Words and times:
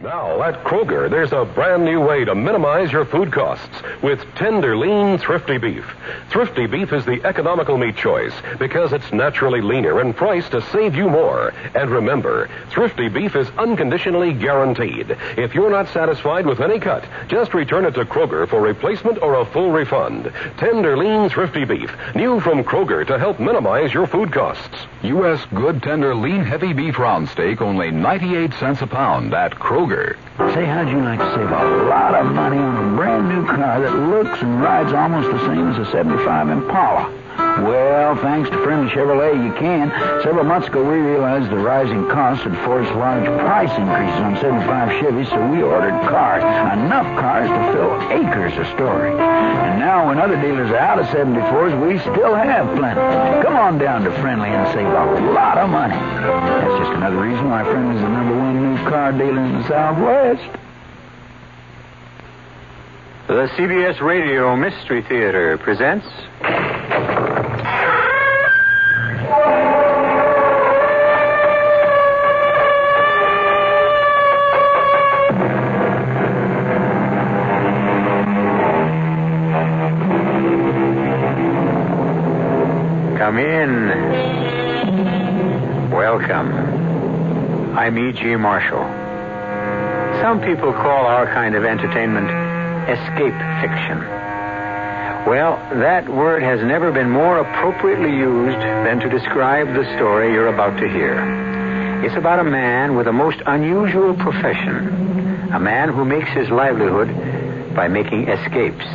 Now, 0.00 0.40
at 0.44 0.62
Kroger, 0.62 1.10
there's 1.10 1.32
a 1.32 1.44
brand 1.44 1.84
new 1.84 2.00
way 2.00 2.24
to 2.24 2.32
minimize 2.32 2.92
your 2.92 3.04
food 3.04 3.32
costs 3.32 3.82
with 4.00 4.24
tender, 4.36 4.76
lean, 4.76 5.18
thrifty 5.18 5.58
beef. 5.58 5.84
Thrifty 6.30 6.66
beef 6.68 6.92
is 6.92 7.04
the 7.04 7.20
economical 7.24 7.76
meat 7.76 7.96
choice 7.96 8.32
because 8.60 8.92
it's 8.92 9.12
naturally 9.12 9.60
leaner 9.60 9.98
and 9.98 10.14
priced 10.14 10.52
to 10.52 10.62
save 10.70 10.94
you 10.94 11.10
more. 11.10 11.52
And 11.74 11.90
remember, 11.90 12.48
thrifty 12.70 13.08
beef 13.08 13.34
is 13.34 13.50
unconditionally 13.58 14.32
guaranteed. 14.34 15.16
If 15.36 15.52
you're 15.52 15.68
not 15.68 15.88
satisfied 15.88 16.46
with 16.46 16.60
any 16.60 16.78
cut, 16.78 17.04
just 17.26 17.52
return 17.52 17.84
it 17.84 17.94
to 17.94 18.04
Kroger 18.04 18.48
for 18.48 18.60
replacement 18.60 19.20
or 19.20 19.40
a 19.40 19.46
full 19.46 19.72
refund. 19.72 20.32
Tender, 20.58 20.96
lean, 20.96 21.28
thrifty 21.28 21.64
beef, 21.64 21.92
new 22.14 22.38
from 22.38 22.62
Kroger 22.62 23.04
to 23.04 23.18
help 23.18 23.40
minimize 23.40 23.92
your 23.92 24.06
food 24.06 24.32
costs. 24.32 24.78
U.S. 25.02 25.44
good, 25.54 25.82
tender, 25.82 26.14
lean, 26.14 26.44
heavy 26.44 26.72
beef 26.72 27.00
round 27.00 27.28
steak, 27.30 27.60
only 27.60 27.90
98 27.90 28.54
cents 28.54 28.80
a 28.80 28.86
pound 28.86 29.34
at 29.34 29.52
Kroger. 29.52 29.87
Say, 29.88 30.66
how'd 30.66 30.90
you 30.90 31.00
like 31.00 31.18
to 31.18 31.34
save 31.34 31.50
a 31.50 31.86
lot 31.88 32.14
of 32.14 32.26
money 32.34 32.58
on 32.58 32.92
a 32.92 32.96
brand 32.96 33.28
new 33.28 33.46
car 33.46 33.80
that 33.80 33.94
looks 33.94 34.42
and 34.42 34.60
rides 34.60 34.92
almost 34.92 35.30
the 35.30 35.38
same 35.46 35.70
as 35.70 35.78
a 35.78 35.90
75 35.90 36.50
Impala? 36.50 37.17
Well, 37.38 38.16
thanks 38.16 38.50
to 38.50 38.62
friendly 38.64 38.88
Chevrolet, 38.90 39.34
you 39.44 39.52
can. 39.54 39.90
Several 40.22 40.44
months 40.44 40.68
ago, 40.68 40.82
we 40.82 40.98
realized 40.98 41.50
the 41.50 41.56
rising 41.56 42.06
costs 42.08 42.44
had 42.44 42.56
forced 42.64 42.90
large 42.94 43.24
price 43.24 43.70
increases 43.78 44.20
on 44.20 44.36
75 44.36 44.88
Chevys, 45.02 45.28
so 45.30 45.46
we 45.50 45.62
ordered 45.62 45.98
cars, 46.08 46.42
enough 46.78 47.06
cars 47.18 47.48
to 47.48 47.72
fill 47.72 47.94
acres 48.10 48.56
of 48.58 48.66
storage. 48.74 49.18
And 49.18 49.78
now, 49.78 50.08
when 50.08 50.18
other 50.18 50.40
dealers 50.40 50.70
are 50.70 50.78
out 50.78 50.98
of 50.98 51.06
74s, 51.06 51.74
we 51.86 51.98
still 51.98 52.34
have 52.34 52.76
plenty. 52.76 53.00
Come 53.42 53.56
on 53.56 53.78
down 53.78 54.04
to 54.04 54.10
Friendly 54.20 54.48
and 54.48 54.66
save 54.74 54.86
a 54.86 55.32
lot 55.32 55.58
of 55.58 55.68
money. 55.70 55.94
That's 55.94 56.78
just 56.78 56.92
another 56.92 57.20
reason 57.20 57.48
why 57.50 57.64
Friendly's 57.64 58.00
the 58.00 58.08
number 58.08 58.36
one 58.36 58.62
new 58.62 58.88
car 58.88 59.12
dealer 59.12 59.44
in 59.44 59.62
the 59.62 59.68
Southwest. 59.68 60.67
The 63.28 63.46
CBS 63.58 64.00
Radio 64.00 64.56
Mystery 64.56 65.02
Theater 65.02 65.58
presents. 65.58 66.06
Come 83.18 83.36
in. 83.36 83.90
Welcome. 85.90 86.50
I'm 87.76 87.98
E.G. 87.98 88.36
Marshall. 88.36 88.84
Some 90.22 90.40
people 90.40 90.72
call 90.72 91.04
our 91.04 91.26
kind 91.26 91.54
of 91.54 91.66
entertainment 91.66 92.47
escape 92.88 93.36
fiction. 93.60 94.00
Well, 95.28 95.56
that 95.80 96.08
word 96.08 96.42
has 96.42 96.62
never 96.62 96.90
been 96.90 97.10
more 97.10 97.38
appropriately 97.38 98.10
used 98.16 98.58
than 98.58 98.98
to 99.00 99.10
describe 99.10 99.68
the 99.68 99.84
story 99.96 100.32
you're 100.32 100.48
about 100.48 100.78
to 100.80 100.88
hear. 100.88 101.20
It's 102.04 102.16
about 102.16 102.38
a 102.38 102.44
man 102.44 102.96
with 102.96 103.06
a 103.08 103.12
most 103.12 103.38
unusual 103.44 104.14
profession, 104.14 105.52
a 105.52 105.60
man 105.60 105.90
who 105.90 106.04
makes 106.04 106.30
his 106.30 106.48
livelihood 106.48 107.74
by 107.74 107.88
making 107.88 108.28
escapes. 108.28 108.86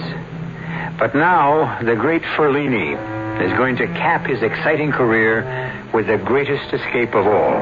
But 0.98 1.14
now, 1.14 1.80
the 1.84 1.96
great 1.96 2.24
Ferlini 2.36 2.94
is 3.46 3.52
going 3.58 3.76
to 3.78 3.88
cap 3.88 4.26
his 4.26 4.42
exciting 4.42 4.92
career 4.92 5.44
with 5.94 6.08
the 6.08 6.18
greatest 6.18 6.74
escape 6.74 7.14
of 7.14 7.28
all, 7.28 7.54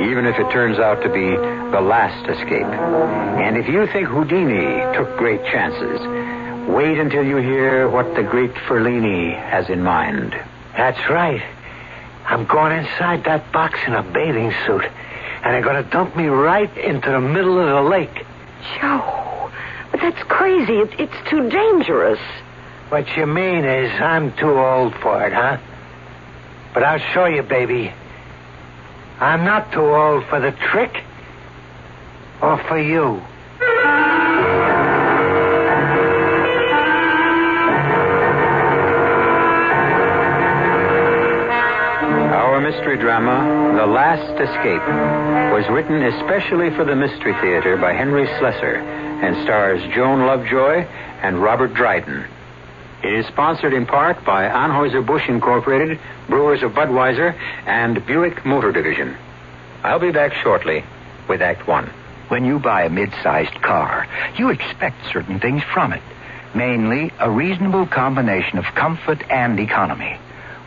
even 0.00 0.26
if 0.26 0.38
it 0.38 0.50
turns 0.50 0.78
out 0.78 1.02
to 1.02 1.08
be 1.08 1.36
the 1.70 1.80
last 1.80 2.28
escape. 2.28 2.64
And 2.64 3.56
if 3.56 3.68
you 3.68 3.86
think 3.88 4.08
Houdini 4.08 4.80
took 4.96 5.16
great 5.18 5.42
chances, 5.44 6.00
wait 6.68 6.98
until 6.98 7.24
you 7.24 7.36
hear 7.36 7.88
what 7.88 8.14
the 8.14 8.22
great 8.22 8.52
Ferlini 8.66 9.34
has 9.34 9.68
in 9.68 9.82
mind. 9.82 10.32
That's 10.76 11.10
right. 11.10 11.42
I'm 12.24 12.46
going 12.46 12.72
inside 12.78 13.24
that 13.24 13.52
box 13.52 13.78
in 13.86 13.94
a 13.94 14.02
bathing 14.02 14.52
suit, 14.66 14.84
and 14.84 15.54
they're 15.54 15.62
going 15.62 15.82
to 15.82 15.90
dump 15.90 16.16
me 16.16 16.26
right 16.26 16.74
into 16.76 17.10
the 17.10 17.20
middle 17.20 17.58
of 17.58 17.84
the 17.84 17.88
lake. 17.88 18.24
Joe, 18.80 19.50
but 19.90 20.00
that's 20.00 20.22
crazy. 20.24 20.74
It, 20.74 21.00
it's 21.00 21.30
too 21.30 21.48
dangerous. 21.48 22.20
What 22.88 23.06
you 23.16 23.26
mean 23.26 23.64
is 23.64 23.90
I'm 24.00 24.34
too 24.36 24.58
old 24.58 24.94
for 24.96 25.26
it, 25.26 25.32
huh? 25.32 25.58
But 26.74 26.82
I'll 26.82 27.12
show 27.12 27.26
you, 27.26 27.42
baby. 27.42 27.92
I'm 29.20 29.44
not 29.44 29.72
too 29.72 29.84
old 29.84 30.24
for 30.26 30.40
the 30.40 30.52
trick. 30.70 31.04
Or 32.40 32.56
for 32.68 32.78
you. 32.78 33.20
Our 42.32 42.60
mystery 42.60 42.96
drama, 42.98 43.76
The 43.76 43.86
Last 43.86 44.40
Escape, 44.40 44.82
was 45.52 45.68
written 45.68 46.00
especially 46.02 46.70
for 46.76 46.84
the 46.84 46.94
Mystery 46.94 47.34
Theater 47.40 47.76
by 47.76 47.92
Henry 47.92 48.26
Slesar 48.38 48.76
and 48.78 49.42
stars 49.44 49.82
Joan 49.94 50.26
Lovejoy 50.26 50.86
and 51.22 51.42
Robert 51.42 51.74
Dryden. 51.74 52.24
It 53.02 53.14
is 53.14 53.26
sponsored 53.26 53.74
in 53.74 53.84
part 53.86 54.24
by 54.24 54.44
Anheuser-Busch 54.44 55.28
Incorporated, 55.28 55.98
Brewers 56.28 56.62
of 56.62 56.72
Budweiser, 56.72 57.34
and 57.66 58.04
Buick 58.06 58.46
Motor 58.46 58.70
Division. 58.70 59.16
I'll 59.82 59.98
be 60.00 60.12
back 60.12 60.32
shortly 60.34 60.84
with 61.28 61.42
Act 61.42 61.66
One. 61.66 61.90
When 62.28 62.44
you 62.44 62.58
buy 62.58 62.82
a 62.82 62.90
mid-sized 62.90 63.62
car, 63.62 64.06
you 64.36 64.50
expect 64.50 64.96
certain 65.10 65.40
things 65.40 65.62
from 65.72 65.94
it. 65.94 66.02
Mainly, 66.54 67.10
a 67.18 67.30
reasonable 67.30 67.86
combination 67.86 68.58
of 68.58 68.66
comfort 68.74 69.22
and 69.30 69.58
economy. 69.58 70.18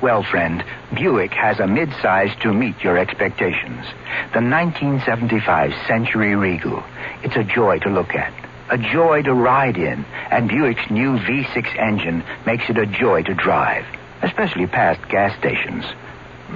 Well, 0.02 0.24
friend, 0.24 0.64
Buick 0.96 1.32
has 1.34 1.60
a 1.60 1.68
mid-size 1.68 2.32
to 2.42 2.52
meet 2.52 2.84
your 2.84 2.98
expectations. 2.98 3.86
The 4.34 4.42
1975 4.42 5.72
Century 5.88 6.36
Regal. 6.36 6.84
It's 7.22 7.36
a 7.36 7.44
joy 7.44 7.78
to 7.80 7.90
look 7.90 8.16
at, 8.16 8.34
a 8.72 8.80
joy 8.80 9.22
to 9.22 9.34
ride 9.34 9.78
in, 9.78 10.04
and 10.32 10.50
Buick's 10.50 10.90
new 10.90 11.20
V6 11.20 11.78
engine 11.78 12.24
makes 12.48 12.68
it 12.70 12.80
a 12.80 12.88
joy 12.88 13.22
to 13.22 13.36
drive, 13.36 13.86
especially 14.24 14.66
past 14.66 15.08
gas 15.10 15.38
stations. 15.38 15.86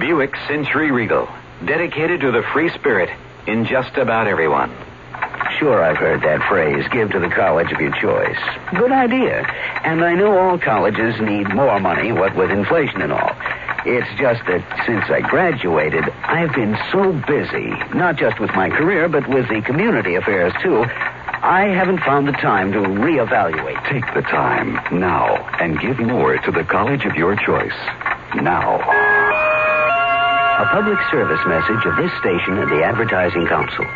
Buick 0.00 0.34
Century 0.48 0.90
Regal, 0.90 1.28
dedicated 1.64 2.22
to 2.22 2.32
the 2.32 2.42
free 2.52 2.70
spirit 2.70 3.10
in 3.46 3.66
just 3.66 3.96
about 3.96 4.26
everyone. 4.26 4.74
Sure, 5.58 5.82
I've 5.82 5.96
heard 5.96 6.20
that 6.20 6.46
phrase, 6.48 6.84
give 6.92 7.12
to 7.12 7.18
the 7.18 7.30
college 7.30 7.72
of 7.72 7.80
your 7.80 7.92
choice. 7.92 8.38
Good 8.76 8.92
idea. 8.92 9.40
And 9.84 10.04
I 10.04 10.14
know 10.14 10.36
all 10.36 10.58
colleges 10.58 11.18
need 11.20 11.48
more 11.54 11.80
money, 11.80 12.12
what 12.12 12.36
with 12.36 12.50
inflation 12.50 13.00
and 13.00 13.10
all. 13.10 13.32
It's 13.86 14.08
just 14.20 14.44
that 14.46 14.60
since 14.84 15.04
I 15.08 15.20
graduated, 15.20 16.04
I've 16.24 16.52
been 16.52 16.76
so 16.92 17.12
busy, 17.26 17.70
not 17.96 18.16
just 18.16 18.38
with 18.38 18.50
my 18.50 18.68
career, 18.68 19.08
but 19.08 19.28
with 19.28 19.48
the 19.48 19.62
community 19.62 20.16
affairs, 20.16 20.52
too. 20.62 20.84
I 20.84 21.68
haven't 21.72 22.00
found 22.00 22.28
the 22.28 22.32
time 22.32 22.72
to 22.72 22.80
reevaluate. 22.80 23.82
Take 23.88 24.12
the 24.12 24.22
time 24.22 24.74
now 25.00 25.36
and 25.58 25.80
give 25.80 25.98
more 26.00 26.36
to 26.36 26.50
the 26.50 26.64
college 26.64 27.06
of 27.06 27.14
your 27.14 27.36
choice. 27.36 27.78
Now. 28.34 28.80
A 30.58 30.66
public 30.72 30.98
service 31.10 31.40
message 31.46 31.86
of 31.86 31.96
this 31.96 32.12
station 32.20 32.58
and 32.58 32.70
the 32.70 32.84
Advertising 32.84 33.46
Council. 33.46 33.86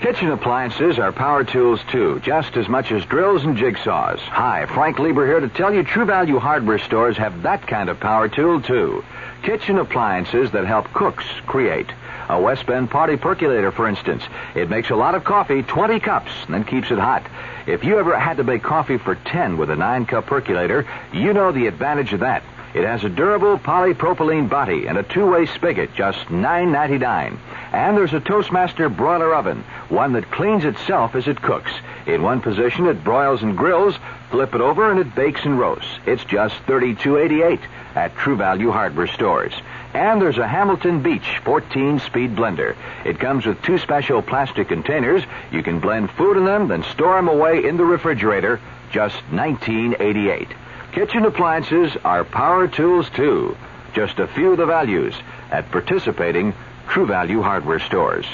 Kitchen 0.00 0.30
appliances 0.30 0.98
are 0.98 1.10
power 1.10 1.42
tools 1.42 1.80
too, 1.90 2.20
just 2.20 2.58
as 2.58 2.68
much 2.68 2.92
as 2.92 3.06
drills 3.06 3.44
and 3.44 3.56
jigsaws. 3.56 4.18
Hi, 4.18 4.66
Frank 4.66 4.98
Lieber 4.98 5.26
here 5.26 5.40
to 5.40 5.48
tell 5.48 5.72
you 5.72 5.82
True 5.82 6.04
Value 6.04 6.38
hardware 6.38 6.78
stores 6.78 7.16
have 7.16 7.42
that 7.42 7.66
kind 7.66 7.88
of 7.88 7.98
power 7.98 8.28
tool 8.28 8.60
too. 8.60 9.02
Kitchen 9.42 9.78
appliances 9.78 10.50
that 10.50 10.66
help 10.66 10.92
cooks 10.92 11.24
create. 11.46 11.90
A 12.28 12.38
West 12.38 12.66
Bend 12.66 12.90
party 12.90 13.16
percolator, 13.16 13.72
for 13.72 13.88
instance. 13.88 14.22
It 14.54 14.68
makes 14.68 14.90
a 14.90 14.96
lot 14.96 15.14
of 15.14 15.24
coffee, 15.24 15.62
20 15.62 15.98
cups, 16.00 16.32
and 16.44 16.54
then 16.54 16.64
keeps 16.64 16.90
it 16.90 16.98
hot. 16.98 17.26
If 17.66 17.82
you 17.82 17.98
ever 17.98 18.18
had 18.18 18.36
to 18.36 18.44
make 18.44 18.62
coffee 18.62 18.98
for 18.98 19.14
10 19.14 19.56
with 19.56 19.70
a 19.70 19.76
9-cup 19.76 20.26
percolator, 20.26 20.86
you 21.12 21.32
know 21.32 21.52
the 21.52 21.68
advantage 21.68 22.12
of 22.12 22.20
that. 22.20 22.42
It 22.76 22.84
has 22.84 23.04
a 23.04 23.08
durable 23.08 23.56
polypropylene 23.56 24.50
body 24.50 24.86
and 24.86 24.98
a 24.98 25.02
two-way 25.02 25.46
spigot, 25.46 25.94
just 25.94 26.18
$9.99. 26.26 27.38
And 27.72 27.96
there's 27.96 28.12
a 28.12 28.20
Toastmaster 28.20 28.90
broiler 28.90 29.34
oven, 29.34 29.64
one 29.88 30.12
that 30.12 30.30
cleans 30.30 30.66
itself 30.66 31.14
as 31.14 31.26
it 31.26 31.40
cooks. 31.40 31.72
In 32.04 32.22
one 32.22 32.42
position, 32.42 32.84
it 32.84 33.02
broils 33.02 33.42
and 33.42 33.56
grills. 33.56 33.94
Flip 34.30 34.54
it 34.54 34.60
over, 34.60 34.90
and 34.90 35.00
it 35.00 35.14
bakes 35.14 35.40
and 35.46 35.58
roasts. 35.58 35.88
It's 36.04 36.22
just 36.26 36.54
$32.88 36.66 37.60
at 37.94 38.14
True 38.14 38.36
Value 38.36 38.70
hardware 38.70 39.06
stores. 39.06 39.54
And 39.94 40.20
there's 40.20 40.36
a 40.36 40.46
Hamilton 40.46 41.02
Beach 41.02 41.40
14-speed 41.44 42.36
blender. 42.36 42.76
It 43.06 43.18
comes 43.18 43.46
with 43.46 43.62
two 43.62 43.78
special 43.78 44.20
plastic 44.20 44.68
containers. 44.68 45.22
You 45.50 45.62
can 45.62 45.80
blend 45.80 46.10
food 46.10 46.36
in 46.36 46.44
them, 46.44 46.68
then 46.68 46.82
store 46.82 47.16
them 47.16 47.28
away 47.28 47.64
in 47.64 47.78
the 47.78 47.86
refrigerator. 47.86 48.60
Just 48.92 49.16
$19.88. 49.30 50.54
Kitchen 50.96 51.26
appliances 51.26 51.94
are 52.04 52.24
power 52.24 52.66
tools 52.66 53.10
too. 53.10 53.54
Just 53.92 54.18
a 54.18 54.26
few 54.28 54.52
of 54.52 54.56
the 54.56 54.64
values 54.64 55.14
at 55.50 55.70
participating 55.70 56.54
True 56.88 57.04
Value 57.04 57.42
hardware 57.42 57.80
stores. 57.80 58.24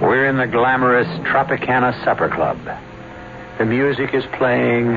We're 0.00 0.28
in 0.28 0.36
the 0.36 0.46
glamorous 0.46 1.08
Tropicana 1.26 2.04
Supper 2.04 2.28
Club. 2.28 2.60
The 3.58 3.64
music 3.64 4.14
is 4.14 4.24
playing, 4.38 4.92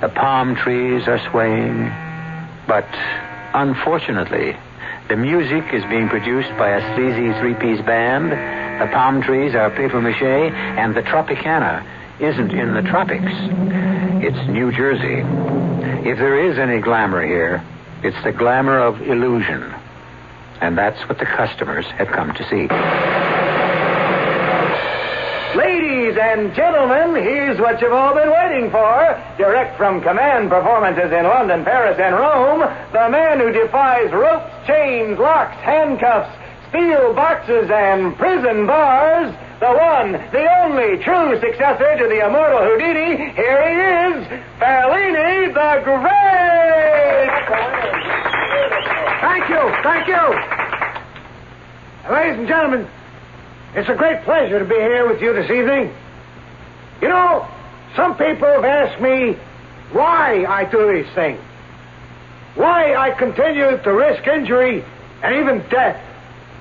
the 0.00 0.10
palm 0.12 0.56
trees 0.56 1.06
are 1.06 1.20
swaying, 1.30 1.92
but 2.66 2.88
unfortunately, 3.54 4.56
the 5.08 5.16
music 5.16 5.72
is 5.72 5.84
being 5.84 6.08
produced 6.08 6.50
by 6.58 6.70
a 6.70 6.94
sleazy 6.94 7.32
three-piece 7.38 7.84
band, 7.86 8.32
the 8.80 8.92
palm 8.92 9.22
trees 9.22 9.54
are 9.54 9.70
paper 9.70 10.00
mache, 10.00 10.22
and 10.22 10.96
the 10.96 11.02
Tropicana 11.02 11.86
isn't 12.20 12.50
in 12.50 12.74
the 12.74 12.82
tropics. 12.82 13.32
It's 14.24 14.48
New 14.48 14.72
Jersey. 14.72 15.22
If 16.08 16.18
there 16.18 16.50
is 16.50 16.58
any 16.58 16.80
glamour 16.80 17.24
here, 17.24 17.62
it's 18.02 18.16
the 18.24 18.32
glamour 18.32 18.78
of 18.78 19.00
illusion. 19.02 19.62
And 20.60 20.76
that's 20.76 20.98
what 21.08 21.18
the 21.18 21.26
customers 21.26 21.86
have 21.98 22.08
come 22.08 22.32
to 22.34 22.48
see. 22.48 22.66
Ladies 26.16 26.46
and 26.46 26.54
gentlemen, 26.54 27.22
here's 27.22 27.60
what 27.60 27.78
you've 27.82 27.92
all 27.92 28.14
been 28.14 28.32
waiting 28.32 28.70
for. 28.70 28.88
Direct 29.36 29.76
from 29.76 30.00
command 30.00 30.48
performances 30.48 31.12
in 31.12 31.24
London, 31.24 31.62
Paris, 31.62 32.00
and 32.00 32.14
Rome, 32.16 32.60
the 32.92 33.10
man 33.10 33.38
who 33.38 33.52
defies 33.52 34.10
ropes, 34.12 34.48
chains, 34.66 35.18
locks, 35.18 35.54
handcuffs, 35.60 36.32
steel 36.70 37.12
boxes, 37.12 37.68
and 37.68 38.16
prison 38.16 38.66
bars. 38.66 39.28
The 39.60 39.68
one, 39.68 40.12
the 40.32 40.48
only 40.64 41.04
true 41.04 41.36
successor 41.36 42.00
to 42.00 42.08
the 42.08 42.24
immortal 42.24 42.64
Houdini. 42.64 43.36
Here 43.36 43.60
he 43.68 43.76
is, 43.76 44.24
Ferlini 44.56 45.52
the 45.52 45.84
Great! 45.84 47.28
Thank 49.20 49.44
you, 49.52 49.62
thank 49.84 50.08
you. 50.08 50.24
Ladies 52.08 52.38
and 52.40 52.48
gentlemen, 52.48 52.88
it's 53.74 53.90
a 53.90 53.94
great 53.94 54.24
pleasure 54.24 54.58
to 54.58 54.64
be 54.64 54.80
here 54.80 55.06
with 55.06 55.20
you 55.20 55.34
this 55.34 55.50
evening. 55.50 55.92
You 57.00 57.08
know, 57.08 57.48
some 57.94 58.16
people 58.16 58.48
have 58.48 58.64
asked 58.64 59.00
me 59.00 59.36
why 59.92 60.44
I 60.44 60.64
do 60.64 60.92
these 60.92 61.12
things. 61.14 61.40
Why 62.54 62.94
I 62.94 63.10
continue 63.10 63.76
to 63.82 63.92
risk 63.92 64.26
injury 64.26 64.84
and 65.22 65.34
even 65.36 65.68
death 65.68 66.02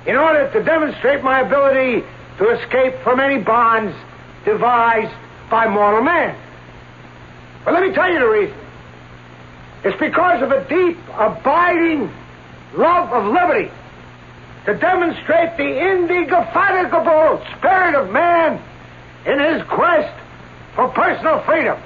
in 0.05 0.15
order 0.15 0.51
to 0.51 0.63
demonstrate 0.63 1.23
my 1.23 1.41
ability 1.41 2.05
to 2.37 2.49
escape 2.49 2.95
from 3.03 3.19
any 3.19 3.41
bonds 3.41 3.95
devised 4.43 5.15
by 5.49 5.67
mortal 5.67 6.01
man. 6.01 6.37
But 7.63 7.73
let 7.73 7.83
me 7.83 7.93
tell 7.93 8.11
you 8.11 8.19
the 8.19 8.29
reason. 8.29 8.57
It's 9.83 9.99
because 9.99 10.41
of 10.41 10.51
a 10.51 10.67
deep, 10.67 10.97
abiding 11.13 12.11
love 12.75 13.11
of 13.11 13.31
liberty 13.31 13.71
to 14.65 14.73
demonstrate 14.77 15.57
the 15.57 15.91
indefatigable 15.91 17.43
spirit 17.57 17.95
of 17.95 18.11
man 18.11 18.61
in 19.25 19.39
his 19.39 19.63
quest 19.67 20.13
for 20.75 20.89
personal 20.89 21.41
freedom. 21.45 21.81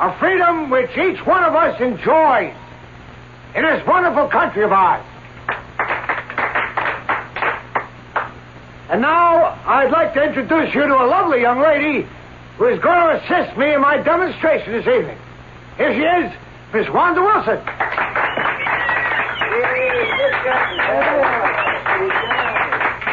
A 0.00 0.18
freedom 0.18 0.70
which 0.70 0.90
each 0.90 1.24
one 1.26 1.44
of 1.44 1.54
us 1.54 1.80
enjoys 1.80 2.54
in 3.54 3.62
this 3.62 3.86
wonderful 3.86 4.28
country 4.28 4.64
of 4.64 4.72
ours. 4.72 5.04
And 8.90 9.00
now 9.00 9.58
I'd 9.64 9.90
like 9.90 10.12
to 10.14 10.22
introduce 10.22 10.74
you 10.74 10.82
to 10.82 10.94
a 10.94 11.06
lovely 11.06 11.40
young 11.40 11.62
lady 11.62 12.06
who 12.58 12.66
is 12.66 12.78
going 12.80 12.98
to 12.98 13.22
assist 13.22 13.56
me 13.56 13.72
in 13.72 13.80
my 13.80 13.96
demonstration 14.02 14.72
this 14.72 14.86
evening. 14.86 15.18
Here 15.78 15.92
she 15.94 16.02
is, 16.02 16.32
Miss 16.74 16.88
Wanda 16.92 17.22
Wilson. 17.22 17.58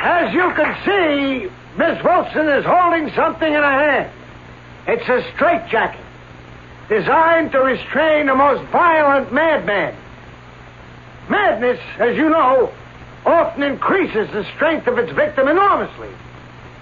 As 0.02 0.34
you 0.34 0.52
can 0.56 0.76
see, 0.86 1.50
Miss 1.78 2.04
Wilson 2.04 2.50
is 2.50 2.66
holding 2.66 3.10
something 3.16 3.48
in 3.48 3.62
her 3.62 3.80
hand. 3.80 4.19
It's 4.88 5.08
a 5.08 5.24
straitjacket 5.34 6.06
designed 6.90 7.52
to 7.52 7.60
restrain 7.60 8.26
the 8.26 8.36
most 8.36 8.64
violent 8.72 9.32
madman. 9.32 9.96
Madness, 11.30 11.80
as 12.00 12.18
you 12.18 12.30
know, 12.30 12.74
often 13.26 13.62
increases 13.62 14.30
the 14.32 14.44
strength 14.56 14.88
of 14.88 14.98
its 14.98 15.12
victim 15.12 15.48
enormously. 15.48 16.10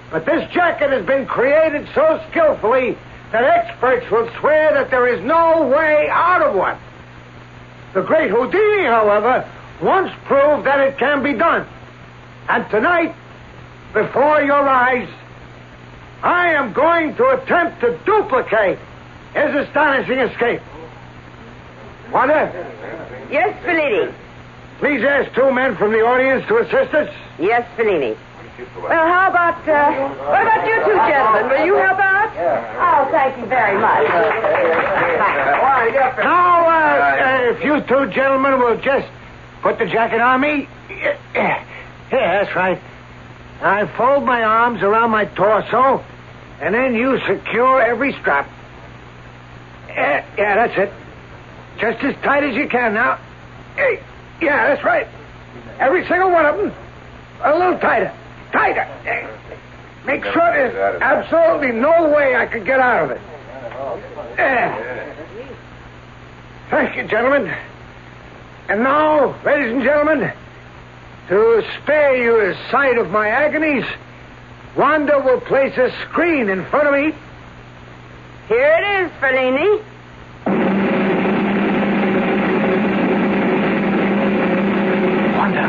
But 0.09 0.25
this 0.25 0.49
jacket 0.53 0.91
has 0.91 1.05
been 1.05 1.25
created 1.25 1.89
so 1.93 2.23
skillfully 2.29 2.97
that 3.31 3.43
experts 3.43 4.09
will 4.09 4.29
swear 4.39 4.73
that 4.73 4.89
there 4.89 5.07
is 5.07 5.21
no 5.25 5.67
way 5.67 6.07
out 6.09 6.41
of 6.41 6.55
one. 6.55 6.77
The 7.93 8.01
great 8.01 8.31
Houdini, 8.31 8.85
however, 8.85 9.49
once 9.81 10.13
proved 10.25 10.65
that 10.65 10.79
it 10.79 10.97
can 10.97 11.23
be 11.23 11.33
done. 11.33 11.67
And 12.47 12.69
tonight, 12.69 13.13
before 13.93 14.41
your 14.41 14.67
eyes, 14.67 15.09
I 16.23 16.53
am 16.53 16.73
going 16.73 17.15
to 17.15 17.27
attempt 17.29 17.81
to 17.81 17.97
duplicate 18.05 18.79
his 19.33 19.55
astonishing 19.55 20.19
escape. 20.19 20.61
Wanda? 22.11 22.51
Yes, 23.31 23.55
Ferlini. 23.63 24.13
Please 24.79 25.03
ask 25.03 25.33
two 25.33 25.51
men 25.51 25.75
from 25.75 25.91
the 25.91 25.99
audience 25.99 26.47
to 26.47 26.57
assist 26.57 26.93
us. 26.93 27.13
Yes, 27.39 27.67
Ferlini. 27.75 28.17
Well, 28.81 28.89
how 28.89 29.29
about, 29.29 29.67
uh, 29.67 30.09
what 30.25 30.41
about 30.41 30.65
you 30.67 30.75
two 30.85 30.97
gentlemen? 31.05 31.49
Will 31.49 31.65
you 31.65 31.75
help 31.75 31.99
out? 31.99 32.33
Oh, 32.37 33.11
thank 33.11 33.37
you 33.37 33.45
very 33.45 33.77
much. 33.79 34.07
Now, 36.17 36.67
uh, 36.67 36.69
uh, 36.69 37.53
if 37.53 37.63
you 37.63 37.79
two 37.81 38.11
gentlemen 38.11 38.59
will 38.59 38.77
just 38.77 39.07
put 39.61 39.77
the 39.77 39.85
jacket 39.85 40.19
on 40.21 40.41
me. 40.41 40.67
Yeah, 42.09 42.41
that's 42.41 42.55
right. 42.55 42.79
I 43.61 43.85
fold 43.97 44.23
my 44.23 44.43
arms 44.43 44.83
around 44.83 45.11
my 45.11 45.25
torso, 45.25 46.03
and 46.61 46.73
then 46.73 46.95
you 46.95 47.19
secure 47.27 47.81
every 47.81 48.13
strap. 48.13 48.49
Yeah, 49.87 50.25
yeah, 50.37 50.67
that's 50.67 50.77
it. 50.77 50.93
Just 51.79 52.03
as 52.03 52.15
tight 52.23 52.43
as 52.43 52.55
you 52.55 52.67
can 52.67 52.93
now. 52.93 53.19
Hey, 53.75 54.01
yeah, 54.41 54.67
that's 54.67 54.83
right. 54.83 55.07
Every 55.79 56.07
single 56.07 56.31
one 56.31 56.45
of 56.45 56.57
them. 56.57 56.73
A 57.43 57.57
little 57.57 57.77
tighter. 57.79 58.13
Tighter. 58.51 58.87
Eh. 59.05 59.27
Make 60.05 60.23
sure 60.23 60.33
there's 60.33 61.01
absolutely 61.01 61.71
no 61.73 62.09
way 62.09 62.35
I 62.35 62.45
could 62.45 62.65
get 62.65 62.79
out 62.79 63.05
of 63.05 63.11
it. 63.11 63.21
Yeah. 64.37 65.13
Thank 66.69 66.95
you, 66.95 67.07
gentlemen. 67.07 67.53
And 68.69 68.83
now, 68.83 69.39
ladies 69.43 69.73
and 69.73 69.83
gentlemen, 69.83 70.31
to 71.29 71.63
spare 71.81 72.15
you 72.15 72.39
a 72.51 72.55
sight 72.71 72.97
of 72.97 73.09
my 73.11 73.27
agonies, 73.27 73.85
Wanda 74.75 75.19
will 75.19 75.41
place 75.41 75.75
a 75.77 75.91
screen 76.05 76.49
in 76.49 76.63
front 76.65 76.87
of 76.87 76.93
me. 76.93 77.13
Here 78.47 78.77
it 78.79 79.05
is, 79.05 79.11
Ferlini. 79.19 79.83
Wanda, 85.37 85.63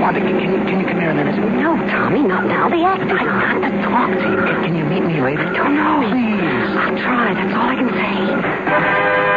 Wanda, 0.00 0.20
can 0.20 0.40
you, 0.40 0.58
can 0.66 0.80
you 0.80 0.86
come 0.86 1.00
here 1.00 1.10
a 1.10 1.14
minute? 1.14 1.36
No, 1.38 1.76
Tommy, 1.88 2.22
not 2.22 2.46
now. 2.46 2.68
The 2.68 2.82
act 2.84 3.02
I've 3.02 3.08
got 3.08 3.60
to 3.60 3.82
talk 3.82 4.10
to 4.10 4.30
you. 4.30 4.36
Can, 4.46 4.64
can 4.64 4.76
you 4.76 4.84
meet 4.84 5.04
me 5.04 5.20
later? 5.20 5.46
I 5.46 5.52
don't 5.54 5.74
know. 5.76 6.00
Please. 6.00 6.76
I'll 6.76 6.96
try. 6.98 7.34
That's 7.34 7.54
all 7.54 7.68
I 7.68 7.74
can 7.76 7.88
say. 7.94 9.28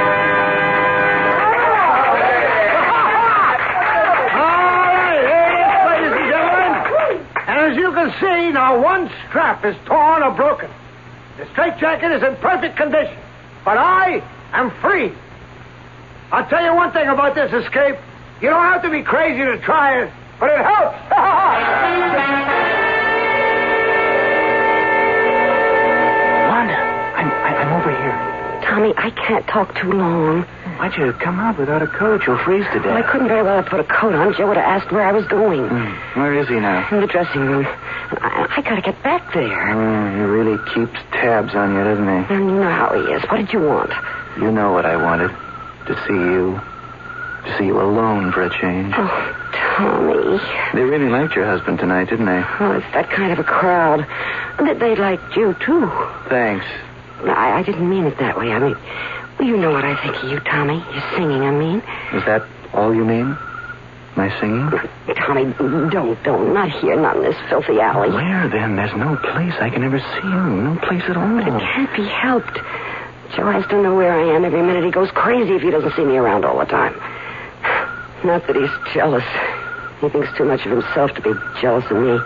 All 4.41 4.65
right, 4.98 5.22
here 5.27 5.46
it 5.48 5.56
is, 5.62 5.80
ladies 5.91 6.13
and 6.18 6.27
gentlemen. 6.32 6.74
And 7.48 7.58
as 7.72 7.78
you 7.78 7.92
can 7.94 8.12
see, 8.20 8.51
now 8.51 8.82
one 8.82 9.10
strap 9.30 9.63
is 9.63 9.78
torn 9.86 10.22
or 10.24 10.32
broken. 10.32 10.70
The 11.38 11.46
straitjacket 11.51 12.12
is 12.12 12.22
in 12.22 12.36
perfect 12.38 12.75
condition. 12.75 13.18
But 13.63 13.78
I 13.78 14.22
am 14.51 14.72
free. 14.82 15.13
I'll 16.34 16.46
tell 16.50 16.62
you 16.63 16.75
one 16.75 16.92
thing 16.92 17.08
about 17.08 17.34
this 17.34 17.54
escape. 17.54 17.96
You 18.42 18.50
don't 18.50 18.62
have 18.63 18.82
to 18.82 18.90
be 18.90 19.04
crazy 19.04 19.46
to 19.46 19.58
try 19.60 20.01
it, 20.04 20.12
but 20.40 20.50
it 20.50 20.60
helps. 20.60 20.98
Wanda, 26.51 26.75
I'm, 27.16 27.32
I'm 27.32 27.74
over 27.80 27.92
here. 27.92 28.18
Tommy, 28.68 28.94
I 28.98 29.12
can't 29.12 29.48
talk 29.48 29.74
too 29.75 29.94
long. 29.94 30.46
Why'd 30.82 30.98
you 30.98 31.14
come 31.14 31.40
out 31.40 31.60
without 31.60 31.84
a 31.84 31.88
coat? 31.88 32.26
You'll 32.26 32.40
freeze 32.40 32.66
to 32.74 32.80
Well, 32.80 32.98
I 32.98 33.04
couldn't 33.04 33.28
very 33.28 33.44
well 33.44 33.58
have 33.62 33.68
put 33.68 33.80
a 33.80 33.84
coat 33.84 34.16
on. 34.16 34.34
Joe 34.34 34.48
would 34.48 34.58
have 34.58 34.82
asked 34.82 34.92
where 34.92 35.06
I 35.06 35.12
was 35.12 35.28
going. 35.28 35.62
Hmm. 35.70 36.20
Where 36.20 36.34
is 36.34 36.48
he 36.48 36.56
now? 36.56 36.90
In 36.90 37.02
the 37.02 37.08
dressing 37.08 37.42
room. 37.42 37.68
I, 37.68 38.48
I 38.58 38.62
gotta 38.64 38.82
get 38.82 38.98
back 39.04 39.32
there. 39.32 39.70
Oh, 39.70 40.16
he 40.16 40.22
really 40.24 40.58
keeps 40.74 40.98
tabs 41.14 41.54
on 41.54 41.76
you, 41.76 41.84
doesn't 41.84 42.04
he? 42.04 42.34
And 42.34 42.46
you 42.50 42.56
know 42.56 42.72
how 42.72 42.98
he 42.98 43.14
is. 43.14 43.22
What 43.30 43.38
did 43.38 43.54
you 43.54 43.62
want? 43.62 43.92
You 44.42 44.52
know 44.52 44.74
what 44.74 44.88
I 44.88 44.98
wanted. 44.98 45.30
To 45.86 45.94
see 46.08 46.18
you. 46.18 46.60
To 47.46 47.58
see 47.60 47.66
you 47.66 47.80
alone 47.80 48.32
for 48.32 48.42
a 48.42 48.50
change. 48.50 48.92
Oh, 48.98 49.38
Tommy. 49.78 50.42
They 50.74 50.82
really 50.82 51.10
liked 51.10 51.36
your 51.36 51.46
husband 51.46 51.78
tonight, 51.78 52.10
didn't 52.10 52.26
they? 52.26 52.42
Oh, 52.60 52.72
it's 52.72 52.92
that 52.94 53.12
kind 53.12 53.32
of 53.32 53.38
a 53.38 53.44
crowd. 53.44 54.08
They, 54.58 54.74
they 54.74 54.96
liked 54.96 55.38
you, 55.38 55.54
too. 55.64 55.86
Thanks. 56.28 56.66
I, 57.22 57.60
I 57.60 57.64
didn't 57.64 57.88
mean 57.88 58.06
it 58.06 58.18
that 58.18 58.36
way. 58.36 58.52
I 58.52 58.58
mean, 58.58 58.76
well, 59.41 59.50
you 59.50 59.57
know 59.57 59.71
what 59.71 59.83
I 59.83 60.00
think 60.03 60.24
of 60.24 60.29
you, 60.29 60.39
Tommy. 60.41 60.75
Your 60.75 61.03
singing, 61.17 61.41
I 61.41 61.51
mean. 61.51 61.77
Is 62.13 62.24
that 62.25 62.45
all 62.74 62.93
you 62.93 63.03
mean? 63.03 63.36
My 64.15 64.29
singing? 64.39 64.69
Tommy, 65.15 65.45
don't, 65.89 66.21
don't. 66.24 66.53
Not 66.53 66.69
here, 66.69 66.95
not 66.95 67.17
in 67.17 67.24
this 67.24 67.36
filthy 67.50 67.79
alley. 67.79 68.12
Where 68.12 68.48
then? 68.50 68.75
There's 68.75 68.95
no 68.95 69.15
place 69.17 69.53
I 69.60 69.71
can 69.71 69.83
ever 69.83 70.00
see 70.00 70.27
you. 70.27 70.43
No 70.62 70.77
place 70.83 71.01
at 71.10 71.17
all. 71.17 71.38
But 71.38 71.48
it 71.48 71.60
can't 71.60 71.95
be 71.95 72.05
helped. 72.05 72.60
Joe 73.36 73.50
has 73.50 73.65
to 73.69 73.81
know 73.81 73.95
where 73.95 74.13
I 74.13 74.36
am 74.36 74.45
every 74.45 74.62
minute. 74.62 74.83
He 74.83 74.91
goes 74.91 75.10
crazy 75.12 75.55
if 75.55 75.62
he 75.63 75.71
doesn't 75.71 75.95
see 75.95 76.05
me 76.05 76.17
around 76.17 76.45
all 76.45 76.60
the 76.60 76.65
time. 76.65 76.93
Not 78.24 78.45
that 78.45 78.55
he's 78.55 78.93
jealous. 78.93 79.25
He 80.01 80.10
thinks 80.10 80.29
too 80.38 80.45
much 80.45 80.65
of 80.65 80.71
himself 80.71 81.13
to 81.15 81.21
be 81.21 81.33
jealous 81.62 81.86
of 81.89 81.98
me. 81.98 82.19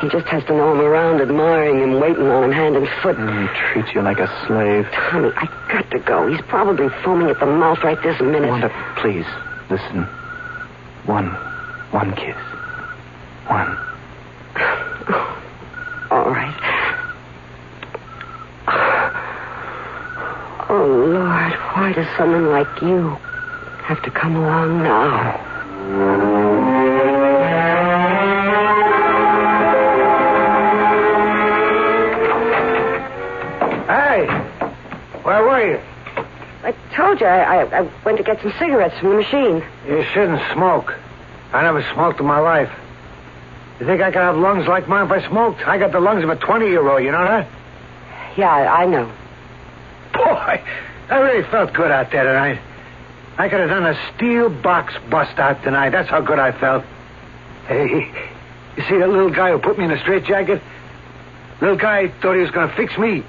He 0.00 0.08
just 0.08 0.26
has 0.28 0.44
to 0.44 0.52
know 0.54 0.70
I'm 0.70 0.80
around, 0.80 1.20
admiring 1.20 1.82
him, 1.82 2.00
waiting 2.00 2.28
on 2.28 2.44
him 2.44 2.52
hand 2.52 2.76
and 2.76 2.86
foot. 3.02 3.16
Mm, 3.16 3.72
treats 3.72 3.92
you 3.94 4.02
like 4.02 4.18
a 4.20 4.28
slave. 4.46 4.86
Tommy, 4.92 5.32
I 5.34 5.46
got 5.72 5.90
to 5.90 5.98
go. 5.98 6.28
He's 6.28 6.40
probably 6.42 6.88
foaming 7.02 7.28
at 7.30 7.40
the 7.40 7.46
mouth 7.46 7.82
right 7.82 8.00
this 8.00 8.20
minute. 8.20 8.48
Wanda, 8.48 8.70
please, 8.98 9.26
listen. 9.68 10.04
One, 11.06 11.30
one 11.90 12.14
kiss. 12.14 12.36
One. 13.48 13.76
All 16.10 16.30
right. 16.30 16.74
Oh, 20.70 20.84
Lord, 20.84 21.52
why 21.72 21.94
does 21.96 22.06
someone 22.18 22.50
like 22.50 22.82
you 22.82 23.16
have 23.84 24.02
to 24.02 24.10
come 24.10 24.36
along 24.36 24.82
now? 24.82 26.47
Told 37.08 37.20
you 37.20 37.26
I, 37.26 37.62
I, 37.62 37.78
I 37.80 38.04
went 38.04 38.18
to 38.18 38.24
get 38.24 38.40
some 38.42 38.52
cigarettes 38.58 38.98
from 38.98 39.10
the 39.10 39.16
machine. 39.16 39.64
You 39.86 40.04
shouldn't 40.12 40.40
smoke. 40.52 40.92
I 41.52 41.62
never 41.62 41.82
smoked 41.94 42.20
in 42.20 42.26
my 42.26 42.38
life. 42.38 42.70
You 43.80 43.86
think 43.86 44.02
I 44.02 44.10
could 44.10 44.20
have 44.20 44.36
lungs 44.36 44.66
like 44.68 44.88
mine 44.88 45.06
if 45.06 45.12
I 45.12 45.26
smoked? 45.26 45.66
I 45.66 45.78
got 45.78 45.92
the 45.92 46.00
lungs 46.00 46.22
of 46.22 46.28
a 46.28 46.36
20 46.36 46.66
year 46.66 46.86
old, 46.86 47.02
you 47.02 47.12
know 47.12 47.24
that? 47.24 47.48
Yeah, 48.36 48.50
I, 48.50 48.82
I 48.82 48.86
know. 48.86 49.06
Boy, 50.12 50.62
I 51.08 51.18
really 51.18 51.48
felt 51.50 51.72
good 51.72 51.90
out 51.90 52.10
there 52.10 52.24
tonight. 52.24 52.60
I 53.38 53.48
could 53.48 53.60
have 53.60 53.70
done 53.70 53.86
a 53.86 54.14
steel 54.14 54.50
box 54.50 54.92
bust 55.10 55.38
out 55.38 55.62
tonight. 55.62 55.90
That's 55.90 56.10
how 56.10 56.20
good 56.20 56.38
I 56.38 56.58
felt. 56.58 56.84
Hey, 57.68 58.10
you 58.76 58.82
see 58.82 58.98
that 58.98 59.08
little 59.08 59.30
guy 59.30 59.52
who 59.52 59.58
put 59.58 59.78
me 59.78 59.84
in 59.84 59.92
a 59.92 60.00
straitjacket? 60.00 60.60
Little 61.60 61.76
guy 61.76 62.08
thought 62.20 62.34
he 62.34 62.42
was 62.42 62.50
going 62.50 62.68
to 62.68 62.76
fix 62.76 62.98
me. 62.98 63.22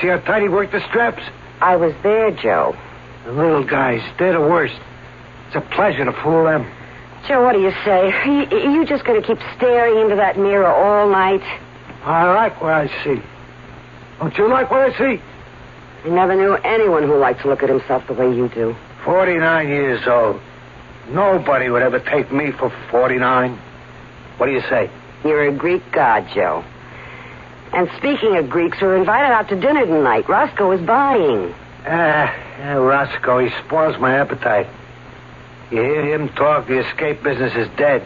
See 0.00 0.08
how 0.08 0.18
tight 0.18 0.42
he 0.42 0.48
worked 0.48 0.72
the 0.72 0.86
straps? 0.88 1.22
I 1.60 1.76
was 1.76 1.94
there, 2.02 2.30
Joe. 2.30 2.76
The 3.26 3.32
little 3.32 3.64
guys, 3.64 4.00
they're 4.20 4.34
the 4.34 4.40
worst. 4.40 4.78
It's 5.48 5.56
a 5.56 5.60
pleasure 5.74 6.04
to 6.04 6.12
fool 6.22 6.44
them. 6.44 6.62
Joe, 7.26 7.42
what 7.42 7.54
do 7.54 7.60
you 7.60 7.72
say? 7.84 8.12
Are 8.12 8.24
you, 8.24 8.70
you 8.70 8.86
just 8.86 9.04
going 9.04 9.20
to 9.20 9.26
keep 9.26 9.38
staring 9.56 10.00
into 10.00 10.14
that 10.14 10.38
mirror 10.38 10.68
all 10.68 11.10
night? 11.10 11.42
I 12.04 12.32
like 12.32 12.62
what 12.62 12.72
I 12.72 12.86
see. 13.02 13.20
Don't 14.20 14.38
you 14.38 14.48
like 14.48 14.70
what 14.70 14.80
I 14.80 14.96
see? 14.96 15.20
I 16.04 16.08
never 16.08 16.36
knew 16.36 16.54
anyone 16.54 17.02
who 17.02 17.18
liked 17.18 17.42
to 17.42 17.48
look 17.48 17.64
at 17.64 17.68
himself 17.68 18.06
the 18.06 18.14
way 18.14 18.32
you 18.32 18.48
do. 18.48 18.76
49 19.04 19.68
years 19.68 20.06
old. 20.06 20.40
Nobody 21.08 21.68
would 21.68 21.82
ever 21.82 21.98
take 21.98 22.32
me 22.32 22.52
for 22.52 22.70
49. 22.92 23.58
What 24.36 24.46
do 24.46 24.52
you 24.52 24.62
say? 24.70 24.88
You're 25.24 25.48
a 25.48 25.52
Greek 25.52 25.82
god, 25.90 26.28
Joe. 26.32 26.64
And 27.72 27.88
speaking 27.96 28.36
of 28.36 28.48
Greeks, 28.48 28.78
we're 28.80 28.96
invited 28.96 29.32
out 29.32 29.48
to 29.48 29.60
dinner 29.60 29.84
tonight. 29.84 30.28
Roscoe 30.28 30.70
is 30.70 30.80
buying. 30.86 31.52
Ah, 31.86 32.34
yeah, 32.58 32.72
Roscoe, 32.74 33.38
he 33.38 33.50
spoils 33.64 33.98
my 34.00 34.16
appetite. 34.18 34.66
You 35.70 35.82
hear 35.82 36.14
him 36.14 36.28
talk, 36.30 36.66
the 36.66 36.78
escape 36.86 37.22
business 37.22 37.54
is 37.54 37.68
dead. 37.76 38.04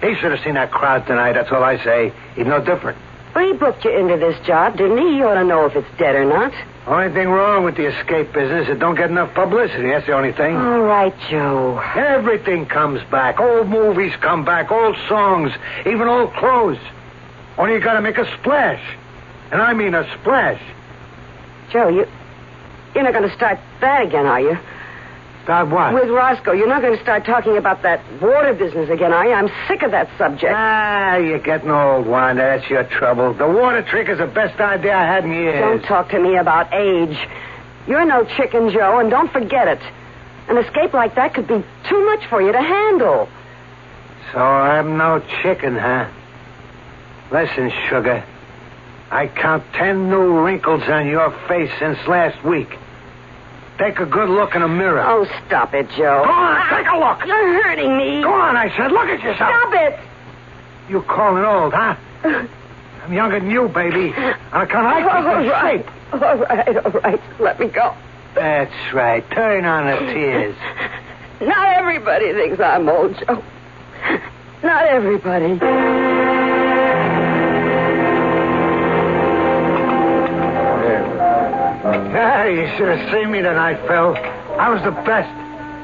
He 0.00 0.14
should 0.16 0.32
have 0.32 0.40
seen 0.42 0.54
that 0.54 0.72
crowd 0.72 1.06
tonight, 1.06 1.34
that's 1.34 1.52
all 1.52 1.62
I 1.62 1.82
say. 1.84 2.12
He's 2.34 2.46
no 2.46 2.60
different. 2.60 2.98
Well, 3.34 3.46
he 3.46 3.52
booked 3.52 3.84
you 3.84 3.96
into 3.96 4.16
this 4.16 4.38
job, 4.44 4.76
didn't 4.76 4.98
he? 4.98 5.14
He 5.14 5.22
ought 5.22 5.34
to 5.34 5.44
know 5.44 5.64
if 5.66 5.76
it's 5.76 5.88
dead 5.98 6.16
or 6.16 6.24
not. 6.24 6.52
Only 6.86 7.14
thing 7.14 7.28
wrong 7.28 7.64
with 7.64 7.76
the 7.76 7.86
escape 7.86 8.32
business, 8.32 8.64
is 8.64 8.74
it 8.74 8.78
don't 8.80 8.96
get 8.96 9.08
enough 9.08 9.32
publicity. 9.34 9.88
That's 9.88 10.04
the 10.04 10.14
only 10.14 10.32
thing. 10.32 10.56
All 10.56 10.82
right, 10.82 11.14
Joe. 11.30 11.78
Everything 11.94 12.66
comes 12.66 13.00
back. 13.04 13.38
Old 13.38 13.68
movies 13.68 14.12
come 14.20 14.44
back, 14.44 14.72
old 14.72 14.96
songs, 15.08 15.52
even 15.86 16.08
old 16.08 16.34
clothes. 16.34 16.78
Only 17.56 17.74
you 17.74 17.80
gotta 17.80 18.00
make 18.00 18.18
a 18.18 18.26
splash. 18.38 18.82
And 19.52 19.62
I 19.62 19.72
mean 19.74 19.94
a 19.94 20.04
splash. 20.18 20.60
Joe, 21.70 21.88
you, 21.88 22.06
you're 22.94 23.04
not 23.04 23.12
going 23.12 23.28
to 23.28 23.34
start 23.34 23.58
that 23.80 24.02
again, 24.06 24.26
are 24.26 24.40
you? 24.40 24.58
Start 25.44 25.68
what? 25.70 25.94
With 25.94 26.08
Roscoe. 26.08 26.52
You're 26.52 26.68
not 26.68 26.82
going 26.82 26.96
to 26.96 27.02
start 27.02 27.24
talking 27.24 27.56
about 27.56 27.82
that 27.82 28.00
water 28.22 28.54
business 28.54 28.88
again, 28.90 29.12
are 29.12 29.26
you? 29.26 29.32
I'm 29.32 29.50
sick 29.66 29.82
of 29.82 29.90
that 29.90 30.08
subject. 30.16 30.52
Ah, 30.54 31.16
you're 31.16 31.40
getting 31.40 31.70
old, 31.70 32.06
Wanda. 32.06 32.42
That's 32.42 32.70
your 32.70 32.84
trouble. 32.84 33.34
The 33.34 33.48
water 33.48 33.82
trick 33.82 34.08
is 34.08 34.18
the 34.18 34.26
best 34.26 34.60
idea 34.60 34.94
I 34.94 35.04
had 35.04 35.24
in 35.24 35.32
years. 35.32 35.58
Don't 35.60 35.82
talk 35.82 36.10
to 36.10 36.20
me 36.20 36.36
about 36.36 36.72
age. 36.72 37.18
You're 37.88 38.04
no 38.04 38.24
chicken, 38.36 38.70
Joe, 38.70 38.98
and 39.00 39.10
don't 39.10 39.32
forget 39.32 39.66
it. 39.66 39.80
An 40.48 40.58
escape 40.58 40.92
like 40.92 41.16
that 41.16 41.34
could 41.34 41.48
be 41.48 41.64
too 41.88 42.04
much 42.04 42.24
for 42.28 42.40
you 42.40 42.52
to 42.52 42.60
handle. 42.60 43.28
So 44.32 44.38
I'm 44.38 44.96
no 44.96 45.20
chicken, 45.42 45.76
huh? 45.76 46.08
Listen, 47.32 47.72
sugar. 47.88 48.24
I 49.10 49.26
count 49.26 49.64
ten 49.74 50.08
new 50.08 50.40
wrinkles 50.40 50.82
on 50.88 51.06
your 51.08 51.30
face 51.48 51.70
since 51.80 51.98
last 52.06 52.44
week. 52.44 52.68
Take 53.78 53.98
a 53.98 54.06
good 54.06 54.28
look 54.28 54.54
in 54.54 54.62
a 54.62 54.68
mirror. 54.68 55.02
Oh, 55.04 55.26
stop 55.46 55.74
it, 55.74 55.88
Joe. 55.90 56.22
Go 56.24 56.30
on, 56.30 56.68
take 56.68 56.86
a 56.86 56.96
look. 56.98 57.26
You're 57.26 57.62
hurting 57.62 57.96
me. 57.96 58.22
Go 58.22 58.32
on, 58.32 58.56
I 58.56 58.68
said. 58.76 58.92
Look 58.92 59.08
at 59.08 59.20
yourself. 59.22 59.50
Stop 59.50 59.74
it. 59.74 59.98
You 60.88 61.02
calling 61.02 61.44
old, 61.44 61.72
huh? 61.72 61.96
I'm 63.04 63.12
younger 63.12 63.40
than 63.40 63.50
you, 63.50 63.68
baby. 63.68 64.12
On 64.52 64.60
account 64.62 64.86
I 64.86 65.00
keep 65.02 65.12
All 65.12 65.24
right. 65.24 65.84
shape. 65.84 65.90
All 66.12 66.36
right, 66.36 66.76
all 66.84 66.92
right. 67.00 67.20
Let 67.40 67.58
me 67.58 67.66
go. 67.68 67.96
That's 68.34 68.94
right. 68.94 69.28
Turn 69.30 69.64
on 69.64 69.86
the 69.86 70.12
tears. 70.12 70.56
Not 71.40 71.76
everybody 71.76 72.32
thinks 72.32 72.60
I'm 72.60 72.88
old, 72.88 73.16
Joe. 73.18 73.42
Not 74.62 74.84
everybody. 74.86 76.11
Yeah, 82.22 82.46
you 82.46 82.66
should 82.78 82.86
have 82.86 83.10
seen 83.10 83.32
me 83.32 83.42
tonight, 83.42 83.82
Phil. 83.88 84.14
I 84.54 84.70
was 84.70 84.80
the 84.86 84.94
best. 85.02 85.26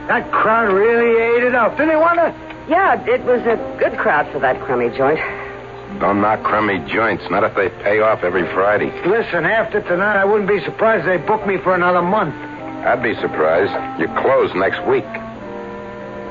That 0.07 0.31
crowd 0.31 0.71
really 0.73 1.19
ate 1.21 1.43
it 1.43 1.53
up. 1.53 1.73
Didn't 1.77 1.89
they, 1.89 1.99
to? 1.99 2.31
Yeah, 2.71 2.95
it 3.11 3.25
was 3.25 3.43
a 3.43 3.59
good 3.81 3.99
crowd 3.99 4.31
for 4.31 4.39
that 4.39 4.61
crummy 4.63 4.89
joint. 4.97 5.19
Don't 5.99 6.21
knock 6.21 6.45
crummy 6.45 6.79
joints, 6.87 7.25
not 7.29 7.43
if 7.43 7.57
they 7.57 7.71
pay 7.83 7.99
off 7.99 8.23
every 8.23 8.47
Friday. 8.55 8.87
Listen, 9.03 9.47
after 9.47 9.83
tonight, 9.83 10.15
I 10.15 10.25
wouldn't 10.25 10.49
be 10.49 10.63
surprised 10.63 11.09
if 11.09 11.19
they 11.21 11.27
booked 11.27 11.49
me 11.49 11.59
for 11.59 11.75
another 11.75 12.03
month. 12.03 12.37
I'd 12.87 13.03
be 13.03 13.17
surprised. 13.17 13.75
You 13.99 14.07
close 14.23 14.55
next 14.55 14.79
week. 14.87 15.11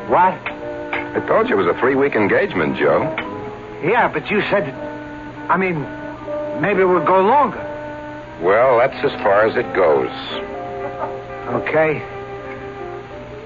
What? 0.08 0.40
I 0.40 1.20
told 1.28 1.50
you 1.50 1.60
it 1.60 1.66
was 1.66 1.76
a 1.76 1.78
three 1.82 1.96
week 1.96 2.16
engagement, 2.16 2.78
Joe. 2.78 3.04
Yeah, 3.84 4.08
but 4.08 4.32
you 4.32 4.40
said. 4.48 4.72
I 5.52 5.58
mean, 5.58 5.84
maybe 6.62 6.80
it 6.80 6.88
would 6.88 7.06
go 7.06 7.20
longer. 7.20 7.67
Well, 8.42 8.78
that's 8.78 9.04
as 9.04 9.12
far 9.22 9.48
as 9.48 9.56
it 9.56 9.74
goes. 9.74 10.12
Okay. 11.64 12.04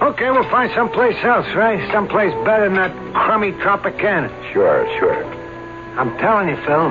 Okay, 0.02 0.32
we'll 0.32 0.50
find 0.50 0.72
someplace 0.76 1.16
else, 1.24 1.48
right? 1.56 1.80
Someplace 1.94 2.34
better 2.44 2.66
than 2.66 2.76
that 2.76 2.92
crummy 3.14 3.52
Tropicana. 3.52 4.30
Sure, 4.52 4.86
sure. 5.00 5.24
I'm 5.96 6.18
telling 6.18 6.50
you, 6.50 6.58
Phil, 6.66 6.90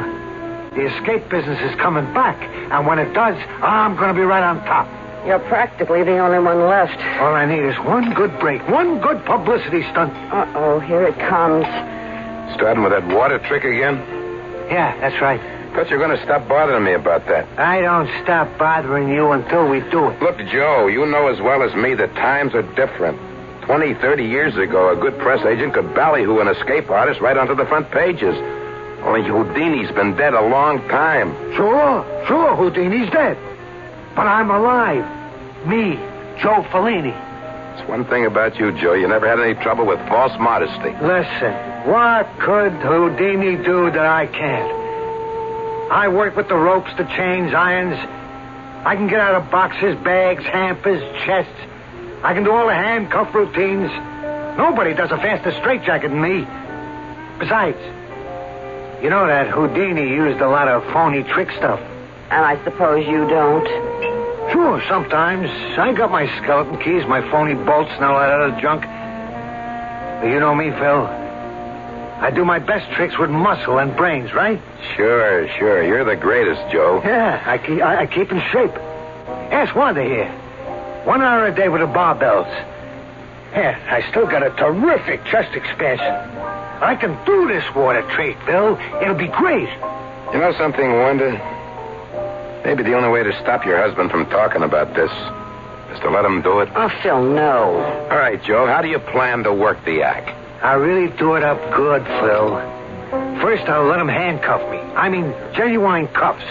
the 0.78 0.87
escape 0.97 1.28
business 1.28 1.61
is 1.69 1.78
coming 1.80 2.07
back. 2.14 2.40
And 2.71 2.87
when 2.87 2.99
it 2.99 3.12
does, 3.12 3.37
I'm 3.61 3.97
going 3.97 4.09
to 4.09 4.14
be 4.14 4.25
right 4.25 4.45
on 4.45 4.64
top. 4.64 4.87
You're 5.26 5.40
practically 5.40 6.04
the 6.04 6.19
only 6.19 6.38
one 6.38 6.66
left. 6.69 6.97
All 7.21 7.35
I 7.35 7.45
need 7.45 7.64
is 7.64 7.76
one 7.80 8.14
good 8.14 8.38
break, 8.40 8.66
one 8.69 9.00
good 9.00 9.23
publicity 9.26 9.83
stunt. 9.90 10.14
Uh-oh, 10.33 10.80
here 10.80 11.02
it 11.02 11.19
comes. 11.28 11.66
Starting 12.54 12.83
with 12.83 12.92
that 12.92 13.07
water 13.09 13.38
trick 13.40 13.64
again? 13.64 13.97
Yeah, 14.71 14.97
that's 15.00 15.21
right. 15.21 15.59
Thought 15.74 15.88
you 15.88 15.98
were 15.98 16.04
going 16.04 16.18
to 16.18 16.24
stop 16.24 16.48
bothering 16.48 16.84
me 16.84 16.94
about 16.94 17.26
that. 17.26 17.46
I 17.58 17.80
don't 17.80 18.08
stop 18.24 18.58
bothering 18.58 19.08
you 19.08 19.30
until 19.32 19.68
we 19.68 19.80
do 19.90 20.08
it. 20.10 20.20
Look, 20.20 20.36
Joe, 20.50 20.88
you 20.88 21.06
know 21.06 21.28
as 21.28 21.40
well 21.40 21.62
as 21.62 21.74
me 21.74 21.94
that 21.94 22.12
times 22.14 22.54
are 22.54 22.66
different. 22.74 23.18
Twenty, 23.62 23.94
thirty 23.94 24.24
years 24.24 24.56
ago, 24.56 24.90
a 24.90 24.96
good 24.96 25.16
press 25.18 25.46
agent 25.46 25.74
could 25.74 25.94
ballyhoo 25.94 26.40
an 26.40 26.48
escape 26.48 26.90
artist 26.90 27.20
right 27.20 27.36
onto 27.36 27.54
the 27.54 27.66
front 27.66 27.88
pages. 27.92 28.34
Only 29.04 29.22
Houdini's 29.22 29.90
been 29.92 30.16
dead 30.16 30.34
a 30.34 30.42
long 30.42 30.80
time. 30.88 31.32
Sure, 31.54 32.04
sure, 32.26 32.56
Houdini's 32.56 33.10
dead. 33.12 33.38
But 34.16 34.26
I'm 34.26 34.50
alive. 34.50 35.06
Me, 35.68 35.94
Joe 36.42 36.66
Ferlini. 36.72 37.14
It's 37.78 37.88
one 37.88 38.04
thing 38.06 38.26
about 38.26 38.56
you, 38.58 38.72
Joe. 38.76 38.94
You 38.94 39.06
never 39.06 39.28
had 39.28 39.38
any 39.38 39.54
trouble 39.62 39.86
with 39.86 40.00
false 40.08 40.32
modesty. 40.40 40.90
Listen, 41.00 41.54
what 41.88 42.26
could 42.40 42.72
Houdini 42.82 43.56
do 43.62 43.90
that 43.92 44.04
I 44.04 44.26
can't? 44.26 44.89
I 45.90 46.06
work 46.06 46.37
with 46.37 46.47
the 46.47 46.54
ropes, 46.54 46.90
the 46.97 47.02
chains, 47.02 47.52
irons. 47.52 47.97
I 48.87 48.94
can 48.94 49.09
get 49.09 49.18
out 49.18 49.35
of 49.35 49.50
boxes, 49.50 49.97
bags, 50.04 50.44
hampers, 50.44 51.02
chests. 51.26 51.50
I 52.23 52.32
can 52.32 52.44
do 52.44 52.52
all 52.52 52.68
the 52.68 52.75
handcuff 52.75 53.35
routines. 53.35 53.90
Nobody 54.56 54.94
does 54.94 55.11
a 55.11 55.16
faster 55.16 55.50
straitjacket 55.50 56.11
than 56.11 56.23
me. 56.23 56.47
Besides, 57.40 57.78
you 59.02 59.11
know 59.11 59.26
that 59.26 59.49
Houdini 59.49 60.09
used 60.09 60.40
a 60.40 60.49
lot 60.49 60.68
of 60.68 60.85
phony 60.92 61.25
trick 61.25 61.50
stuff. 61.59 61.80
And 62.30 62.44
I 62.44 62.62
suppose 62.62 63.04
you 63.09 63.26
don't. 63.28 63.66
Sure, 64.52 64.80
sometimes. 64.88 65.50
I 65.76 65.92
got 65.92 66.12
my 66.12 66.26
skeleton 66.38 66.78
keys, 66.78 67.04
my 67.09 67.20
phony 67.32 67.54
bolts, 67.54 67.90
and 67.92 68.04
all 68.04 68.20
that 68.20 68.30
other 68.30 68.61
junk. 68.61 68.82
But 70.23 70.28
you 70.28 70.38
know 70.38 70.54
me, 70.54 70.70
Phil. 70.70 71.19
I 72.20 72.30
do 72.30 72.44
my 72.44 72.58
best 72.58 72.90
tricks 72.92 73.18
with 73.18 73.30
muscle 73.30 73.78
and 73.78 73.96
brains, 73.96 74.34
right? 74.34 74.60
Sure, 74.94 75.48
sure. 75.58 75.82
You're 75.82 76.04
the 76.04 76.16
greatest, 76.16 76.60
Joe. 76.70 77.00
Yeah, 77.02 77.42
I 77.46 77.56
keep, 77.56 77.80
I, 77.80 78.02
I 78.02 78.06
keep 78.06 78.30
in 78.30 78.40
shape. 78.52 78.76
Ask 79.50 79.74
Wanda 79.74 80.04
here. 80.04 80.30
One 81.06 81.22
hour 81.22 81.46
a 81.46 81.54
day 81.54 81.70
with 81.70 81.80
the 81.80 81.86
barbells. 81.86 82.46
Yeah, 83.52 83.74
I 83.90 84.08
still 84.10 84.26
got 84.26 84.42
a 84.42 84.50
terrific 84.50 85.24
chest 85.24 85.56
expansion. 85.56 86.12
I 86.82 86.94
can 86.94 87.16
do 87.24 87.48
this 87.48 87.64
water 87.74 88.02
trick, 88.14 88.36
Phil. 88.44 88.78
It'll 89.02 89.14
be 89.14 89.28
great. 89.28 89.68
You 90.32 90.38
know 90.40 90.52
something, 90.58 90.92
Wanda? 90.92 91.32
Maybe 92.66 92.82
the 92.82 92.94
only 92.94 93.08
way 93.08 93.22
to 93.24 93.32
stop 93.40 93.64
your 93.64 93.80
husband 93.80 94.10
from 94.10 94.26
talking 94.26 94.62
about 94.62 94.94
this 94.94 95.10
is 95.90 96.00
to 96.00 96.10
let 96.10 96.24
him 96.26 96.42
do 96.42 96.60
it. 96.60 96.68
Oh, 96.76 96.90
Phil, 97.02 97.22
no. 97.22 97.80
All 98.10 98.18
right, 98.18 98.42
Joe. 98.44 98.66
How 98.66 98.82
do 98.82 98.88
you 98.88 98.98
plan 98.98 99.42
to 99.44 99.52
work 99.54 99.82
the 99.86 100.02
act? 100.02 100.36
I 100.62 100.74
really 100.74 101.10
do 101.16 101.34
it 101.34 101.42
up 101.42 101.58
good, 101.74 102.04
Phil. 102.04 102.50
First, 103.40 103.64
I'll 103.64 103.86
let 103.86 103.96
them 103.96 104.08
handcuff 104.08 104.60
me. 104.70 104.78
I 104.78 105.08
mean, 105.08 105.32
genuine 105.54 106.06
cuffs. 106.08 106.44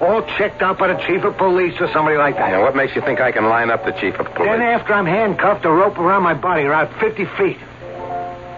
All 0.00 0.22
checked 0.38 0.62
out 0.62 0.78
by 0.78 0.88
the 0.88 1.00
chief 1.06 1.24
of 1.24 1.36
police 1.36 1.74
or 1.80 1.90
somebody 1.92 2.16
like 2.16 2.36
that. 2.36 2.52
And 2.52 2.62
what 2.62 2.76
makes 2.76 2.94
you 2.94 3.02
think 3.02 3.20
I 3.20 3.32
can 3.32 3.46
line 3.46 3.70
up 3.70 3.84
the 3.84 3.92
chief 3.92 4.14
of 4.20 4.26
police? 4.34 4.50
Then 4.50 4.62
after 4.62 4.92
I'm 4.92 5.06
handcuffed, 5.06 5.64
a 5.64 5.70
rope 5.70 5.98
around 5.98 6.22
my 6.22 6.34
body 6.34 6.62
around 6.62 6.94
50 7.00 7.24
feet. 7.38 7.58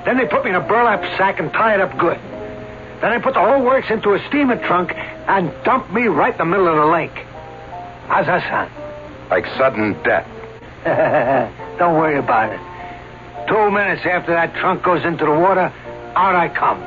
Then 0.05 0.19
they 0.19 0.27
put 0.27 0.45
me 0.45 0.51
in 0.51 0.57
a 0.57 0.67
burlap 0.67 1.01
sack 1.17 1.39
and 1.39 1.51
tie 1.53 1.75
it 1.75 1.81
up 1.81 1.97
good. 1.99 2.19
Then 3.01 3.13
they 3.13 3.23
put 3.23 3.35
the 3.35 3.41
whole 3.41 3.65
works 3.65 3.89
into 3.91 4.15
a 4.15 4.29
steamer 4.29 4.57
trunk 4.67 4.93
and 4.95 5.53
dump 5.65 5.91
me 5.93 6.09
right 6.09 6.33
in 6.33 6.39
the 6.39 6.45
middle 6.45 6.69
of 6.69 6.77
the 6.77 6.87
lake. 6.87 7.15
How's 8.09 8.27
that 8.27 8.43
sound? 8.43 9.31
Like 9.31 9.47
sudden 9.57 9.95
death. 10.03 10.27
Don't 11.79 11.95
worry 11.97 12.19
about 12.19 12.53
it. 12.53 12.61
Two 13.49 13.71
minutes 13.71 14.05
after 14.05 14.33
that 14.33 14.55
trunk 14.57 14.83
goes 14.83 15.05
into 15.05 15.25
the 15.25 15.33
water, 15.33 15.73
out 16.15 16.37
I 16.37 16.49
come. 16.49 16.81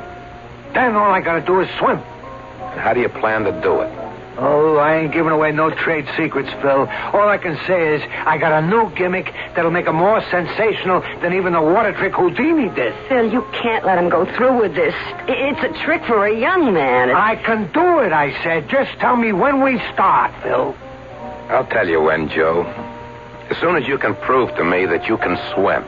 Then 0.73 0.95
all 0.95 1.11
I 1.11 1.19
gotta 1.21 1.45
do 1.45 1.59
is 1.59 1.69
swim. 1.79 1.97
And 1.97 2.79
How 2.79 2.93
do 2.93 3.01
you 3.01 3.09
plan 3.09 3.43
to 3.45 3.51
do 3.61 3.81
it? 3.81 3.91
Oh, 4.37 4.77
I 4.77 4.97
ain't 4.97 5.11
giving 5.11 5.31
away 5.31 5.51
no 5.51 5.71
trade 5.71 6.07
secrets, 6.15 6.49
Phil. 6.61 6.87
All 6.87 7.27
I 7.27 7.37
can 7.37 7.57
say 7.67 7.95
is 7.95 8.01
I 8.25 8.37
got 8.37 8.63
a 8.63 8.65
new 8.65 8.89
gimmick 8.95 9.25
that'll 9.55 9.71
make 9.71 9.87
it 9.87 9.91
more 9.91 10.21
sensational 10.31 11.01
than 11.21 11.33
even 11.33 11.53
the 11.53 11.61
water 11.61 11.91
trick 11.93 12.13
Houdini 12.13 12.69
did. 12.69 12.93
Phil, 13.09 13.31
you 13.31 13.41
can't 13.51 13.85
let 13.85 13.97
him 13.97 14.09
go 14.09 14.25
through 14.37 14.61
with 14.61 14.73
this. 14.73 14.95
It's 15.27 15.63
a 15.63 15.83
trick 15.83 16.05
for 16.05 16.25
a 16.25 16.39
young 16.39 16.73
man. 16.73 17.09
It's... 17.09 17.17
I 17.17 17.35
can 17.35 17.71
do 17.73 17.99
it, 17.99 18.13
I 18.13 18.31
said. 18.43 18.69
Just 18.69 18.97
tell 18.99 19.17
me 19.17 19.33
when 19.33 19.61
we 19.61 19.79
start, 19.93 20.31
Phil. 20.43 20.75
I'll 21.49 21.67
tell 21.67 21.87
you 21.87 22.01
when, 22.01 22.29
Joe. 22.29 22.63
As 23.49 23.57
soon 23.57 23.75
as 23.75 23.85
you 23.85 23.97
can 23.97 24.15
prove 24.15 24.55
to 24.55 24.63
me 24.63 24.85
that 24.85 25.07
you 25.09 25.17
can 25.17 25.37
swim. 25.53 25.83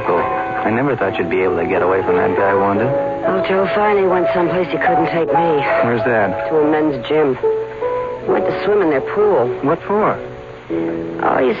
Miracle. 0.00 0.18
I 0.18 0.70
never 0.70 0.96
thought 0.96 1.18
you'd 1.18 1.30
be 1.30 1.40
able 1.42 1.56
to 1.56 1.66
get 1.66 1.82
away 1.82 2.02
from 2.02 2.16
that 2.16 2.36
guy, 2.36 2.54
Wanda. 2.54 2.86
Well, 2.86 3.44
Joe 3.46 3.66
finally 3.74 4.06
went 4.06 4.26
someplace 4.34 4.66
he 4.68 4.78
couldn't 4.78 5.06
take 5.12 5.28
me. 5.28 5.50
Where's 5.84 6.04
that? 6.04 6.48
To 6.48 6.56
a 6.56 6.70
men's 6.70 7.06
gym. 7.08 7.36
He 7.36 8.30
went 8.30 8.46
to 8.46 8.64
swim 8.64 8.82
in 8.82 8.90
their 8.90 9.04
pool. 9.14 9.48
What 9.64 9.80
for? 9.84 10.16
Oh, 11.22 11.36
he's 11.40 11.58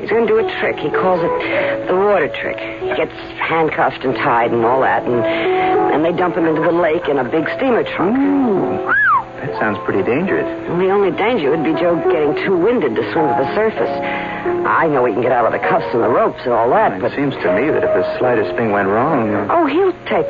he's 0.00 0.10
going 0.10 0.26
to 0.26 0.32
do 0.32 0.38
a 0.38 0.48
trick. 0.60 0.76
He 0.76 0.90
calls 0.90 1.20
it 1.20 1.88
the 1.88 1.96
water 1.96 2.28
trick. 2.28 2.58
He 2.80 2.94
gets 2.96 3.12
handcuffed 3.40 4.04
and 4.04 4.14
tied 4.16 4.52
and 4.52 4.64
all 4.64 4.80
that, 4.80 5.04
and 5.04 5.24
and 5.24 6.04
they 6.04 6.12
dump 6.12 6.36
him 6.36 6.46
into 6.46 6.62
the 6.62 6.72
lake 6.72 7.08
in 7.08 7.18
a 7.18 7.24
big 7.24 7.48
steamer 7.56 7.82
trunk. 7.82 8.16
Ooh, 8.16 8.92
that 9.40 9.58
sounds 9.60 9.78
pretty 9.84 10.02
dangerous. 10.02 10.46
The 10.66 10.90
only 10.90 11.10
danger 11.16 11.50
would 11.50 11.62
be 11.64 11.72
Joe 11.78 11.96
getting 12.10 12.34
too 12.44 12.56
winded 12.58 12.94
to 12.96 13.02
swim 13.12 13.26
to 13.28 13.36
the 13.38 13.54
surface. 13.54 13.94
I 14.66 14.86
know 14.88 15.04
he 15.04 15.12
can 15.12 15.22
get 15.22 15.32
out 15.32 15.46
of 15.46 15.52
the 15.52 15.58
cuffs 15.66 15.86
and 15.94 16.02
the 16.02 16.08
ropes 16.08 16.40
and 16.44 16.52
all 16.52 16.70
that, 16.70 16.90
But 16.90 16.96
It 16.96 17.02
but 17.02 17.12
seems 17.16 17.34
to 17.42 17.48
me 17.54 17.70
that 17.70 17.84
if 17.84 17.92
the 17.94 18.18
slightest 18.18 18.54
thing 18.56 18.70
went 18.72 18.88
wrong, 18.88 19.34
uh, 19.34 19.46
oh, 19.50 19.66
he'll 19.66 19.92
take 20.06 20.26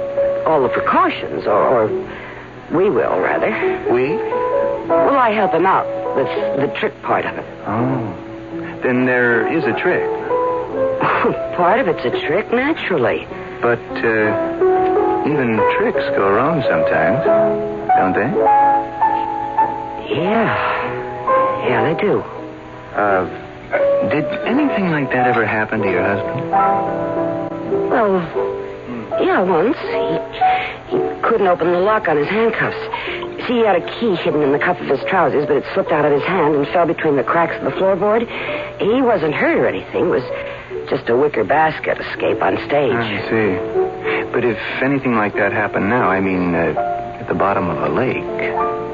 all 0.47 0.63
the 0.63 0.69
precautions, 0.69 1.47
or, 1.47 1.57
or 1.57 1.89
we 2.73 2.91
will 2.91 3.19
rather. 3.21 3.51
we? 3.93 4.17
Well, 4.89 5.17
I 5.17 5.31
help 5.33 5.53
him 5.53 5.67
out 5.67 5.87
with 6.17 6.29
the 6.61 6.69
trick 6.79 6.95
part 7.03 7.25
of 7.27 7.37
it. 7.37 7.45
Oh. 7.67 8.81
Then 8.83 9.07
there 9.07 9.47
is 9.53 9.65
a 9.65 9.73
trick. 9.81 10.09
part 11.57 11.81
of 11.81 11.89
it's 11.89 12.05
a 12.05 12.27
trick, 12.27 12.51
naturally. 12.53 13.27
But 13.61 13.81
uh, 14.05 15.25
even 15.27 15.57
tricks 15.79 16.05
go 16.17 16.31
wrong 16.33 16.63
sometimes, 16.63 17.25
don't 17.99 18.15
they? 18.15 18.78
Yeah. 20.09 21.67
Yeah, 21.69 21.93
they 21.93 22.01
do. 22.01 22.21
Uh, 22.97 23.29
did 24.09 24.25
anything 24.47 24.91
like 24.91 25.11
that 25.11 25.27
ever 25.27 25.45
happen 25.45 25.81
to 25.81 25.91
your 25.91 26.03
husband? 26.03 26.51
Well, 27.91 28.21
yeah, 29.23 29.43
once. 29.43 29.77
He, 29.77 30.97
he 30.97 31.21
couldn't 31.23 31.47
open 31.47 31.73
the 31.73 31.81
lock 31.81 32.09
on 32.09 32.17
his 32.17 32.29
handcuffs. 32.29 32.79
See, 33.47 33.55
he 33.55 33.61
had 33.61 33.77
a 33.77 34.01
key 34.01 34.15
hidden 34.17 34.43
in 34.43 34.53
the 34.53 34.59
cuff 34.59 34.81
of 34.81 34.87
his 34.89 35.01
trousers, 35.09 35.47
but 35.47 35.57
it 35.57 35.65
slipped 35.75 35.93
out 35.93 36.05
of 36.05 36.13
his 36.13 36.23
hand 36.23 36.55
and 36.55 36.67
fell 36.69 36.87
between 36.87 37.17
the 37.17 37.25
cracks 37.25 37.57
of 37.57 37.65
the 37.65 37.77
floorboard. 37.79 38.27
He 38.81 39.03
wasn't 39.03 39.35
hurt 39.35 39.59
or 39.59 39.67
anything. 39.67 40.07
It 40.07 40.09
was 40.09 40.89
just 40.89 41.09
a 41.09 41.17
wicker 41.17 41.45
basket 41.45 41.99
escape 42.01 42.41
on 42.43 42.57
stage. 42.67 42.93
I 42.93 43.21
see. 43.29 44.33
But 44.33 44.45
if 44.45 44.59
anything 44.83 45.15
like 45.15 45.35
that 45.35 45.53
happened 45.53 45.89
now, 45.89 46.09
I 46.09 46.21
mean, 46.21 46.55
uh, 46.55 47.19
at 47.21 47.29
the 47.29 47.35
bottom 47.35 47.69
of 47.69 47.83
a 47.83 47.89
lake. 47.95 48.88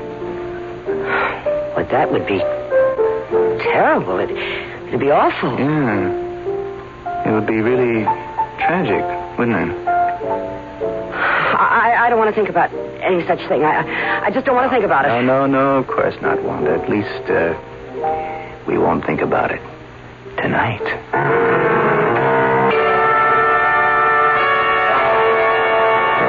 But 1.74 1.90
that 1.90 2.10
would 2.12 2.26
be 2.26 2.38
terrible. 3.62 4.18
It, 4.18 4.30
it'd 4.88 5.00
be 5.00 5.10
awful. 5.10 5.58
Yeah. 5.58 6.22
It 7.26 7.32
would 7.32 7.46
be 7.46 7.60
really 7.60 8.04
tragic, 8.58 9.02
wouldn't 9.38 9.70
it? 9.70 9.88
I, 11.56 12.06
I 12.06 12.10
don't 12.10 12.18
want 12.18 12.30
to 12.30 12.34
think 12.34 12.48
about 12.48 12.72
any 13.02 13.26
such 13.26 13.40
thing. 13.48 13.64
I, 13.64 14.26
I 14.26 14.30
just 14.30 14.46
don't 14.46 14.54
want 14.54 14.70
to 14.70 14.74
think 14.74 14.84
about 14.84 15.04
it. 15.04 15.08
No, 15.08 15.22
no, 15.22 15.46
no, 15.46 15.76
of 15.78 15.86
course 15.86 16.14
not, 16.22 16.42
Wanda. 16.42 16.74
At 16.74 16.88
least, 16.88 17.30
uh, 17.30 17.54
we 18.66 18.78
won't 18.78 19.04
think 19.04 19.20
about 19.20 19.50
it 19.50 19.60
tonight. 20.40 20.82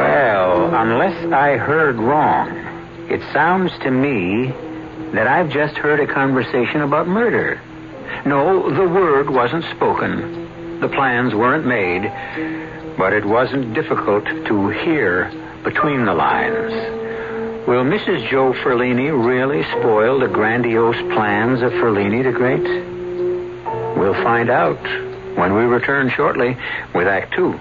Well, 0.01 0.73
unless 0.75 1.33
I 1.33 1.57
heard 1.57 1.97
wrong, 1.97 2.49
it 3.09 3.21
sounds 3.33 3.71
to 3.83 3.91
me 3.91 4.53
that 5.17 5.27
I've 5.27 5.49
just 5.49 5.75
heard 5.77 5.99
a 5.99 6.13
conversation 6.13 6.81
about 6.81 7.07
murder. 7.07 7.61
No, 8.25 8.69
the 8.69 8.87
word 8.87 9.29
wasn't 9.29 9.65
spoken. 9.75 10.79
The 10.79 10.89
plans 10.89 11.33
weren't 11.33 11.65
made. 11.65 12.03
But 12.97 13.13
it 13.13 13.25
wasn't 13.25 13.73
difficult 13.73 14.25
to 14.25 14.69
hear 14.69 15.31
between 15.63 16.05
the 16.05 16.13
lines. 16.13 16.71
Will 17.67 17.83
Mrs. 17.83 18.29
Joe 18.29 18.53
Ferlini 18.53 19.09
really 19.09 19.63
spoil 19.63 20.19
the 20.19 20.27
grandiose 20.27 21.01
plans 21.13 21.61
of 21.61 21.71
Ferlini 21.73 22.23
the 22.23 22.31
Great? 22.31 22.63
We'll 23.97 24.21
find 24.23 24.49
out 24.49 24.81
when 25.35 25.55
we 25.55 25.63
return 25.63 26.11
shortly 26.15 26.55
with 26.93 27.07
Act 27.07 27.33
Two. 27.33 27.59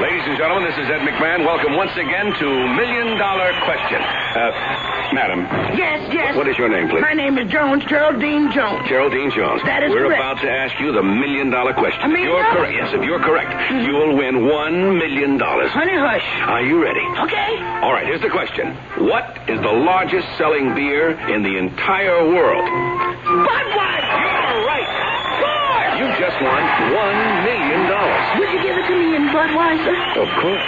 Ladies 0.00 0.24
and 0.24 0.36
gentlemen, 0.40 0.64
this 0.64 0.78
is 0.80 0.88
Ed 0.88 1.04
McMahon. 1.04 1.44
Welcome 1.44 1.76
once 1.76 1.92
again 1.92 2.32
to 2.32 2.46
Million 2.72 3.18
Dollar 3.20 3.52
Question. 3.68 4.00
Uh, 4.00 5.12
madam, 5.12 5.44
Yes, 5.76 6.00
yes. 6.08 6.32
what 6.36 6.48
is 6.48 6.56
your 6.56 6.68
name, 6.72 6.88
please? 6.88 7.02
My 7.04 7.12
name 7.12 7.36
is 7.36 7.50
Jones, 7.52 7.84
Geraldine 7.84 8.48
Jones. 8.50 8.88
Geraldine 8.88 9.28
Jones. 9.30 9.60
That 9.68 9.84
is 9.84 9.92
We're 9.92 10.08
correct. 10.08 10.20
about 10.24 10.38
to 10.40 10.48
ask 10.48 10.72
you 10.80 10.92
the 10.96 11.02
million 11.04 11.50
dollar 11.52 11.74
question. 11.76 12.00
A 12.00 12.08
million 12.08 12.32
if 12.32 12.32
you're 12.32 12.42
dollars? 12.42 12.56
correct, 12.56 12.74
yes, 12.80 12.88
if 12.96 13.02
you're 13.04 13.20
correct, 13.20 13.50
you 13.84 13.92
will 13.92 14.16
win 14.16 14.48
one 14.48 14.96
million 14.96 15.36
dollars. 15.36 15.68
Honey 15.76 15.96
Hush. 15.98 16.24
Are 16.48 16.64
you 16.64 16.80
ready? 16.80 17.04
Okay. 17.28 17.50
All 17.84 17.92
right, 17.92 18.06
here's 18.08 18.22
the 18.24 18.32
question. 18.32 18.72
What 19.04 19.36
is 19.52 19.60
the 19.60 19.74
largest 19.84 20.24
selling 20.40 20.72
beer 20.74 21.12
in 21.28 21.42
the 21.44 21.58
entire 21.60 22.24
world? 22.24 22.64
Budweiser. 22.64 24.16
You're 24.16 24.64
right. 24.64 24.88
You 26.00 26.06
just 26.16 26.40
won 26.40 26.62
one 26.96 27.18
million 27.44 27.59
dollars. 28.20 28.38
Will 28.38 28.50
you 28.52 28.60
give 28.62 28.76
it 28.76 28.86
to 28.88 28.94
me 28.96 29.16
in 29.16 29.24
Budweiser? 29.32 29.96
Of 30.20 30.28
course. 30.40 30.66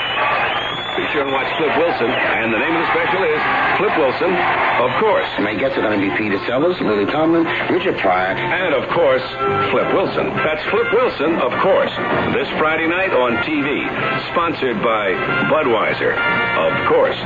Be 0.92 1.08
sure 1.08 1.24
and 1.24 1.32
watch 1.32 1.48
Flip 1.56 1.72
Wilson. 1.80 2.10
And 2.12 2.52
the 2.52 2.60
name 2.60 2.76
of 2.76 2.84
the 2.84 2.90
special 2.92 3.24
is 3.24 3.40
Flip 3.80 3.96
Wilson, 3.96 4.28
of 4.28 4.92
course. 5.00 5.28
My 5.40 5.56
guests 5.56 5.72
are 5.78 5.80
going 5.80 5.96
to 5.96 6.04
be 6.04 6.12
Peter 6.20 6.36
Sellers, 6.44 6.76
Lily 6.84 7.08
Tomlin, 7.08 7.48
Richard 7.72 7.96
Pryor. 8.04 8.36
And 8.36 8.76
of 8.76 8.84
course, 8.92 9.24
Flip 9.72 9.88
Wilson. 9.96 10.28
That's 10.44 10.60
Flip 10.68 10.92
Wilson, 10.92 11.40
of 11.40 11.52
course. 11.64 11.92
This 12.36 12.48
Friday 12.60 12.86
night 12.92 13.08
on 13.16 13.40
TV. 13.40 13.88
Sponsored 14.36 14.84
by 14.84 15.16
Budweiser. 15.48 16.12
Of 16.12 16.72
course. 16.92 17.16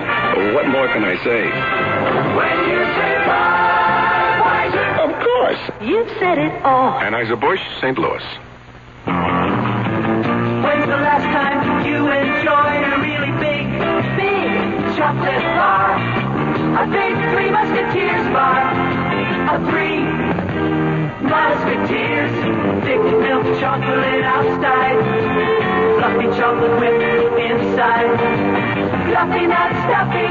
What 0.54 0.70
more 0.70 0.86
can 0.94 1.02
I 1.02 1.18
say? 1.26 1.42
When 2.38 2.56
you 2.70 2.80
say 2.94 3.12
bye. 3.26 3.66
Of 5.02 5.10
course. 5.26 5.62
You've 5.82 6.10
said 6.22 6.38
it 6.38 6.54
all. 6.62 7.00
Anheuser-Busch, 7.02 7.60
St. 7.82 7.98
Louis. 7.98 8.22
The 10.86 10.94
last 11.02 11.26
time 11.34 11.84
you 11.84 11.98
enjoyed 11.98 12.86
a 12.94 12.98
really 13.02 13.34
big, 13.42 13.66
big 14.14 14.46
chocolate 14.94 15.42
bar? 15.58 15.98
A 16.78 16.86
big 16.86 17.14
Three 17.34 17.50
Musketeers 17.50 18.26
bar. 18.30 18.70
A 19.50 19.58
Three 19.66 20.06
Musketeers. 21.26 22.30
Thick 22.86 23.02
milk 23.02 23.58
chocolate 23.58 24.22
outside. 24.22 25.02
Fluffy 25.98 26.30
chocolate 26.38 26.78
whipped 26.78 27.34
inside. 27.34 28.14
Fluffy, 29.10 29.46
not 29.50 29.74
stuffy, 29.90 30.30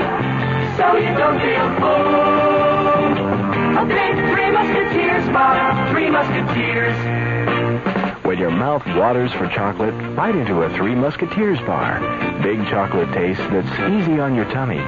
so 0.79 0.95
you 0.95 1.11
don't 1.19 1.39
feel 1.43 1.67
full. 1.83 2.15
A 3.75 3.85
big 3.91 4.15
Three 4.31 4.51
Musketeers 4.55 5.27
bar. 5.35 5.91
Three 5.91 6.09
Musketeers. 6.09 7.24
When 8.25 8.39
your 8.39 8.49
mouth 8.49 8.81
waters 8.88 9.31
for 9.33 9.47
chocolate, 9.47 9.93
bite 10.15 10.35
into 10.35 10.63
a 10.63 10.75
Three 10.75 10.95
Musketeers 10.95 11.59
bar. 11.59 12.01
Big 12.41 12.57
chocolate 12.69 13.13
taste 13.13 13.39
that's 13.51 13.69
easy 13.93 14.19
on 14.19 14.33
your 14.33 14.45
tummy. 14.45 14.79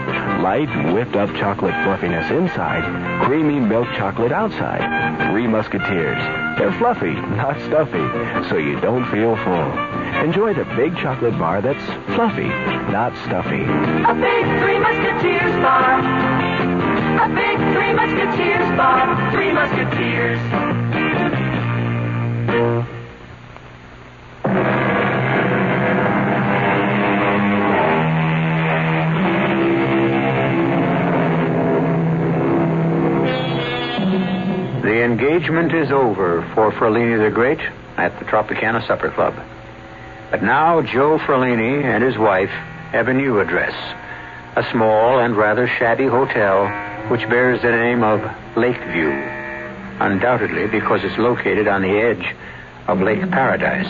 Light, 0.41 0.67
whipped 0.91 1.15
up 1.15 1.30
chocolate 1.36 1.76
fluffiness 1.84 2.32
inside. 2.32 2.82
Creamy 3.26 3.60
milk 3.60 3.88
chocolate 3.95 4.32
outside. 4.32 5.30
Three 5.30 5.45
Musketeers. 5.45 6.17
They're 6.58 6.73
fluffy, 6.80 7.13
not 7.13 7.62
stuffy, 7.62 8.02
so 8.50 8.58
you 8.58 8.80
don't 8.82 9.06
feel 9.12 9.38
full. 9.45 9.71
Enjoy 10.26 10.56
the 10.56 10.65
big 10.76 10.97
chocolate 10.97 11.38
bar 11.38 11.62
that's 11.62 11.86
fluffy, 12.15 12.50
not 12.89 13.15
stuffy. 13.30 13.62
A 13.62 14.15
big 14.17 14.43
Three 14.65 14.80
Musketeers 14.80 15.54
bar. 15.62 16.02
A 17.21 17.30
big 17.30 17.58
Three 17.71 17.93
Musketeers 17.93 18.69
bar. 18.76 19.32
Three 19.32 19.54
Musketeers. 19.54 20.87
Engagement 35.19 35.73
is 35.73 35.91
over 35.91 36.47
for 36.53 36.71
Ferlini 36.73 37.17
the 37.17 37.34
Great 37.34 37.60
at 37.97 38.19
the 38.19 38.25
Tropicana 38.25 38.86
Supper 38.86 39.10
Club. 39.10 39.34
But 40.30 40.43
now 40.43 40.84
Joe 40.84 41.17
Ferlini 41.17 41.84
and 41.84 42.03
his 42.03 42.19
wife 42.19 42.51
have 42.91 43.08
a 43.08 43.15
new 43.15 43.39
address. 43.39 43.73
A 44.56 44.63
small 44.71 45.17
and 45.17 45.36
rather 45.36 45.67
shabby 45.67 46.06
hotel 46.06 46.67
which 47.10 47.27
bears 47.30 47.63
the 47.63 47.71
name 47.71 48.03
of 48.03 48.21
Lakeview. 48.56 49.10
Undoubtedly 49.99 50.67
because 50.67 51.03
it's 51.03 51.17
located 51.17 51.67
on 51.67 51.82
the 51.82 51.97
edge 51.97 52.36
of 52.88 53.01
Lake 53.01 53.27
Paradise. 53.32 53.89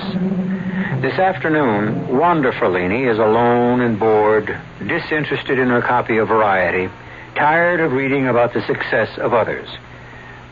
This 1.01 1.19
afternoon, 1.19 2.17
Wanda 2.17 2.53
Ferlini 2.53 3.11
is 3.11 3.19
alone 3.19 3.81
and 3.81 3.99
bored, 3.99 4.57
disinterested 4.79 5.59
in 5.59 5.67
her 5.67 5.81
copy 5.81 6.19
of 6.19 6.29
Variety, 6.29 6.87
tired 7.35 7.81
of 7.81 7.91
reading 7.91 8.29
about 8.29 8.53
the 8.53 8.65
success 8.65 9.09
of 9.17 9.33
others. 9.33 9.67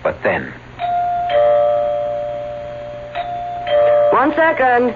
But 0.04 0.22
then, 0.22 0.54
One 4.26 4.36
second. 4.36 4.96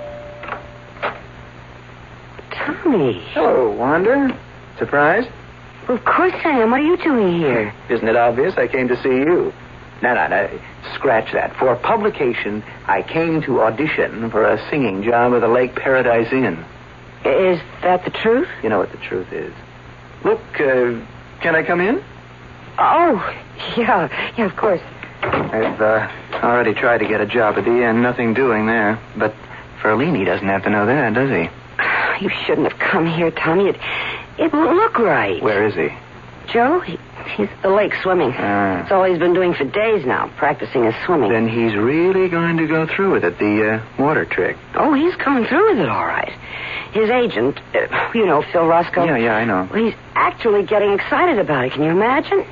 Tommy. 2.50 3.22
Hello, 3.34 3.70
Wanda. 3.70 4.36
Surprised? 4.80 5.30
Of 5.88 6.04
course 6.04 6.34
I 6.44 6.62
am. 6.62 6.72
What 6.72 6.80
are 6.80 6.84
you 6.84 6.98
doing 6.98 7.38
here? 7.38 7.72
Isn't 7.92 8.08
it 8.08 8.16
obvious? 8.16 8.56
I 8.58 8.68
came 8.68 8.88
to 8.88 9.00
see 9.04 9.10
you. 9.10 9.54
No, 10.02 10.16
no, 10.16 10.28
no. 10.30 10.60
Scratch 10.96 11.32
that. 11.34 11.56
For 11.58 11.76
publication, 11.76 12.64
I 12.88 13.04
came 13.04 13.44
to 13.44 13.62
audition 13.62 14.32
for 14.32 14.46
a 14.50 14.68
singing 14.72 15.04
job 15.04 15.36
at 15.36 15.42
the 15.42 15.48
Lake 15.48 15.76
Paradise 15.76 16.34
Inn. 16.34 16.66
Is 17.24 17.62
that 17.84 18.06
the 18.06 18.12
truth? 18.12 18.50
You 18.64 18.70
know 18.70 18.80
what 18.80 18.92
the 18.92 18.98
truth 18.98 19.32
is. 19.32 19.54
Look, 20.26 20.42
uh, 20.56 21.06
can 21.42 21.54
I 21.54 21.62
come 21.62 21.82
in? 21.82 22.04
Oh, 22.80 23.38
yeah, 23.78 24.34
yeah, 24.40 24.46
of 24.46 24.56
course. 24.56 24.82
I've 25.22 25.82
uh, 25.82 26.10
already 26.44 26.74
tried 26.74 27.00
to 27.00 27.08
get 27.08 27.22
a 27.22 27.26
job 27.26 27.58
at 27.58 27.66
the 27.66 27.90
inn. 27.90 28.02
Nothing 28.02 28.34
doing 28.34 28.66
there. 28.66 29.00
But 29.18 29.34
Ferlini 29.82 30.26
doesn't 30.26 30.48
have 30.48 30.64
to 30.64 30.70
know 30.70 30.86
that, 30.86 31.14
does 31.14 31.30
he? 31.30 31.50
You 32.20 32.30
shouldn't 32.46 32.70
have 32.70 32.78
come 32.78 33.06
here, 33.06 33.32
Tommy. 33.32 33.70
It, 33.70 33.78
it 34.38 34.52
won't 34.52 34.76
look 34.76 35.00
right. 35.00 35.42
Where 35.42 35.66
is 35.66 35.76
he? 35.76 35.88
Joe, 36.52 36.82
he, 36.82 36.98
he's 37.38 37.48
at 37.48 37.62
the 37.62 37.70
lake 37.70 37.94
swimming. 38.02 38.32
Ah. 38.34 38.82
That's 38.82 38.92
all 38.92 39.06
he's 39.06 39.20
been 39.20 39.34
doing 39.34 39.54
for 39.54 39.64
days 39.64 40.06
now, 40.06 40.30
practicing 40.36 40.84
his 40.84 40.96
swimming. 41.06 41.32
Then 41.32 41.48
he's 41.48 41.76
really 41.76 42.28
going 42.28 42.58
to 42.58 42.68
go 42.68 42.88
through 42.88 43.14
with 43.14 43.24
it, 43.24 43.38
the 43.40 43.80
uh, 43.80 44.02
water 44.02 44.26
trick. 44.26 44.58
Oh, 44.76 44.94
he's 44.94 45.16
coming 45.16 45.46
through 45.46 45.70
with 45.70 45.80
it 45.80 45.88
all 45.88 46.06
right. 46.06 46.34
His 46.92 47.10
agent, 47.10 47.60
uh, 47.74 48.12
you 48.14 48.26
know, 48.26 48.44
Phil 48.52 48.66
Roscoe. 48.66 49.06
Yeah, 49.06 49.18
yeah, 49.18 49.36
I 49.36 49.46
know. 49.46 49.70
Well, 49.72 49.86
he's 49.86 49.96
actually 50.16 50.64
getting 50.64 50.92
excited 50.92 51.40
about 51.40 51.66
it. 51.66 51.72
Can 51.74 51.84
you 51.84 51.92
imagine? 51.92 52.46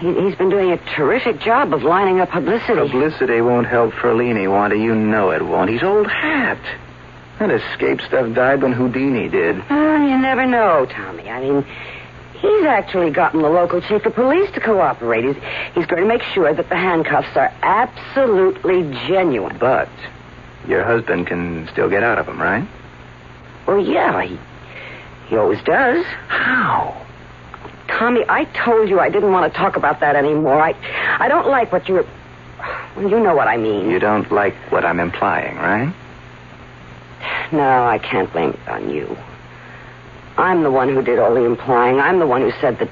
He, 0.00 0.14
he's 0.14 0.36
been 0.36 0.50
doing 0.50 0.70
a 0.70 0.76
terrific 0.94 1.40
job 1.40 1.72
of 1.72 1.82
lining 1.82 2.20
up 2.20 2.30
publicity. 2.30 2.74
Publicity 2.74 3.40
won't 3.40 3.66
help 3.66 3.92
Ferlini, 3.94 4.50
Wanda. 4.50 4.76
You 4.76 4.94
know 4.94 5.30
it 5.30 5.44
won't. 5.44 5.70
He's 5.70 5.82
old 5.82 6.06
hat. 6.06 6.58
That 7.38 7.50
escape 7.50 8.00
stuff 8.00 8.34
died 8.34 8.62
when 8.62 8.72
Houdini 8.72 9.28
did. 9.28 9.56
Well, 9.68 10.02
you 10.02 10.18
never 10.18 10.46
know, 10.46 10.86
Tommy. 10.86 11.28
I 11.28 11.40
mean, 11.40 11.66
he's 12.34 12.64
actually 12.64 13.10
gotten 13.10 13.42
the 13.42 13.48
local 13.48 13.80
chief 13.80 14.04
of 14.06 14.14
police 14.14 14.50
to 14.52 14.60
cooperate. 14.60 15.24
He's, 15.24 15.36
he's 15.74 15.86
going 15.86 16.02
to 16.02 16.08
make 16.08 16.22
sure 16.34 16.52
that 16.52 16.68
the 16.68 16.76
handcuffs 16.76 17.36
are 17.36 17.52
absolutely 17.62 18.82
genuine. 19.06 19.58
But 19.58 19.88
your 20.66 20.84
husband 20.84 21.26
can 21.26 21.68
still 21.72 21.88
get 21.88 22.02
out 22.02 22.18
of 22.18 22.26
them, 22.26 22.40
right? 22.40 22.68
Well, 23.66 23.84
yeah, 23.84 24.22
he, 24.22 24.38
he 25.28 25.36
always 25.36 25.62
does. 25.62 26.04
How? 26.28 27.06
Tommy, 27.98 28.24
I 28.28 28.44
told 28.44 28.88
you 28.88 29.00
I 29.00 29.08
didn't 29.08 29.32
want 29.32 29.52
to 29.52 29.58
talk 29.58 29.76
about 29.76 29.98
that 30.00 30.14
anymore. 30.14 30.60
I, 30.60 30.74
I 31.18 31.26
don't 31.26 31.48
like 31.48 31.72
what 31.72 31.88
you're. 31.88 32.06
Well, 32.94 33.10
you 33.10 33.18
know 33.18 33.34
what 33.34 33.48
I 33.48 33.56
mean. 33.56 33.90
You 33.90 33.98
don't 33.98 34.30
like 34.30 34.54
what 34.70 34.84
I'm 34.84 35.00
implying, 35.00 35.56
right? 35.56 35.92
No, 37.50 37.86
I 37.86 37.98
can't 37.98 38.32
blame 38.32 38.50
it 38.50 38.68
on 38.68 38.88
you. 38.90 39.16
I'm 40.36 40.62
the 40.62 40.70
one 40.70 40.94
who 40.94 41.02
did 41.02 41.18
all 41.18 41.34
the 41.34 41.42
implying. 41.42 41.98
I'm 41.98 42.20
the 42.20 42.26
one 42.26 42.42
who 42.42 42.52
said 42.60 42.78
that 42.78 42.88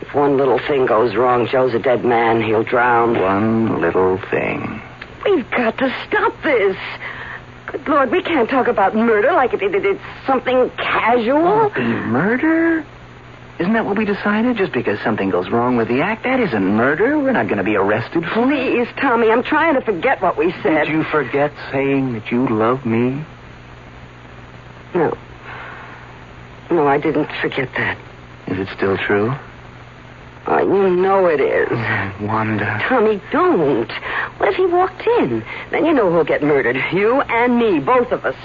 if 0.00 0.12
one 0.12 0.36
little 0.36 0.58
thing 0.58 0.86
goes 0.86 1.14
wrong, 1.14 1.46
Joe's 1.46 1.72
a 1.74 1.78
dead 1.78 2.04
man. 2.04 2.42
He'll 2.42 2.64
drown. 2.64 3.20
One 3.20 3.80
little 3.80 4.18
thing. 4.28 4.82
We've 5.24 5.48
got 5.52 5.78
to 5.78 5.94
stop 6.08 6.34
this. 6.42 6.76
Good 7.66 7.86
Lord, 7.86 8.10
we 8.10 8.22
can't 8.22 8.50
talk 8.50 8.66
about 8.66 8.96
murder 8.96 9.32
like 9.32 9.54
it, 9.54 9.62
it, 9.62 9.84
it's 9.84 10.02
something 10.26 10.70
casual. 10.70 11.70
Murder? 11.70 12.84
Isn't 13.58 13.72
that 13.74 13.84
what 13.84 13.96
we 13.96 14.04
decided? 14.04 14.56
Just 14.56 14.72
because 14.72 14.98
something 15.04 15.30
goes 15.30 15.48
wrong 15.48 15.76
with 15.76 15.86
the 15.86 16.00
act, 16.00 16.24
that 16.24 16.40
isn't 16.40 16.64
murder. 16.64 17.18
We're 17.18 17.32
not 17.32 17.46
going 17.46 17.58
to 17.58 17.64
be 17.64 17.76
arrested 17.76 18.24
for 18.34 18.40
it. 18.40 18.46
Please, 18.46 18.88
Tommy, 19.00 19.30
I'm 19.30 19.44
trying 19.44 19.74
to 19.74 19.80
forget 19.80 20.20
what 20.20 20.36
we 20.36 20.52
said. 20.62 20.86
Did 20.86 20.88
you 20.88 21.04
forget 21.04 21.52
saying 21.70 22.14
that 22.14 22.32
you 22.32 22.48
love 22.48 22.84
me? 22.84 23.24
No. 24.92 25.16
No, 26.70 26.88
I 26.88 26.98
didn't 26.98 27.28
forget 27.40 27.68
that. 27.76 27.96
Is 28.48 28.58
it 28.58 28.68
still 28.76 28.96
true? 28.98 29.32
Oh, 30.46 30.58
you 30.58 30.90
know 30.96 31.26
it 31.26 31.40
is. 31.40 31.70
Wanda. 32.20 32.84
Tommy, 32.88 33.22
don't. 33.30 33.90
What 34.38 34.48
if 34.48 34.56
he 34.56 34.66
walked 34.66 35.06
in? 35.20 35.44
Then 35.70 35.84
you 35.86 35.94
know 35.94 36.10
who'll 36.10 36.24
get 36.24 36.42
murdered. 36.42 36.76
You 36.92 37.20
and 37.20 37.56
me, 37.56 37.78
both 37.78 38.10
of 38.10 38.24
us. 38.24 38.36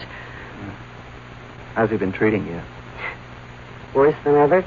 How's 1.74 1.90
he 1.90 1.98
been 1.98 2.14
treating 2.14 2.46
you? 2.46 2.62
Worse 3.96 4.16
than 4.24 4.36
ever? 4.36 4.64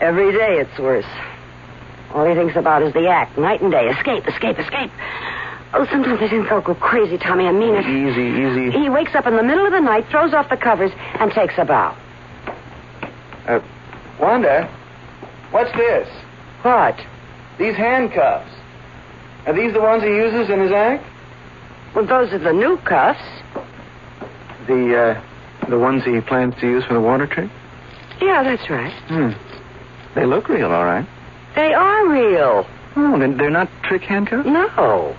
Every 0.00 0.32
day 0.32 0.60
it's 0.60 0.78
worse. 0.78 1.06
All 2.12 2.24
he 2.26 2.34
thinks 2.34 2.56
about 2.56 2.82
is 2.82 2.92
the 2.92 3.08
act, 3.08 3.38
night 3.38 3.60
and 3.60 3.70
day. 3.70 3.88
Escape, 3.88 4.26
escape, 4.26 4.58
escape. 4.58 4.90
Oh, 5.74 5.86
sometimes 5.90 6.20
I 6.22 6.28
think 6.28 6.50
I'll 6.50 6.62
go 6.62 6.74
crazy, 6.74 7.18
Tommy. 7.18 7.46
I 7.46 7.52
mean 7.52 7.74
it. 7.74 7.84
Easy, 7.84 8.22
easy. 8.22 8.78
He 8.78 8.88
wakes 8.88 9.14
up 9.14 9.26
in 9.26 9.36
the 9.36 9.42
middle 9.42 9.66
of 9.66 9.72
the 9.72 9.80
night, 9.80 10.06
throws 10.10 10.32
off 10.32 10.48
the 10.48 10.56
covers, 10.56 10.92
and 11.18 11.30
takes 11.32 11.54
a 11.58 11.64
bow. 11.64 11.96
Uh, 13.46 13.60
Wanda, 14.20 14.66
what's 15.50 15.72
this? 15.76 16.08
What? 16.62 16.98
These 17.58 17.76
handcuffs. 17.76 18.50
Are 19.46 19.52
these 19.52 19.72
the 19.72 19.80
ones 19.80 20.02
he 20.02 20.08
uses 20.08 20.50
in 20.50 20.60
his 20.60 20.72
act? 20.72 21.04
Well, 21.94 22.06
those 22.06 22.32
are 22.32 22.38
the 22.38 22.52
new 22.52 22.78
cuffs. 22.78 23.20
The, 24.66 24.96
uh, 24.96 25.68
the 25.68 25.78
ones 25.78 26.04
he 26.04 26.20
plans 26.20 26.54
to 26.60 26.66
use 26.66 26.84
for 26.84 26.94
the 26.94 27.00
water 27.00 27.26
trick? 27.26 27.50
Yeah, 28.20 28.42
that's 28.42 28.68
right. 28.70 28.92
Hmm. 29.08 29.30
They 30.16 30.26
look 30.26 30.48
real, 30.48 30.72
all 30.72 30.84
right. 30.84 31.06
They 31.54 31.72
are 31.72 32.08
real. 32.08 32.66
Oh, 32.96 33.18
then 33.18 33.36
they're 33.36 33.50
not 33.50 33.68
trick 33.84 34.02
handcuffs? 34.02 34.46
No. 34.48 35.14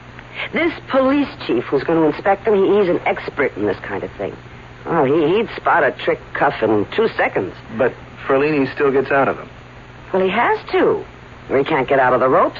This 0.52 0.74
police 0.90 1.30
chief 1.46 1.64
who's 1.66 1.84
going 1.84 2.02
to 2.02 2.16
inspect 2.16 2.46
them, 2.46 2.56
he, 2.56 2.80
he's 2.80 2.90
an 2.90 3.00
expert 3.06 3.56
in 3.56 3.66
this 3.66 3.78
kind 3.80 4.04
of 4.04 4.12
thing. 4.18 4.36
Oh, 4.86 5.06
he, 5.06 5.38
he'd 5.38 5.50
spot 5.56 5.84
a 5.84 5.92
trick 6.04 6.20
cuff 6.34 6.62
in 6.62 6.86
two 6.96 7.08
seconds. 7.10 7.54
But 7.78 7.94
Ferlini 8.26 8.72
still 8.74 8.92
gets 8.92 9.12
out 9.12 9.28
of 9.28 9.38
them. 9.38 9.50
Well, 10.12 10.24
he 10.24 10.30
has 10.30 10.60
to. 10.72 11.06
Or 11.50 11.58
he 11.58 11.64
can't 11.64 11.88
get 11.88 12.00
out 12.00 12.14
of 12.14 12.20
the 12.20 12.30
ropes. 12.30 12.60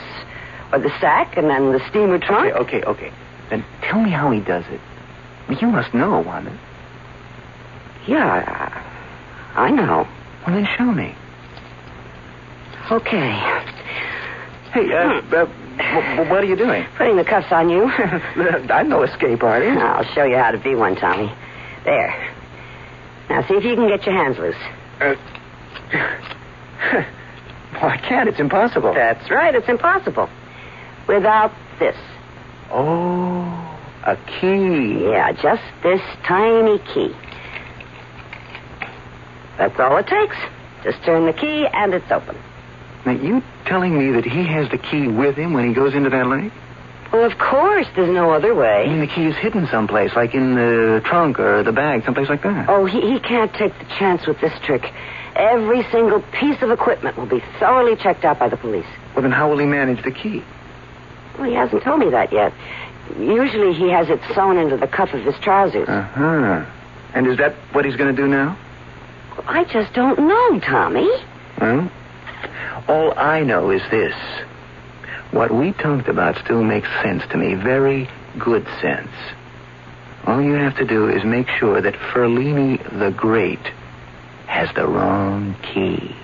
or 0.72 0.80
the 0.80 0.92
sack, 1.00 1.38
and 1.38 1.50
then 1.50 1.72
the 1.72 1.80
steamer 1.90 2.20
trunk. 2.20 2.54
Okay, 2.54 2.84
okay, 2.84 2.84
okay. 2.84 3.12
Then 3.50 3.66
tell 3.82 4.02
me 4.02 4.12
how 4.12 4.32
he 4.32 4.40
does 4.42 4.66
it. 4.70 4.82
You 5.62 5.68
must 5.68 5.94
know, 5.94 6.20
Wanda. 6.20 6.58
Yeah, 8.06 8.26
I, 9.56 9.68
I 9.68 9.72
know. 9.72 10.08
Well, 10.46 10.56
then 10.56 10.68
show 10.78 10.86
me. 10.92 11.16
Okay. 12.92 13.32
Hey, 14.72 14.94
uh, 14.94 15.20
uh, 15.20 15.46
w- 15.46 16.30
what 16.30 16.44
are 16.44 16.46
you 16.46 16.56
doing? 16.56 16.86
Putting 16.98 17.18
the 17.18 17.26
cuffs 17.26 17.52
on 17.52 17.70
you. 17.70 17.84
I'm 18.70 18.88
no 18.90 19.04
escape 19.04 19.44
artist. 19.44 19.78
I'll 19.78 20.04
show 20.16 20.24
you 20.24 20.38
how 20.38 20.52
to 20.52 20.58
be 20.58 20.74
one, 20.76 20.96
Tommy. 20.96 21.34
There. 21.84 22.34
Now 23.30 23.46
see 23.48 23.56
if 23.56 23.64
you 23.66 23.76
can 23.76 23.88
get 23.90 24.06
your 24.06 24.16
hands 24.16 24.38
loose. 24.38 24.56
Uh, 25.02 25.16
well, 27.74 27.92
I 27.92 27.98
can't. 27.98 28.30
It's 28.30 28.40
impossible. 28.40 28.94
That's 28.94 29.30
right. 29.30 29.54
It's 29.54 29.68
impossible. 29.68 30.30
Without 31.08 31.52
this. 31.80 31.96
Oh, 32.72 33.80
a 34.06 34.16
key. 34.40 35.10
Yeah, 35.12 35.34
just 35.34 35.64
this 35.84 36.02
tiny 36.26 36.80
key. 36.94 37.14
That's 39.58 39.78
all 39.80 39.98
it 39.98 40.08
takes. 40.08 40.36
Just 40.84 41.04
turn 41.04 41.26
the 41.26 41.34
key 41.34 41.68
and 41.74 41.94
it's 41.94 42.10
open. 42.12 42.38
Now, 43.06 43.14
you 43.14 43.42
telling 43.66 43.98
me 43.98 44.12
that 44.14 44.26
he 44.26 44.46
has 44.46 44.70
the 44.70 44.78
key 44.78 45.08
with 45.08 45.36
him 45.36 45.54
when 45.54 45.68
he 45.68 45.74
goes 45.74 45.94
into 45.94 46.10
that 46.10 46.28
lake? 46.28 46.52
Well, 47.12 47.24
of 47.24 47.38
course. 47.38 47.88
There's 47.96 48.10
no 48.10 48.32
other 48.32 48.54
way. 48.54 48.84
I 48.86 48.88
mean, 48.88 49.00
the 49.00 49.08
key 49.08 49.26
is 49.26 49.36
hidden 49.38 49.68
someplace, 49.72 50.14
like 50.16 50.34
in 50.34 50.56
the 50.56 51.02
trunk 51.06 51.40
or 51.40 51.64
the 51.64 51.72
bag, 51.72 52.04
someplace 52.04 52.28
like 52.28 52.44
that. 52.44 52.68
Oh, 52.70 52.86
he, 52.86 53.00
he 53.14 53.20
can't 53.20 53.54
take 53.54 53.78
the 53.80 53.86
chance 53.98 54.28
with 54.28 54.42
this 54.42 54.52
trick. 54.64 54.92
Every 55.36 55.84
single 55.92 56.22
piece 56.40 56.62
of 56.62 56.72
equipment 56.72 57.18
will 57.18 57.28
be 57.28 57.42
thoroughly 57.60 57.96
checked 57.96 58.26
out 58.26 58.40
by 58.40 58.50
the 58.50 58.58
police. 58.58 58.86
Well, 59.14 59.22
then 59.22 59.32
how 59.32 59.50
will 59.50 59.60
he 59.60 59.66
manage 59.66 60.04
the 60.04 60.12
key? 60.12 60.44
Well, 61.38 61.48
he 61.48 61.56
hasn't 61.56 61.84
told 61.84 62.00
me 62.00 62.10
that 62.10 62.34
yet. 62.34 62.52
Usually 63.18 63.74
he 63.74 63.90
has 63.90 64.10
it 64.10 64.20
sewn 64.36 64.58
into 64.58 64.76
the 64.76 64.88
cuff 64.88 65.14
of 65.14 65.24
his 65.24 65.36
trousers. 65.42 65.88
Uh 65.88 66.02
huh. 66.02 66.66
And 67.14 67.26
is 67.28 67.38
that 67.38 67.54
what 67.72 67.86
he's 67.86 67.96
going 67.96 68.14
to 68.14 68.22
do 68.22 68.28
now? 68.28 68.58
I 69.48 69.64
just 69.64 69.94
don't 69.94 70.20
know, 70.20 70.60
Tommy. 70.60 71.10
Well, 71.62 71.90
all 72.88 73.14
I 73.18 73.42
know 73.44 73.72
is 73.72 73.82
this. 73.92 74.16
What 75.32 75.54
we 75.54 75.74
talked 75.74 76.08
about 76.08 76.38
still 76.44 76.64
makes 76.64 76.88
sense 77.04 77.24
to 77.32 77.38
me. 77.38 77.56
Very 77.56 78.10
good 78.40 78.66
sense. 78.82 79.12
All 80.26 80.42
you 80.42 80.54
have 80.54 80.76
to 80.78 80.86
do 80.86 81.10
is 81.10 81.24
make 81.24 81.48
sure 81.60 81.82
that 81.82 81.94
Ferlini 81.94 82.78
the 83.00 83.12
Great 83.12 83.66
has 84.48 84.70
the 84.76 84.88
wrong 84.88 85.56
key. 85.74 86.16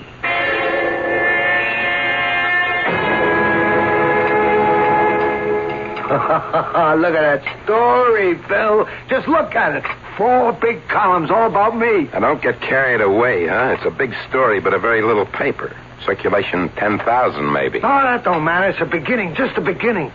look 6.14 7.16
at 7.16 7.42
that 7.42 7.64
story, 7.64 8.36
Bill. 8.48 8.88
Just 9.10 9.28
look 9.28 9.56
at 9.56 9.76
it. 9.76 9.84
Four 10.18 10.54
big 10.54 10.88
columns 10.88 11.32
all 11.32 11.48
about 11.48 11.76
me. 11.76 12.04
Now, 12.14 12.20
don't 12.20 12.42
get 12.42 12.62
carried 12.62 13.02
away, 13.02 13.48
huh? 13.48 13.76
It's 13.78 13.86
a 13.86 13.98
big 13.98 14.14
story, 14.30 14.60
but 14.60 14.74
a 14.74 14.80
very 14.80 15.02
little 15.02 15.26
paper. 15.26 15.76
Circulation 16.06 16.70
10,000, 16.70 17.52
maybe. 17.52 17.80
Oh, 17.80 17.82
that 17.82 18.24
don't 18.24 18.44
matter. 18.44 18.70
It's 18.70 18.82
a 18.82 18.86
beginning, 18.86 19.36
just 19.36 19.58
a 19.58 19.62
beginning. 19.62 20.12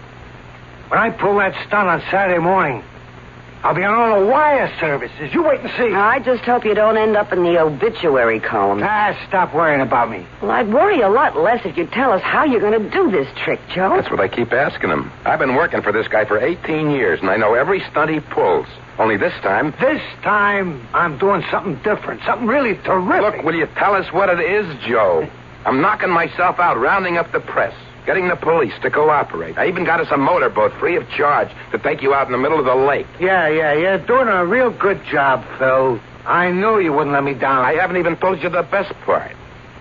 When 0.89 0.99
I 0.99 1.11
pull 1.11 1.37
that 1.39 1.55
stunt 1.67 1.89
on 1.89 2.01
Saturday 2.11 2.39
morning, 2.39 2.83
I'll 3.63 3.75
be 3.75 3.83
on 3.83 3.93
all 3.93 4.21
the 4.21 4.27
wire 4.27 4.73
services. 4.79 5.35
You 5.35 5.43
wait 5.43 5.61
and 5.61 5.71
see. 5.71 5.93
I 5.93 6.21
just 6.21 6.45
hope 6.45 6.65
you 6.65 6.75
don't 6.75 6.97
end 6.97 7.17
up 7.17 7.33
in 7.33 7.43
the 7.43 7.59
obituary 7.61 8.39
column. 8.39 8.81
Ah, 8.85 9.19
stop 9.29 9.53
worrying 9.53 9.81
about 9.81 10.11
me. 10.11 10.25
Well, 10.41 10.53
I'd 10.53 10.73
worry 10.73 11.01
a 11.01 11.09
lot 11.09 11.37
less 11.37 11.67
if 11.67 11.77
you'd 11.77 11.91
tell 11.91 12.13
us 12.13 12.23
how 12.23 12.45
you're 12.45 12.61
going 12.61 12.81
to 12.81 12.91
do 12.91 13.11
this 13.11 13.27
trick, 13.45 13.59
Joe. 13.75 13.97
That's 13.97 14.11
what 14.11 14.21
I 14.21 14.29
keep 14.29 14.53
asking 14.53 14.91
him. 14.91 15.11
I've 15.25 15.41
been 15.41 15.57
working 15.57 15.83
for 15.83 15.91
this 15.91 16.07
guy 16.07 16.25
for 16.25 16.39
18 16.39 16.91
years, 16.91 17.21
and 17.21 17.29
I 17.29 17.37
know 17.37 17.55
every 17.55 17.81
stunt 17.91 18.11
he 18.11 18.21
pulls. 18.21 18.67
Only 18.99 19.17
this 19.17 19.35
time. 19.43 19.73
This 19.81 20.03
time, 20.23 20.87
I'm 20.95 21.19
doing 21.19 21.45
something 21.51 21.77
different, 21.83 22.23
something 22.25 22.47
really 22.47 22.77
terrific. 22.77 23.37
Look, 23.39 23.45
will 23.45 23.55
you 23.55 23.67
tell 23.77 23.95
us 23.95 24.13
what 24.13 24.29
it 24.29 24.41
is, 24.41 24.67
Joe? 24.87 25.29
I'm 25.65 25.81
knocking 25.81 26.11
myself 26.11 26.59
out, 26.59 26.79
rounding 26.79 27.17
up 27.17 27.33
the 27.33 27.41
press, 27.41 27.75
getting 28.07 28.29
the 28.29 28.37
police 28.37 28.73
to 28.83 28.91
cooperate. 28.91 29.59
I 29.59 29.69
even 29.69 29.85
got 29.85 30.01
us 30.01 30.09
a 30.11 30.17
motorboat 30.17 30.73
free 30.79 30.97
of 30.97 31.09
charge 31.11 31.49
to 31.73 31.79
take 31.79 32.03
you 32.03 32.15
out 32.15 32.27
in 32.27 32.33
the 32.33 32.39
middle 32.39 32.59
of 32.59 32.65
the 32.65 32.75
lake. 32.75 33.07
Yeah, 33.21 33.49
yeah, 33.49 33.75
you're 33.75 33.99
doing 33.99 34.29
a 34.29 34.47
real 34.47 34.71
good 34.71 35.01
job, 35.11 35.45
Phil. 35.59 36.01
I 36.25 36.51
knew 36.51 36.79
you 36.79 36.93
wouldn't 36.93 37.13
let 37.13 37.25
me 37.25 37.35
down. 37.35 37.65
I 37.65 37.75
haven't 37.75 37.97
even 37.97 38.17
told 38.17 38.43
you 38.43 38.49
the 38.49 38.63
best 38.63 38.93
part. 39.05 39.33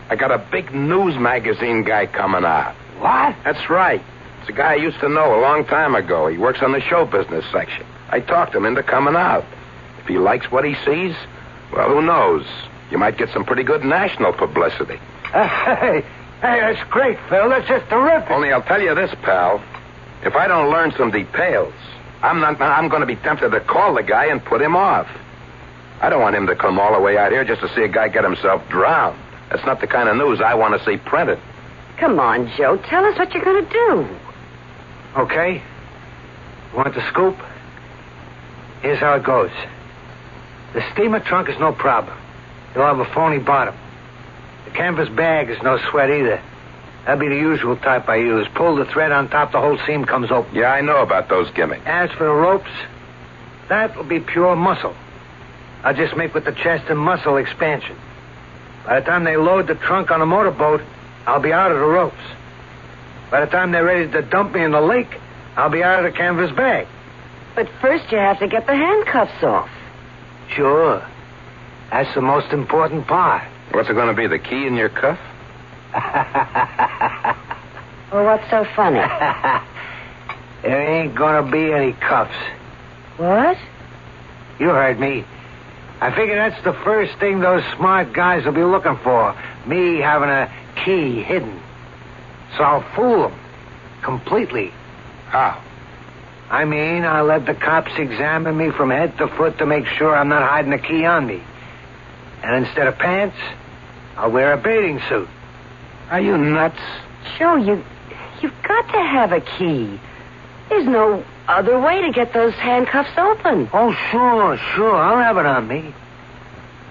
I 0.09 0.15
got 0.15 0.31
a 0.31 0.37
big 0.51 0.73
news 0.73 1.17
magazine 1.17 1.83
guy 1.83 2.07
coming 2.07 2.45
out. 2.45 2.75
What? 2.99 3.35
That's 3.43 3.69
right. 3.69 4.01
It's 4.41 4.49
a 4.49 4.53
guy 4.53 4.73
I 4.73 4.75
used 4.75 4.99
to 5.01 5.09
know 5.09 5.37
a 5.37 5.41
long 5.41 5.65
time 5.65 5.93
ago. 5.95 6.27
He 6.27 6.37
works 6.37 6.59
on 6.61 6.71
the 6.71 6.79
show 6.81 7.05
business 7.05 7.43
section. 7.51 7.85
I 8.09 8.21
talked 8.21 8.55
him 8.55 8.65
into 8.65 8.81
coming 8.83 9.15
out. 9.15 9.43
If 9.99 10.07
he 10.07 10.17
likes 10.17 10.49
what 10.49 10.63
he 10.63 10.75
sees, 10.85 11.15
well, 11.73 11.89
who 11.89 12.01
knows? 12.01 12.45
You 12.89 12.97
might 12.97 13.17
get 13.17 13.29
some 13.33 13.43
pretty 13.43 13.63
good 13.63 13.83
national 13.83 14.31
publicity. 14.31 14.99
Hey, 15.31 16.01
hey, 16.41 16.59
that's 16.61 16.89
great, 16.89 17.17
Phil. 17.29 17.49
That's 17.49 17.67
just 17.67 17.89
terrific. 17.89 18.29
Only 18.29 18.51
I'll 18.51 18.61
tell 18.63 18.81
you 18.81 18.93
this, 18.95 19.11
pal. 19.23 19.63
If 20.23 20.35
I 20.35 20.47
don't 20.47 20.69
learn 20.71 20.93
some 20.97 21.11
details, 21.11 21.73
I'm 22.21 22.39
not. 22.39 22.61
I'm 22.61 22.89
going 22.89 23.01
to 23.01 23.07
be 23.07 23.15
tempted 23.17 23.49
to 23.51 23.59
call 23.61 23.95
the 23.95 24.03
guy 24.03 24.25
and 24.27 24.43
put 24.43 24.61
him 24.61 24.75
off. 24.75 25.07
I 26.01 26.09
don't 26.09 26.21
want 26.21 26.35
him 26.35 26.47
to 26.47 26.55
come 26.55 26.79
all 26.79 26.93
the 26.93 26.99
way 26.99 27.17
out 27.17 27.31
here 27.31 27.43
just 27.43 27.61
to 27.61 27.73
see 27.75 27.81
a 27.81 27.87
guy 27.87 28.07
get 28.07 28.23
himself 28.23 28.67
drowned. 28.69 29.19
That's 29.49 29.65
not 29.65 29.81
the 29.81 29.87
kind 29.87 30.09
of 30.09 30.15
news 30.17 30.39
I 30.41 30.53
want 30.55 30.77
to 30.77 30.85
see 30.85 30.97
printed. 30.97 31.39
Come 31.99 32.19
on, 32.19 32.51
Joe. 32.55 32.77
Tell 32.77 33.03
us 33.05 33.17
what 33.17 33.33
you're 33.33 33.43
going 33.43 33.65
to 33.65 33.71
do. 33.71 34.17
Okay. 35.17 35.63
Want 36.75 36.93
the 36.93 37.07
scoop? 37.09 37.35
Here's 38.81 38.99
how 38.99 39.15
it 39.15 39.23
goes. 39.23 39.49
The 40.73 40.83
steamer 40.93 41.19
trunk 41.19 41.49
is 41.49 41.57
no 41.59 41.71
problem. 41.73 42.15
You'll 42.75 42.85
have 42.85 42.99
a 42.99 43.11
phony 43.13 43.39
bottom. 43.39 43.75
The 44.67 44.73
canvas 44.73 45.07
bag 45.07 45.49
is 45.49 45.57
no 45.63 45.79
sweat 45.89 46.09
either. 46.09 46.41
That'd 47.05 47.21
be 47.21 47.29
the 47.29 47.39
usual 47.39 47.77
type 47.77 48.09
I 48.09 48.17
use. 48.17 48.47
Pull 48.53 48.75
the 48.75 48.83
thread 48.83 49.13
on 49.13 49.29
top, 49.29 49.53
the 49.53 49.61
whole 49.61 49.79
seam 49.87 50.03
comes 50.03 50.29
open. 50.29 50.53
Yeah, 50.53 50.73
I 50.73 50.81
know 50.81 51.01
about 51.01 51.29
those 51.29 51.49
gimmicks. 51.51 51.83
As 51.85 52.11
for 52.11 52.25
the 52.25 52.33
ropes, 52.33 52.69
that'll 53.69 54.03
be 54.03 54.19
pure 54.19 54.57
muscle. 54.57 54.93
I'll 55.83 55.95
just 55.95 56.17
make 56.17 56.33
with 56.33 56.43
the 56.43 56.51
chest 56.51 56.89
and 56.89 56.99
muscle 56.99 57.37
expansion. 57.37 57.95
By 58.85 58.99
the 58.99 59.05
time 59.05 59.23
they 59.23 59.37
load 59.37 59.67
the 59.67 59.75
trunk 59.75 60.11
on 60.11 60.21
a 60.21 60.25
motorboat, 60.25 60.81
I'll 61.25 61.41
be 61.41 61.53
out 61.53 61.71
of 61.71 61.77
the 61.77 61.85
ropes. 61.85 62.15
By 63.31 63.45
the 63.45 63.49
time 63.49 63.71
they're 63.71 63.85
ready 63.85 64.11
to 64.11 64.21
dump 64.21 64.53
me 64.53 64.65
in 64.65 64.71
the 64.71 64.81
lake, 64.81 65.17
I'll 65.55 65.69
be 65.69 65.81
out 65.81 66.03
of 66.03 66.11
the 66.11 66.17
canvas 66.17 66.51
bag. 66.51 66.87
But 67.55 67.69
first 67.79 68.11
you 68.11 68.17
have 68.17 68.39
to 68.39 68.49
get 68.49 68.65
the 68.65 68.75
handcuffs 68.75 69.43
off. 69.43 69.69
Sure. 70.49 71.07
That's 71.89 72.13
the 72.15 72.21
most 72.21 72.51
important 72.51 73.07
part. 73.07 73.47
What's 73.71 73.89
it 73.89 73.93
going 73.93 74.07
to 74.07 74.13
be? 74.13 74.27
The 74.27 74.39
key 74.39 74.65
in 74.65 74.75
your 74.75 74.89
cuff? 74.89 75.19
Well, 78.11 78.23
what's 78.23 78.49
so 78.49 78.65
funny? 78.73 78.99
there 80.61 80.81
ain't 80.81 81.13
gonna 81.13 81.51
be 81.51 81.73
any 81.73 81.91
cuffs. 81.93 82.37
what? 83.17 83.57
You 84.59 84.69
heard 84.69 84.97
me. 84.99 85.25
I 85.99 86.15
figure 86.15 86.35
that's 86.35 86.63
the 86.63 86.73
first 86.85 87.17
thing 87.19 87.41
those 87.41 87.63
smart 87.75 88.13
guys 88.13 88.45
will 88.45 88.53
be 88.53 88.63
looking 88.63 88.97
for. 89.03 89.33
Me 89.65 89.99
having 89.99 90.29
a 90.29 90.51
key 90.85 91.21
hidden. 91.21 91.61
So 92.55 92.63
I'll 92.63 92.95
fool 92.95 93.23
them. 93.29 93.39
Completely. 94.03 94.71
How? 95.27 95.61
I 96.49 96.63
mean, 96.63 97.03
I'll 97.03 97.25
let 97.25 97.45
the 97.45 97.55
cops 97.55 97.91
examine 97.97 98.57
me 98.57 98.71
from 98.71 98.89
head 98.89 99.17
to 99.17 99.27
foot 99.27 99.57
to 99.57 99.65
make 99.65 99.85
sure 99.85 100.15
I'm 100.15 100.29
not 100.29 100.47
hiding 100.47 100.71
a 100.71 100.79
key 100.79 101.03
on 101.03 101.27
me. 101.27 101.43
And 102.43 102.65
instead 102.65 102.87
of 102.87 102.97
pants, 102.97 103.37
I'll 104.15 104.31
wear 104.31 104.53
a 104.53 104.57
bathing 104.57 105.01
suit. 105.09 105.27
Are 106.09 106.21
you 106.21 106.37
nuts? 106.37 106.79
Joe, 107.37 107.55
you, 107.55 107.83
you've 108.41 108.61
got 108.63 108.91
to 108.93 108.99
have 108.99 109.31
a 109.31 109.41
key. 109.41 109.99
There's 110.69 110.85
no 110.85 111.23
other 111.47 111.79
way 111.79 112.01
to 112.01 112.11
get 112.11 112.33
those 112.33 112.53
handcuffs 112.53 113.17
open. 113.17 113.69
Oh, 113.73 113.93
sure, 114.11 114.57
sure. 114.75 114.95
I'll 114.95 115.17
have 115.17 115.37
it 115.37 115.45
on 115.45 115.67
me. 115.67 115.93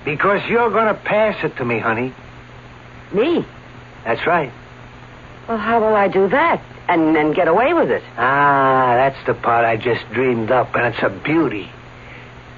Because 0.05 0.41
you're 0.49 0.71
going 0.71 0.87
to 0.87 1.01
pass 1.01 1.43
it 1.45 1.57
to 1.57 1.65
me, 1.65 1.79
honey. 1.79 2.15
Me? 3.13 3.45
That's 4.05 4.27
right. 4.27 4.53
Well, 5.49 5.59
how 5.59 5.81
will 5.81 5.95
I 5.95 6.09
do 6.09 6.29
that? 6.29 6.63
And 6.89 7.15
then 7.15 7.33
get 7.33 7.49
away 7.49 7.73
with 7.73 7.91
it? 7.91 8.03
Ah, 8.17 8.95
that's 8.97 9.27
the 9.27 9.35
part 9.35 9.65
I 9.65 9.77
just 9.77 10.09
dreamed 10.13 10.51
up, 10.51 10.75
and 10.75 10.95
it's 10.95 11.03
a 11.03 11.09
beauty. 11.09 11.69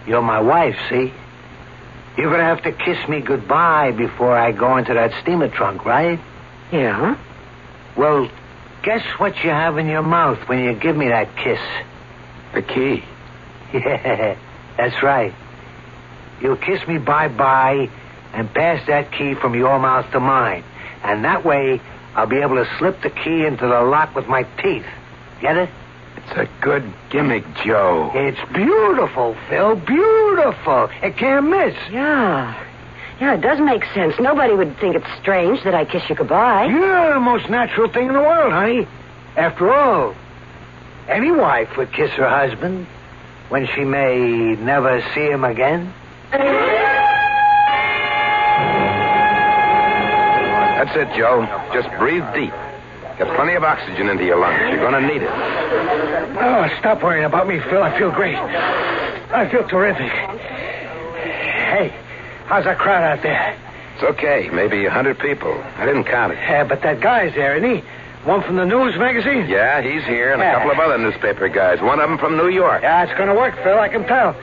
You're 0.07 0.23
my 0.23 0.41
wife, 0.41 0.77
see? 0.91 1.13
You're 2.19 2.31
going 2.31 2.41
to 2.41 2.47
have 2.47 2.65
to 2.65 2.73
kiss 2.73 3.09
me 3.09 3.21
goodbye 3.21 3.93
before 3.93 4.37
I 4.37 4.51
go 4.51 4.77
into 4.77 4.93
that 4.93 5.13
steamer 5.23 5.49
trunk, 5.49 5.85
right? 5.85 6.19
Yeah? 6.73 7.17
Well, 7.97 8.29
guess 8.83 9.05
what 9.19 9.37
you 9.45 9.51
have 9.51 9.79
in 9.79 9.87
your 9.87 10.03
mouth 10.03 10.49
when 10.49 10.59
you 10.65 10.75
give 10.75 10.97
me 10.97 11.09
that 11.09 11.37
kiss? 11.37 11.61
The 12.55 12.63
key. 12.63 13.05
Yeah, 13.71 14.39
that's 14.79 15.03
right. 15.03 15.35
You'll 16.41 16.57
kiss 16.57 16.87
me 16.89 16.97
bye 16.97 17.29
bye 17.29 17.91
and 18.33 18.53
pass 18.55 18.87
that 18.87 19.13
key 19.13 19.35
from 19.35 19.55
your 19.55 19.79
mouth 19.79 20.11
to 20.13 20.21
mine. 20.21 20.65
And 21.03 21.25
that 21.27 21.45
way, 21.45 21.79
I'll 22.15 22.27
be 22.27 22.39
able 22.39 22.57
to 22.57 22.67
slip 22.79 23.03
the 23.03 23.11
key 23.11 23.45
into 23.45 23.67
the 23.69 23.83
lock 23.83 24.15
with 24.15 24.27
my 24.27 24.45
teeth. 24.63 24.87
Get 25.43 25.59
it? 25.59 25.69
It's 26.31 26.37
a 26.37 26.49
good 26.61 26.85
gimmick, 27.09 27.45
Joe. 27.65 28.11
It's 28.15 28.39
beautiful, 28.53 29.35
Phil. 29.49 29.77
Beautiful. 29.77 30.91
It 31.03 31.17
can't 31.17 31.49
miss. 31.49 31.75
Yeah. 31.91 32.65
Yeah, 33.19 33.35
it 33.35 33.41
does 33.41 33.59
make 33.61 33.83
sense. 33.95 34.15
Nobody 34.21 34.55
would 34.55 34.77
think 34.79 34.95
it's 34.95 35.07
strange 35.21 35.65
that 35.65 35.75
I 35.75 35.87
kiss 35.87 36.03
you 36.09 36.15
goodbye. 36.15 36.67
Yeah, 36.67 37.15
the 37.15 37.21
most 37.21 37.49
natural 37.49 37.91
thing 37.91 38.09
in 38.09 38.13
the 38.13 38.21
world, 38.21 38.53
honey. 38.53 38.87
After 39.37 39.73
all, 39.73 40.15
any 41.09 41.31
wife 41.31 41.77
would 41.79 41.93
kiss 41.93 42.11
her 42.13 42.29
husband 42.29 42.87
when 43.49 43.67
she 43.75 43.85
may 43.85 44.55
never 44.57 45.01
see 45.15 45.27
him 45.31 45.45
again. 45.45 45.95
That's 50.77 50.95
it, 50.95 51.09
Joe. 51.17 51.47
Just 51.73 51.89
breathe 51.99 52.25
deep. 52.35 52.53
Get 53.19 53.35
plenty 53.35 53.55
of 53.55 53.65
oxygen 53.65 54.09
into 54.09 54.25
your 54.25 54.39
lungs. 54.39 54.61
You're 54.71 54.79
going 54.79 55.03
to 55.03 55.07
need 55.07 55.23
it. 55.23 55.31
Oh, 55.31 56.69
stop 56.79 57.03
worrying 57.03 57.25
about 57.25 57.49
me, 57.49 57.59
Phil. 57.69 57.83
I 57.83 57.99
feel 57.99 58.13
great. 58.13 58.37
I 58.37 59.51
feel 59.51 59.67
terrific. 59.67 60.13
Hey, 60.13 61.93
how's 62.47 62.65
that 62.65 62.79
crowd 62.79 63.03
out 63.03 63.23
there? 63.23 63.59
It's 63.95 64.05
okay. 64.05 64.49
Maybe 64.51 64.87
a 64.87 64.91
hundred 64.91 65.19
people. 65.19 65.53
I 65.77 65.85
didn't 65.85 66.05
count 66.05 66.33
it. 66.33 66.37
Yeah, 66.37 66.63
but 66.63 66.83
that 66.83 67.01
guy's 67.01 67.35
there, 67.35 67.57
isn't 67.57 67.83
he? 67.83 67.83
One 68.25 68.43
from 68.43 68.57
the 68.57 68.65
news 68.65 68.97
magazine? 68.97 69.49
Yeah, 69.49 69.83
he's 69.83 70.05
here, 70.05 70.33
and 70.33 70.41
a 70.43 70.53
couple 70.53 70.71
of 70.71 70.79
other 70.79 70.99
newspaper 70.99 71.49
guys. 71.49 71.81
One 71.81 71.99
of 71.99 72.09
them 72.09 72.19
from 72.19 72.37
New 72.37 72.49
York. 72.49 72.83
Yeah, 72.83 73.03
it's 73.03 73.17
going 73.19 73.29
to 73.29 73.35
work, 73.35 73.55
Phil. 73.65 73.79
I 73.79 73.89
can 73.89 74.05
tell. 74.07 74.37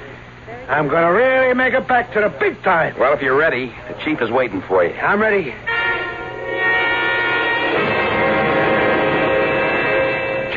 I'm 0.67 0.89
going 0.89 1.03
to 1.03 1.11
really 1.11 1.53
make 1.53 1.73
it 1.73 1.87
back 1.87 2.11
to 2.13 2.21
the 2.21 2.29
big 2.39 2.61
time. 2.63 2.97
Well, 2.99 3.13
if 3.13 3.21
you're 3.21 3.37
ready, 3.37 3.67
the 3.87 3.95
chief 4.03 4.21
is 4.21 4.31
waiting 4.31 4.61
for 4.67 4.83
you. 4.83 4.93
I'm 4.95 5.21
ready. 5.21 5.53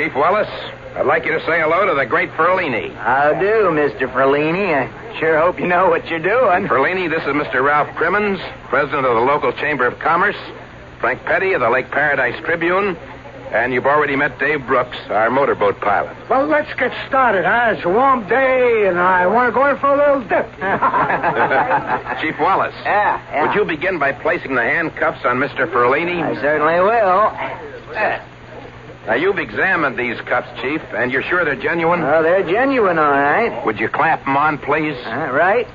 Chief 0.09 0.16
Wallace, 0.16 0.49
I'd 0.97 1.05
like 1.05 1.27
you 1.27 1.33
to 1.33 1.40
say 1.40 1.61
hello 1.61 1.85
to 1.85 1.94
the 1.94 2.07
great 2.07 2.31
Ferlini. 2.31 2.94
How 2.94 3.35
do, 3.35 3.68
Mr. 3.77 4.11
Ferlini? 4.11 4.73
I 4.73 5.21
sure 5.21 5.38
hope 5.38 5.61
you 5.61 5.66
know 5.66 5.90
what 5.90 6.09
you're 6.09 6.18
doing. 6.18 6.66
Ferlini, 6.66 7.11
this 7.11 7.21
is 7.25 7.37
Mr. 7.37 7.62
Ralph 7.62 7.94
Crimmins, 7.94 8.40
president 8.71 9.05
of 9.05 9.14
the 9.16 9.21
local 9.21 9.53
Chamber 9.53 9.87
of 9.87 9.99
Commerce, 9.99 10.38
Frank 10.99 11.21
Petty 11.25 11.53
of 11.53 11.61
the 11.61 11.68
Lake 11.68 11.90
Paradise 11.90 12.40
Tribune, 12.42 12.97
and 13.53 13.75
you've 13.75 13.85
already 13.85 14.16
met 14.16 14.38
Dave 14.38 14.66
Brooks, 14.66 14.97
our 15.11 15.29
motorboat 15.29 15.79
pilot. 15.83 16.16
Well, 16.31 16.47
let's 16.47 16.73
get 16.81 16.90
started, 17.07 17.44
huh? 17.44 17.75
It's 17.77 17.85
a 17.85 17.90
warm 17.90 18.27
day, 18.27 18.87
and 18.88 18.99
I 18.99 19.27
want 19.27 19.53
to 19.53 19.61
go 19.61 19.68
in 19.68 19.77
for 19.77 19.92
a 19.92 19.99
little 19.99 20.23
dip. 20.27 20.49
Chief 22.23 22.40
Wallace. 22.40 22.73
Yeah, 22.87 23.21
yeah. 23.31 23.47
Would 23.47 23.55
you 23.55 23.66
begin 23.66 23.99
by 23.99 24.12
placing 24.12 24.55
the 24.55 24.62
handcuffs 24.62 25.27
on 25.27 25.37
Mr. 25.37 25.71
Ferlini? 25.71 26.23
I 26.23 26.35
certainly 26.40 26.81
will. 26.81 28.38
Now, 29.09 29.14
you've 29.14 29.38
examined 29.38 29.99
these 29.99 30.21
cuffs, 30.21 30.49
Chief, 30.61 30.83
and 30.94 31.11
you're 31.11 31.23
sure 31.23 31.42
they're 31.42 31.57
genuine? 31.57 32.03
Oh, 32.03 32.23
they're 32.23 32.42
genuine, 32.42 32.99
all 32.99 33.11
right. 33.11 33.64
Would 33.64 33.81
you 33.81 33.88
clamp 33.88 34.23
them 34.25 34.37
on, 34.37 34.59
please? 34.59 34.97
All 35.07 35.33
right. 35.33 35.66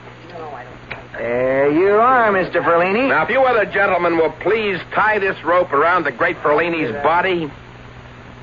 There 1.17 1.71
you 1.71 1.93
are, 1.95 2.31
Mr. 2.31 2.63
Ferlini. 2.63 3.09
Now, 3.09 3.23
if 3.23 3.29
you 3.29 3.41
other 3.41 3.65
gentlemen 3.65 4.17
will 4.17 4.31
please 4.31 4.79
tie 4.93 5.17
this 5.19 5.41
rope 5.43 5.71
around 5.73 6.03
the 6.03 6.11
great 6.11 6.37
Ferlini's 6.37 6.91
body. 7.03 7.51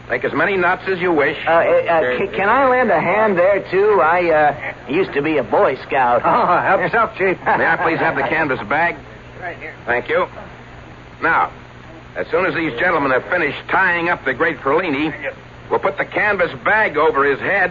Make 0.09 0.24
as 0.24 0.33
many 0.33 0.57
knots 0.57 0.83
as 0.88 0.98
you 1.00 1.12
wish. 1.12 1.38
Uh, 1.46 1.50
uh, 1.50 1.55
uh, 1.55 2.18
c- 2.18 2.37
can 2.37 2.48
I 2.48 2.66
lend 2.68 2.90
a 2.90 3.00
hand 3.00 3.38
there, 3.38 3.61
too? 3.70 4.00
I 4.03 4.31
uh, 4.31 4.90
used 4.90 5.12
to 5.14 5.22
be 5.22 5.38
a 5.38 5.44
Boy 5.44 5.76
Scout. 5.87 6.22
Oh, 6.24 6.61
help 6.66 6.81
yourself, 6.81 7.16
Chief. 7.16 7.38
May 7.44 7.64
I 7.64 7.76
please 7.76 7.98
have 8.00 8.16
the 8.16 8.22
canvas 8.22 8.59
bag? 8.68 8.96
Right 9.40 9.57
here. 9.57 9.74
Thank 9.87 10.09
you. 10.09 10.26
Now, 11.22 11.53
as 12.16 12.27
soon 12.31 12.46
as 12.46 12.55
these 12.55 12.79
gentlemen 12.79 13.12
have 13.12 13.25
finished 13.31 13.59
tying 13.68 14.09
up 14.09 14.25
the 14.25 14.35
great 14.35 14.59
Ferlini, 14.59 15.12
we'll 15.70 15.79
put 15.81 15.96
the 15.96 16.05
canvas 16.05 16.51
bag 16.64 16.96
over 16.96 17.25
his 17.25 17.38
head 17.38 17.70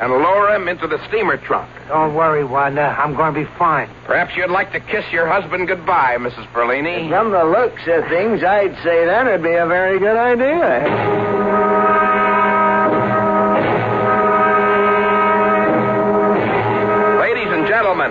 and 0.00 0.12
lower 0.12 0.54
him 0.54 0.68
into 0.68 0.86
the 0.86 0.98
steamer 1.08 1.36
trunk. 1.36 1.70
Don't 1.88 2.14
worry, 2.14 2.44
Wanda. 2.44 2.96
I'm 2.98 3.14
going 3.14 3.34
to 3.34 3.40
be 3.40 3.46
fine. 3.58 3.88
Perhaps 4.06 4.36
you'd 4.36 4.50
like 4.50 4.72
to 4.72 4.80
kiss 4.80 5.04
your 5.12 5.26
husband 5.26 5.68
goodbye, 5.68 6.16
Mrs. 6.18 6.46
Ferlini. 6.52 7.08
From 7.08 7.30
the 7.32 7.44
looks 7.44 7.82
of 7.86 8.08
things, 8.08 8.42
I'd 8.42 8.76
say 8.82 9.04
that 9.04 9.26
would 9.26 9.42
be 9.42 9.54
a 9.54 9.66
very 9.66 9.98
good 9.98 10.16
idea. 10.16 11.80
Ladies 17.20 17.52
and 17.52 17.66
gentlemen, 17.66 18.10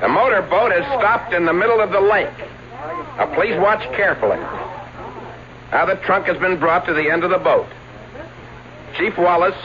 the 0.00 0.08
motorboat 0.08 0.72
has 0.72 0.84
stopped 0.98 1.32
in 1.34 1.44
the 1.44 1.52
middle 1.52 1.80
of 1.80 1.90
the 1.90 2.00
lake. 2.00 2.32
Now, 3.18 3.32
please 3.34 3.56
watch 3.60 3.82
carefully. 3.94 4.38
Now, 5.72 5.86
the 5.86 5.96
trunk 5.96 6.26
has 6.26 6.36
been 6.36 6.60
brought 6.60 6.84
to 6.84 6.92
the 6.92 7.10
end 7.10 7.24
of 7.24 7.30
the 7.30 7.38
boat. 7.38 7.66
Chief 8.98 9.16
Wallace 9.16 9.56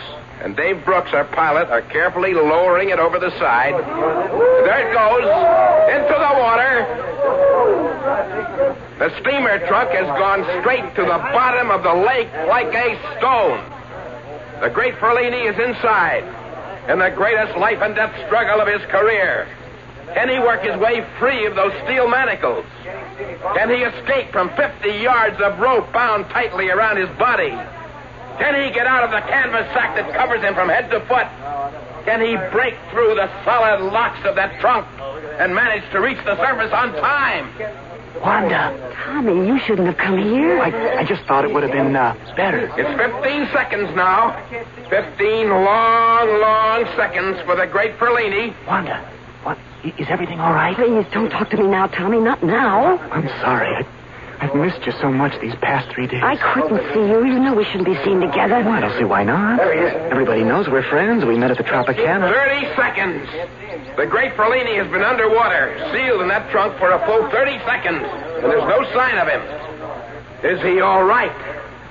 and 0.42 0.56
Dave 0.56 0.86
Brooks, 0.86 1.12
our 1.14 1.26
pilot, 1.26 1.70
are 1.70 1.82
carefully 1.82 2.34
lowering 2.34 2.90
it 2.90 3.00
over 3.00 3.20
the 3.20 3.32
side. 3.38 3.74
There 3.76 4.88
it 4.88 4.94
goes, 4.94 5.28
into 5.92 6.16
the 6.16 6.34
water. 6.40 6.88
The 9.00 9.10
steamer 9.20 9.60
trunk 9.68 9.92
has 9.92 10.08
gone 10.18 10.46
straight 10.62 10.96
to 10.96 11.02
the 11.02 11.20
bottom 11.36 11.70
of 11.72 11.84
the 11.84 11.94
lake 11.94 12.32
like 12.48 12.74
a 12.74 12.96
stone. 13.18 13.60
The 14.62 14.70
great 14.70 14.96
Ferlini 14.96 15.52
is 15.52 15.60
inside 15.60 16.24
in 16.90 17.00
the 17.00 17.10
greatest 17.10 17.58
life 17.58 17.80
and 17.82 17.94
death 17.94 18.16
struggle 18.26 18.62
of 18.62 18.68
his 18.68 18.82
career. 18.90 19.46
Can 20.14 20.30
he 20.30 20.40
work 20.40 20.64
his 20.64 20.76
way 20.78 21.06
free 21.20 21.46
of 21.46 21.56
those 21.56 21.74
steel 21.84 22.08
manacles? 22.10 22.66
Can 23.56 23.70
he 23.70 23.84
escape 23.84 24.32
from 24.32 24.50
50 24.56 24.90
yards 24.90 25.40
of 25.42 25.60
rope 25.60 25.92
bound 25.92 26.26
tightly 26.30 26.70
around 26.70 26.98
his 26.98 27.10
body? 27.18 27.52
Can 28.40 28.54
he 28.56 28.72
get 28.74 28.86
out 28.88 29.04
of 29.04 29.12
the 29.12 29.22
canvas 29.28 29.66
sack 29.74 29.96
that 29.96 30.14
covers 30.14 30.42
him 30.42 30.54
from 30.54 30.70
head 30.70 30.90
to 30.92 31.00
foot? 31.08 31.28
Can 32.06 32.22
he 32.22 32.38
break 32.56 32.76
through 32.92 33.16
the 33.16 33.28
solid 33.44 33.82
locks 33.92 34.20
of 34.26 34.36
that 34.36 34.60
trunk 34.62 34.88
and 35.40 35.54
manage 35.54 35.84
to 35.92 36.00
reach 36.00 36.20
the 36.24 36.38
surface 36.38 36.72
on 36.72 36.94
time? 36.94 37.52
Wanda. 38.22 38.94
Tommy, 39.06 39.48
you 39.48 39.60
shouldn't 39.60 39.88
have 39.88 39.98
come 39.98 40.18
here. 40.18 40.60
I, 40.60 41.04
just 41.06 41.24
thought 41.26 41.46
it 41.46 41.54
would 41.54 41.64
have 41.64 41.72
been 41.72 41.96
uh, 41.96 42.16
better. 42.36 42.66
It's 42.78 42.94
15 42.98 43.48
seconds 43.54 43.96
now. 43.96 44.34
15 44.90 45.50
long, 45.50 46.28
long 46.42 46.86
seconds 46.96 47.38
for 47.46 47.56
the 47.56 47.68
great 47.68 47.98
Ferlini. 47.98 48.56
Wanda, 48.68 48.98
what? 48.98 49.06
i- 49.06 49.17
Is 49.84 50.08
everything 50.10 50.40
all 50.40 50.54
right? 50.54 50.76
Please 50.76 51.06
don't 51.14 51.30
talk 51.30 51.50
to 51.52 51.58
me 51.58 51.68
now, 51.68 51.88
Tommy. 51.88 52.20
Not 52.20 52.44
now. 52.44 52.98
I'm 52.98 53.28
sorry. 53.42 53.68
I, 53.68 53.86
I've 54.40 54.56
missed 54.56 54.86
you 54.86 54.92
so 55.02 55.12
much 55.12 55.40
these 55.40 55.56
past 55.56 55.90
three 55.94 56.08
days. 56.08 56.22
I 56.24 56.36
couldn't 56.36 56.82
see 56.94 57.00
you. 57.00 57.26
You 57.26 57.40
know 57.40 57.54
we 57.54 57.64
shouldn't 57.66 57.86
be 57.86 57.96
seen 58.04 58.20
together. 58.20 58.62
Well, 58.62 58.74
I 58.74 58.80
don't 58.82 58.98
see 58.98 59.06
why 59.06 59.24
not. 59.24 59.58
There 59.58 59.74
he 59.74 59.80
is. 59.82 60.12
Everybody 60.12 60.44
knows 60.44 60.68
we're 60.68 60.88
friends. 60.90 61.26
We 61.26 61.38
met 61.38 61.52
at 61.52 61.58
the 61.58 61.64
Tropicana. 61.64 62.32
30 62.32 62.76
seconds. 62.76 63.96
The 63.98 64.06
great 64.06 64.34
Ferlini 64.34 64.78
has 64.78 64.92
been 64.92 65.02
underwater, 65.02 65.74
sealed 65.92 66.22
in 66.22 66.28
that 66.28 66.52
trunk 66.52 66.78
for 66.78 66.92
a 66.92 67.04
full 67.06 67.30
30 67.32 67.58
seconds, 67.66 68.06
and 68.06 68.46
there's 68.46 68.68
no 68.70 68.84
sign 68.94 69.18
of 69.18 69.28
him. 69.28 69.42
Is 70.44 70.62
he 70.62 70.82
all 70.82 71.04
right? 71.04 71.34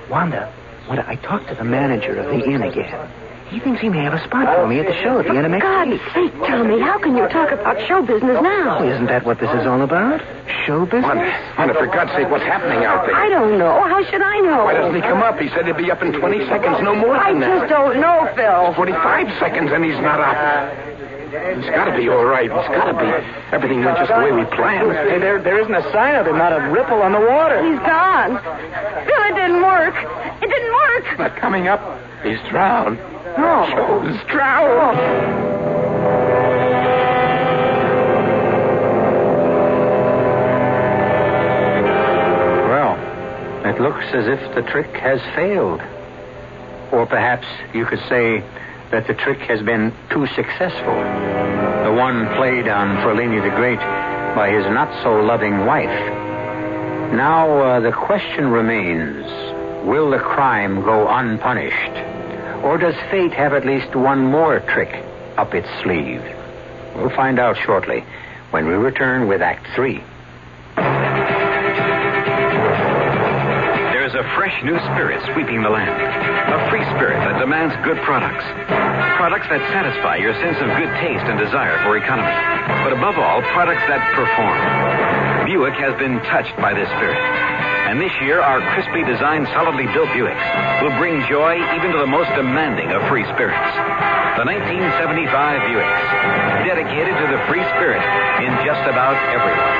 Wanda, 0.09 0.53
Wanda, 0.87 1.05
I 1.07 1.15
talked 1.15 1.49
to 1.49 1.55
the 1.55 1.65
manager 1.65 2.17
of 2.17 2.27
the 2.27 2.45
inn 2.45 2.61
again. 2.61 3.09
He 3.49 3.59
thinks 3.61 3.79
he 3.79 3.87
may 3.87 4.03
have 4.03 4.13
a 4.13 4.23
spot 4.27 4.43
for 4.59 4.67
me 4.67 4.79
at 4.79 4.87
the 4.87 4.97
show 5.01 5.19
at 5.19 5.25
the 5.25 5.31
end 5.31 5.47
of 5.47 5.51
For 5.55 5.55
next 5.55 5.63
God's 5.63 5.91
week. 5.91 6.01
sake, 6.13 6.33
Tommy, 6.51 6.79
how 6.83 6.99
can 6.99 7.15
you 7.15 7.23
talk 7.31 7.51
about 7.55 7.79
show 7.87 8.01
business 8.03 8.35
now? 8.43 8.79
Oh, 8.83 8.89
isn't 8.91 9.07
that 9.07 9.23
what 9.25 9.39
this 9.39 9.49
is 9.55 9.63
all 9.65 9.81
about? 9.81 10.19
Show 10.67 10.83
business? 10.85 11.07
Wanda, 11.07 11.31
Wanda, 11.57 11.73
for 11.79 11.87
God's 11.87 12.11
sake, 12.11 12.27
what's 12.29 12.43
happening 12.43 12.83
out 12.83 13.07
there? 13.07 13.15
I 13.15 13.29
don't 13.29 13.57
know. 13.57 13.71
How 13.87 14.03
should 14.03 14.21
I 14.21 14.39
know? 14.43 14.65
Why 14.67 14.73
doesn't 14.75 14.95
he 14.95 15.01
come 15.01 15.23
up? 15.23 15.39
He 15.39 15.47
said 15.55 15.65
he'd 15.65 15.77
be 15.79 15.89
up 15.89 16.03
in 16.03 16.11
20 16.11 16.43
seconds, 16.51 16.83
no 16.83 16.93
more 16.93 17.15
I 17.15 17.31
than 17.31 17.39
just 17.41 17.69
don't 17.71 18.01
know, 18.03 18.27
Phil. 18.35 18.73
45 18.75 19.39
seconds 19.39 19.71
and 19.71 19.79
he's 19.85 19.99
not 20.03 20.19
up. 20.19 20.35
Uh, 20.35 20.96
He's 21.27 21.69
got 21.69 21.85
to 21.85 21.97
be 21.97 22.07
all 22.07 22.23
right. 22.23 22.49
He's 22.49 22.69
got 22.71 22.85
to 22.85 22.93
be. 22.93 23.07
Everything 23.51 23.83
went 23.83 23.97
just 23.97 24.09
the 24.09 24.17
way 24.17 24.31
we 24.31 24.45
planned. 24.55 24.91
Hey, 24.91 25.19
there, 25.19 25.41
there 25.41 25.59
isn't 25.59 25.75
a 25.75 25.91
sign 25.91 26.15
of 26.15 26.25
him, 26.25 26.37
not 26.37 26.53
a 26.53 26.71
ripple 26.71 27.01
on 27.01 27.11
the 27.11 27.19
water. 27.19 27.59
He's 27.63 27.79
gone. 27.79 28.39
Phil, 29.05 29.23
it 29.27 29.35
didn't 29.35 29.61
work. 29.61 29.95
It 30.41 30.47
didn't 30.47 30.71
work. 30.71 31.19
Not 31.19 31.35
coming 31.37 31.67
up. 31.67 31.81
He's 32.23 32.39
drowned. 32.49 32.97
Oh. 33.37 33.67
Joe's 33.69 34.23
drowned. 34.31 34.97
Well, 42.69 42.95
it 43.65 43.81
looks 43.81 44.05
as 44.13 44.27
if 44.27 44.55
the 44.55 44.61
trick 44.71 44.95
has 44.95 45.19
failed. 45.35 45.81
Or 46.91 47.05
perhaps 47.05 47.45
you 47.73 47.85
could 47.85 47.99
say 48.07 48.43
that 48.91 49.07
the 49.07 49.13
trick 49.13 49.39
has 49.39 49.61
been 49.61 49.93
too 50.09 50.25
successful. 50.27 50.95
The 51.83 51.93
one 51.93 52.27
played 52.35 52.67
on 52.67 52.97
Ferlini 52.97 53.41
the 53.43 53.55
Great 53.55 53.79
by 54.35 54.49
his 54.49 54.65
not 54.65 54.91
so 55.03 55.21
loving 55.21 55.65
wife. 55.65 55.87
Now, 57.13 57.61
uh, 57.61 57.79
the 57.79 57.91
question 57.91 58.47
remains 58.49 59.25
will 59.85 60.11
the 60.11 60.19
crime 60.19 60.81
go 60.83 61.07
unpunished? 61.07 62.63
Or 62.63 62.77
does 62.77 62.95
fate 63.09 63.33
have 63.33 63.53
at 63.53 63.65
least 63.65 63.95
one 63.95 64.25
more 64.25 64.59
trick 64.59 65.03
up 65.37 65.53
its 65.53 65.69
sleeve? 65.83 66.21
We'll 66.95 67.15
find 67.15 67.39
out 67.39 67.57
shortly 67.57 68.03
when 68.51 68.67
we 68.67 68.73
return 68.73 69.27
with 69.27 69.41
Act 69.41 69.67
Three. 69.75 70.03
Fresh 74.35 74.63
new 74.63 74.75
spirit 74.91 75.23
sweeping 75.31 75.63
the 75.63 75.69
land. 75.69 75.93
A 75.93 76.59
free 76.69 76.83
spirit 76.97 77.21
that 77.23 77.39
demands 77.39 77.71
good 77.85 77.95
products. 78.03 78.43
Products 79.15 79.47
that 79.47 79.63
satisfy 79.71 80.17
your 80.17 80.33
sense 80.41 80.57
of 80.59 80.67
good 80.75 80.91
taste 80.99 81.23
and 81.29 81.39
desire 81.39 81.79
for 81.85 81.95
economy. 81.95 82.33
But 82.83 82.91
above 82.91 83.15
all, 83.15 83.39
products 83.55 83.85
that 83.87 84.03
perform. 84.17 84.57
Buick 85.47 85.79
has 85.79 85.95
been 85.95 86.19
touched 86.27 86.53
by 86.59 86.75
this 86.75 86.89
spirit. 86.99 87.21
And 87.87 88.03
this 88.03 88.11
year, 88.19 88.43
our 88.43 88.59
crisply 88.75 89.07
designed, 89.07 89.47
solidly 89.55 89.87
built 89.95 90.11
Buicks 90.11 90.47
will 90.83 90.95
bring 90.99 91.23
joy 91.31 91.55
even 91.79 91.95
to 91.95 91.99
the 92.03 92.11
most 92.11 92.27
demanding 92.35 92.91
of 92.91 92.99
free 93.07 93.23
spirits. 93.31 93.71
The 94.35 94.43
1975 94.43 95.23
Buicks, 95.71 96.01
dedicated 96.67 97.15
to 97.15 97.25
the 97.31 97.39
free 97.47 97.63
spirit 97.79 98.03
in 98.43 98.51
just 98.67 98.83
about 98.91 99.15
everyone. 99.31 99.71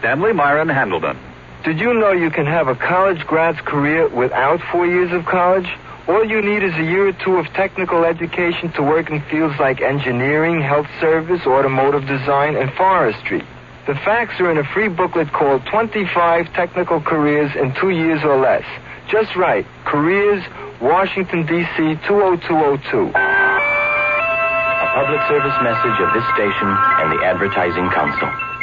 Stanley 0.00 0.32
Myron 0.32 0.72
Handelman. 0.72 1.33
Did 1.64 1.80
you 1.80 1.94
know 1.94 2.12
you 2.12 2.30
can 2.30 2.44
have 2.44 2.68
a 2.68 2.74
college 2.74 3.24
grad's 3.26 3.58
career 3.62 4.06
without 4.08 4.60
four 4.70 4.86
years 4.86 5.10
of 5.14 5.24
college? 5.24 5.66
All 6.06 6.22
you 6.22 6.42
need 6.42 6.62
is 6.62 6.74
a 6.74 6.84
year 6.84 7.08
or 7.08 7.12
two 7.24 7.36
of 7.36 7.46
technical 7.54 8.04
education 8.04 8.70
to 8.72 8.82
work 8.82 9.08
in 9.08 9.22
fields 9.30 9.54
like 9.58 9.80
engineering, 9.80 10.60
health 10.60 10.86
service, 11.00 11.40
automotive 11.46 12.06
design, 12.06 12.54
and 12.56 12.70
forestry. 12.74 13.40
The 13.86 13.94
facts 14.04 14.38
are 14.40 14.50
in 14.50 14.58
a 14.58 14.64
free 14.74 14.88
booklet 14.88 15.32
called 15.32 15.64
25 15.70 16.52
Technical 16.52 17.00
Careers 17.00 17.56
in 17.56 17.72
Two 17.80 17.88
Years 17.88 18.20
or 18.24 18.36
Less. 18.36 18.64
Just 19.08 19.34
right. 19.34 19.64
Careers, 19.86 20.44
Washington, 20.82 21.46
D.C. 21.46 21.96
20202. 22.06 23.08
A 23.08 23.12
public 24.92 25.20
service 25.32 25.56
message 25.64 25.96
of 25.96 26.12
this 26.12 26.28
station 26.36 26.68
and 27.00 27.08
the 27.18 27.24
Advertising 27.24 27.88
Council. 27.88 28.53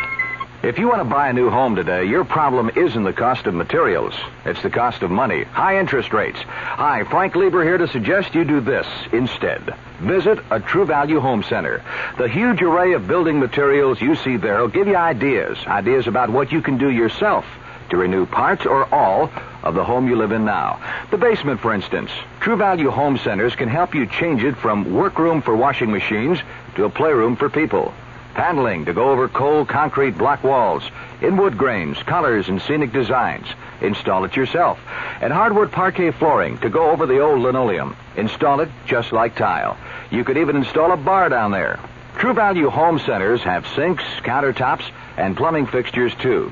If 0.64 0.78
you 0.78 0.88
want 0.88 1.00
to 1.00 1.06
buy 1.06 1.30
a 1.30 1.34
new 1.34 1.50
home 1.50 1.76
today, 1.76 2.06
your 2.06 2.24
problem 2.24 2.70
isn't 2.76 3.04
the 3.04 3.14
cost 3.14 3.48
of 3.48 3.56
materials. 3.56 4.14
It's 4.46 4.62
the 4.62 4.70
cost 4.70 5.02
of 5.02 5.10
money, 5.10 5.44
high 5.44 5.80
interest 5.80 6.14
rates. 6.14 6.38
Hi, 6.40 7.04
Frank 7.06 7.36
Lieber 7.36 7.64
here 7.64 7.80
to 7.80 7.88
suggest 7.88 8.36
you 8.36 8.46
do 8.46 8.62
this 8.62 8.86
instead. 9.12 9.74
Visit 10.02 10.38
a 10.52 10.60
True 10.60 10.86
Value 10.86 11.20
Home 11.20 11.42
Center. 11.42 11.84
The 12.20 12.28
huge 12.28 12.62
array 12.62 12.94
of 12.94 13.08
building 13.08 13.40
materials 13.40 14.00
you 14.00 14.14
see 14.14 14.38
there 14.38 14.62
will 14.62 14.68
give 14.68 14.88
you 14.88 14.96
ideas. 14.96 15.58
Ideas 15.66 16.06
about 16.06 16.30
what 16.30 16.52
you 16.52 16.62
can 16.62 16.78
do 16.78 16.92
yourself 16.92 17.44
to 17.90 17.98
renew 17.98 18.28
parts 18.28 18.68
or 18.68 18.86
all 18.94 19.32
of 19.64 19.74
the 19.74 19.84
home 19.84 20.08
you 20.08 20.16
live 20.16 20.32
in 20.32 20.46
now. 20.46 20.80
The 21.10 21.18
basement, 21.18 21.60
for 21.60 21.74
instance. 21.74 22.12
True 22.40 22.56
Value 22.56 22.92
Home 22.92 23.18
Centers 23.18 23.56
can 23.56 23.68
help 23.68 23.96
you 23.96 24.06
change 24.06 24.44
it 24.44 24.56
from 24.58 24.94
workroom 24.94 25.42
for 25.42 25.56
washing 25.56 25.90
machines 25.90 26.38
to 26.76 26.86
a 26.86 26.90
playroom 26.92 27.36
for 27.36 27.50
people. 27.50 27.96
Paneling 28.34 28.86
to 28.86 28.94
go 28.94 29.12
over 29.12 29.28
cold 29.28 29.68
concrete 29.68 30.18
block 30.18 30.44
walls. 30.44 30.84
In 31.22 31.38
wood 31.38 31.58
grains, 31.58 31.98
colors, 32.04 32.48
and 32.48 32.62
scenic 32.62 32.94
designs. 32.94 33.48
Install 33.82 34.26
it 34.26 34.36
yourself. 34.36 34.80
And 35.22 35.34
hardwood 35.34 35.72
parquet 35.72 36.12
flooring 36.12 36.58
to 36.60 36.70
go 36.70 36.92
over 36.92 37.06
the 37.06 37.20
old 37.20 37.40
linoleum. 37.40 37.96
Install 38.16 38.62
it 38.62 38.70
just 38.86 39.12
like 39.12 39.36
tile. 39.36 39.78
You 40.10 40.24
could 40.24 40.38
even 40.38 40.56
install 40.56 40.92
a 40.92 40.98
bar 40.98 41.30
down 41.30 41.52
there. 41.52 41.80
True 42.18 42.34
Value 42.34 42.70
Home 42.70 43.00
Centers 43.00 43.42
have 43.42 43.68
sinks, 43.76 44.04
countertops, 44.24 44.90
and 45.18 45.36
plumbing 45.36 45.68
fixtures 45.68 46.14
too. 46.16 46.52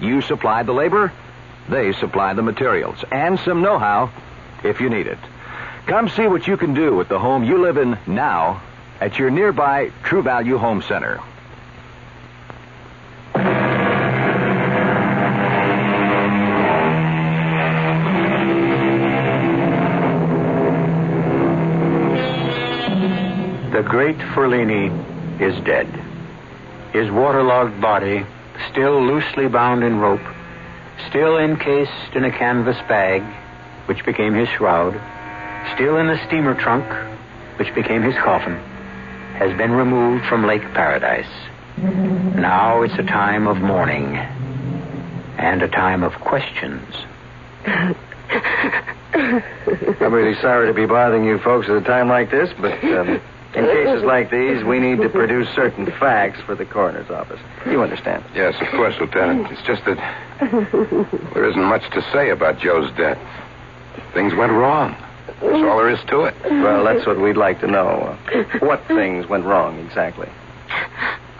You 0.00 0.20
supply 0.20 0.62
the 0.62 0.74
labor, 0.74 1.12
they 1.68 1.92
supply 1.94 2.34
the 2.34 2.42
materials, 2.42 3.02
and 3.10 3.38
some 3.40 3.62
know-how 3.62 4.10
if 4.62 4.80
you 4.80 4.90
need 4.90 5.06
it. 5.06 5.18
Come 5.86 6.08
see 6.08 6.26
what 6.26 6.46
you 6.46 6.56
can 6.56 6.74
do 6.74 6.94
with 6.94 7.08
the 7.08 7.18
home 7.18 7.44
you 7.44 7.58
live 7.58 7.76
in 7.78 7.98
now 8.06 8.62
at 9.00 9.18
your 9.18 9.30
nearby 9.30 9.90
True 10.02 10.22
Value 10.22 10.58
Home 10.58 10.82
Center. 10.82 11.20
The 23.72 23.82
great 23.82 24.16
Ferlini 24.16 25.40
is 25.40 25.62
dead. 25.64 25.86
His 26.92 27.10
waterlogged 27.10 27.78
body, 27.80 28.24
still 28.70 29.02
loosely 29.02 29.48
bound 29.48 29.84
in 29.84 29.98
rope, 29.98 30.26
still 31.08 31.36
encased 31.36 32.14
in 32.14 32.24
a 32.24 32.30
canvas 32.30 32.78
bag, 32.88 33.22
which 33.86 34.02
became 34.06 34.32
his 34.32 34.48
shroud, 34.48 34.98
still 35.74 35.98
in 35.98 36.08
a 36.08 36.26
steamer 36.26 36.54
trunk, 36.54 36.86
which 37.58 37.74
became 37.74 38.02
his 38.02 38.14
coffin, 38.14 38.58
has 39.38 39.56
been 39.56 39.72
removed 39.72 40.26
from 40.26 40.46
Lake 40.46 40.62
Paradise. 40.72 41.30
Now 41.78 42.82
it's 42.82 42.94
a 42.94 43.02
time 43.02 43.46
of 43.46 43.58
mourning 43.58 44.16
and 44.16 45.62
a 45.62 45.68
time 45.68 46.02
of 46.02 46.12
questions. 46.20 46.94
I'm 47.66 47.94
really 50.12 50.34
sorry 50.40 50.66
to 50.68 50.74
be 50.74 50.86
bothering 50.86 51.24
you 51.24 51.38
folks 51.38 51.68
at 51.68 51.76
a 51.76 51.80
time 51.82 52.08
like 52.08 52.30
this, 52.30 52.50
but 52.60 52.72
um, 52.84 53.20
in 53.54 53.64
cases 53.64 54.02
like 54.04 54.30
these, 54.30 54.64
we 54.64 54.78
need 54.78 55.00
to 55.02 55.08
produce 55.10 55.48
certain 55.54 55.86
facts 56.00 56.40
for 56.46 56.54
the 56.54 56.64
coroner's 56.64 57.10
office. 57.10 57.40
You 57.66 57.82
understand? 57.82 58.24
Yes, 58.34 58.54
of 58.60 58.68
course, 58.68 58.94
Lieutenant. 59.00 59.50
It's 59.50 59.62
just 59.62 59.84
that 59.84 59.98
there 61.34 61.48
isn't 61.48 61.62
much 61.64 61.82
to 61.92 62.02
say 62.12 62.30
about 62.30 62.58
Joe's 62.58 62.90
death. 62.96 63.18
Things 64.14 64.34
went 64.34 64.52
wrong. 64.52 64.96
That's 65.40 65.62
all 65.64 65.76
there 65.78 65.90
is 65.90 66.00
to 66.08 66.24
it. 66.24 66.34
Well, 66.44 66.84
that's 66.84 67.06
what 67.06 67.20
we'd 67.20 67.36
like 67.36 67.60
to 67.60 67.66
know. 67.66 68.16
What 68.60 68.86
things 68.88 69.26
went 69.28 69.44
wrong 69.44 69.78
exactly? 69.78 70.28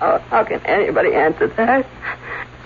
Oh, 0.01 0.19
how 0.29 0.45
can 0.45 0.61
anybody 0.67 1.15
answer 1.15 1.47
that? 1.49 1.87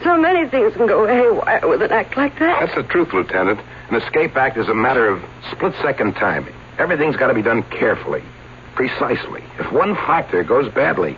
So 0.03 0.16
many 0.16 0.49
things 0.49 0.74
can 0.74 0.87
go 0.87 1.07
haywire 1.07 1.68
with 1.68 1.83
an 1.83 1.93
act 1.93 2.16
like 2.16 2.39
that. 2.39 2.61
That's 2.61 2.74
the 2.74 2.83
truth, 2.83 3.12
Lieutenant. 3.12 3.61
An 3.91 3.97
escape 3.97 4.37
act 4.37 4.57
is 4.57 4.68
a 4.68 4.74
matter 4.74 5.09
of 5.09 5.22
split 5.53 5.74
second 5.83 6.14
timing. 6.14 6.55
Everything's 6.78 7.16
got 7.16 7.28
to 7.28 7.35
be 7.35 7.43
done 7.43 7.62
carefully, 7.64 8.22
precisely. 8.74 9.45
If 9.59 9.70
one 9.70 9.95
factor 9.95 10.43
goes 10.43 10.72
badly, 10.72 11.16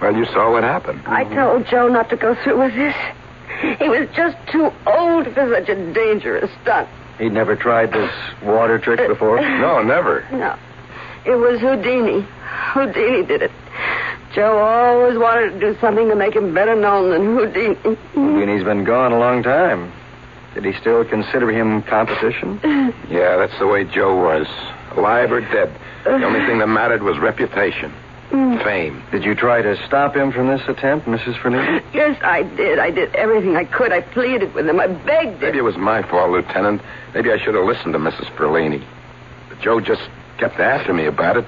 well, 0.00 0.14
you 0.14 0.26
saw 0.26 0.52
what 0.52 0.62
happened. 0.62 1.02
I 1.06 1.24
told 1.24 1.66
Joe 1.66 1.88
not 1.88 2.10
to 2.10 2.16
go 2.16 2.36
through 2.44 2.58
with 2.58 2.74
this. 2.74 2.94
He 3.80 3.88
was 3.88 4.08
just 4.14 4.36
too 4.52 4.70
old 4.86 5.24
for 5.34 5.50
such 5.52 5.68
a 5.68 5.92
dangerous 5.92 6.50
stunt. 6.62 6.88
He'd 7.18 7.32
never 7.32 7.56
tried 7.56 7.92
this 7.92 8.10
water 8.42 8.78
trick 8.78 9.06
before? 9.08 9.40
No, 9.58 9.82
never. 9.82 10.26
No. 10.32 10.56
It 11.26 11.34
was 11.36 11.60
Houdini. 11.60 12.22
Houdini 12.22 13.26
did 13.26 13.42
it. 13.42 13.50
Joe 14.34 14.58
always 14.58 15.18
wanted 15.18 15.50
to 15.52 15.60
do 15.60 15.78
something 15.80 16.08
to 16.08 16.14
make 16.14 16.34
him 16.34 16.54
better 16.54 16.74
known 16.76 17.10
than 17.10 17.36
Houdini. 17.36 17.96
Houdini's 18.14 18.64
been 18.64 18.84
gone 18.84 19.12
a 19.12 19.18
long 19.18 19.42
time. 19.42 19.92
Did 20.54 20.64
he 20.64 20.72
still 20.80 21.04
consider 21.04 21.50
him 21.50 21.82
competition? 21.82 22.60
Yeah, 23.08 23.36
that's 23.38 23.58
the 23.58 23.66
way 23.66 23.84
Joe 23.84 24.14
was. 24.16 24.46
Alive 24.96 25.32
or 25.32 25.40
dead. 25.40 25.74
The 26.04 26.24
only 26.24 26.40
thing 26.46 26.58
that 26.58 26.66
mattered 26.68 27.02
was 27.02 27.18
reputation, 27.18 27.92
Mm. 28.30 28.62
fame. 28.62 29.02
Did 29.10 29.24
you 29.24 29.34
try 29.34 29.62
to 29.62 29.74
stop 29.86 30.14
him 30.14 30.32
from 30.32 30.48
this 30.48 30.60
attempt, 30.68 31.06
Mrs. 31.06 31.40
Fernandez? 31.40 31.82
Yes, 31.94 32.18
I 32.22 32.42
did. 32.42 32.78
I 32.78 32.90
did 32.90 33.14
everything 33.14 33.56
I 33.56 33.64
could. 33.64 33.92
I 33.92 34.02
pleaded 34.02 34.54
with 34.54 34.68
him. 34.68 34.78
I 34.78 34.86
begged 34.86 35.34
him. 35.34 35.40
Maybe 35.40 35.58
it 35.58 35.64
was 35.64 35.76
my 35.78 36.02
fault, 36.02 36.30
Lieutenant. 36.30 36.82
Maybe 37.14 37.32
I 37.32 37.38
should 37.38 37.54
have 37.54 37.64
listened 37.64 37.94
to 37.94 37.98
Mrs. 37.98 38.26
Ferlini. 38.36 38.84
But 39.48 39.60
Joe 39.60 39.80
just 39.80 40.02
kept 40.38 40.60
after 40.60 40.92
me 40.92 41.06
about 41.06 41.38
it 41.38 41.46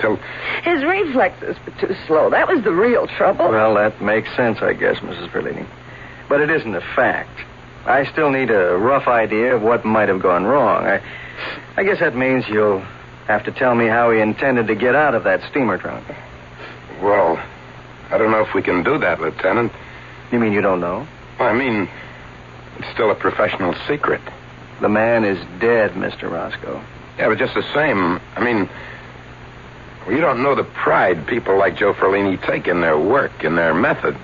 till. 0.00 0.16
His 0.62 0.82
reflexes 0.82 1.56
were 1.66 1.86
too 1.86 1.94
slow. 2.06 2.30
That 2.30 2.48
was 2.48 2.64
the 2.64 2.72
real 2.72 3.06
trouble. 3.06 3.50
Well, 3.50 3.74
that 3.74 4.00
makes 4.02 4.34
sense, 4.34 4.58
I 4.62 4.72
guess, 4.72 4.96
Mrs. 5.00 5.30
Ferlini. 5.30 5.66
But 6.28 6.40
it 6.40 6.50
isn't 6.50 6.74
a 6.74 6.80
fact. 6.96 7.38
I 7.84 8.10
still 8.10 8.30
need 8.30 8.50
a 8.50 8.76
rough 8.78 9.06
idea 9.06 9.54
of 9.54 9.62
what 9.62 9.84
might 9.84 10.08
have 10.08 10.22
gone 10.22 10.44
wrong. 10.44 10.86
I, 10.86 11.02
I 11.76 11.82
guess 11.84 12.00
that 12.00 12.16
means 12.16 12.44
you'll 12.48 12.84
have 13.26 13.44
to 13.44 13.52
tell 13.52 13.74
me 13.74 13.86
how 13.86 14.10
he 14.10 14.20
intended 14.20 14.66
to 14.68 14.74
get 14.74 14.94
out 14.94 15.14
of 15.14 15.24
that 15.24 15.48
steamer 15.50 15.78
trunk. 15.78 16.06
Well, 17.00 17.42
I 18.10 18.18
don't 18.18 18.30
know 18.30 18.42
if 18.42 18.54
we 18.54 18.62
can 18.62 18.82
do 18.82 18.98
that, 18.98 19.20
Lieutenant. 19.20 19.72
You 20.30 20.38
mean 20.38 20.52
you 20.52 20.60
don't 20.60 20.80
know? 20.80 21.06
Well, 21.38 21.48
I 21.48 21.52
mean, 21.52 21.88
it's 22.78 22.88
still 22.92 23.10
a 23.10 23.14
professional 23.14 23.74
secret. 23.86 24.20
The 24.80 24.88
man 24.88 25.24
is 25.24 25.38
dead, 25.60 25.92
Mr. 25.92 26.30
Roscoe. 26.30 26.82
Yeah, 27.18 27.28
but 27.28 27.38
just 27.38 27.54
the 27.54 27.62
same, 27.74 28.20
I 28.36 28.42
mean, 28.42 28.68
well, 30.06 30.14
you 30.14 30.20
don't 30.20 30.42
know 30.42 30.54
the 30.54 30.64
pride 30.64 31.26
people 31.26 31.58
like 31.58 31.76
Joe 31.76 31.92
Ferlini 31.94 32.44
take 32.46 32.66
in 32.66 32.80
their 32.80 32.98
work, 32.98 33.44
in 33.44 33.54
their 33.54 33.74
methods. 33.74 34.18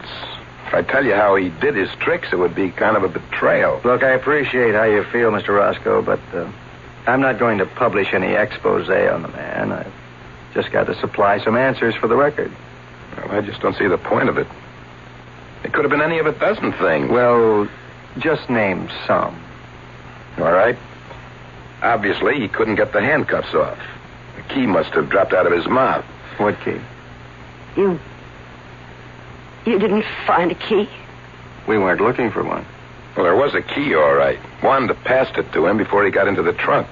If 0.67 0.75
I 0.75 0.83
tell 0.83 1.05
you 1.05 1.15
how 1.15 1.37
he 1.37 1.49
did 1.49 1.77
his 1.77 1.89
tricks, 2.01 2.29
it 2.33 2.37
would 2.37 2.55
be 2.55 2.71
kind 2.71 2.97
of 2.97 3.05
a 3.05 3.09
betrayal. 3.09 3.81
Look, 3.85 4.03
I 4.03 4.11
appreciate 4.11 4.75
how 4.75 4.85
you 4.85 5.05
feel, 5.05 5.31
Mr. 5.31 5.57
Roscoe, 5.57 6.03
but 6.03 6.21
uh, 6.35 6.51
I'm 7.09 7.23
not 7.23 7.39
going 7.39 7.57
to 7.57 7.65
publish 7.65 8.13
any 8.13 8.35
expose 8.35 8.91
on 8.91 9.23
the 9.23 9.29
man. 9.29 9.73
I've 9.73 9.93
just 10.53 10.71
got 10.71 10.89
to 10.89 10.95
supply 11.01 11.43
some 11.43 11.57
answers 11.57 11.95
for 11.95 12.07
the 12.07 12.15
record. 12.15 12.53
Well, 13.17 13.31
I 13.31 13.41
just 13.41 13.63
don't 13.63 13.75
see 13.79 13.89
the 13.89 13.97
point 13.97 14.29
of 14.29 14.37
it. 14.37 14.47
It 15.65 15.73
could 15.73 15.85
have 15.85 15.91
been 15.91 16.03
any 16.03 16.19
of 16.19 16.27
a 16.27 16.33
dozen 16.33 16.73
things. 16.73 17.11
Well, 17.11 17.67
just 18.19 18.51
name 18.51 18.91
some. 19.07 19.43
All 20.37 20.53
right. 20.53 20.77
Obviously, 21.81 22.41
he 22.41 22.49
couldn't 22.49 22.75
get 22.75 22.93
the 22.93 23.01
handcuffs 23.01 23.55
off. 23.55 23.79
The 24.37 24.43
key 24.55 24.67
must 24.67 24.91
have 24.91 25.09
dropped 25.09 25.33
out 25.33 25.47
of 25.47 25.53
his 25.53 25.67
mouth. 25.67 26.05
What 26.37 26.61
key? 26.61 26.79
You. 27.75 27.99
You 29.65 29.79
didn't 29.79 30.05
find 30.27 30.53
a 30.53 30.55
key? 30.55 30.91
We 31.67 31.79
weren't 31.79 32.03
looking 32.03 32.31
for 32.31 32.45
one. 32.45 32.67
Well, 33.17 33.25
there 33.25 33.35
was 33.35 33.55
a 33.55 33.63
key, 33.63 33.95
all 33.95 34.15
right. 34.15 34.39
Wanda 34.63 34.93
passed 34.93 35.39
it 35.39 35.51
to 35.55 35.67
him 35.67 35.79
before 35.79 36.05
he 36.05 36.11
got 36.11 36.29
into 36.29 36.43
the 36.43 36.53
trunk. 36.53 36.87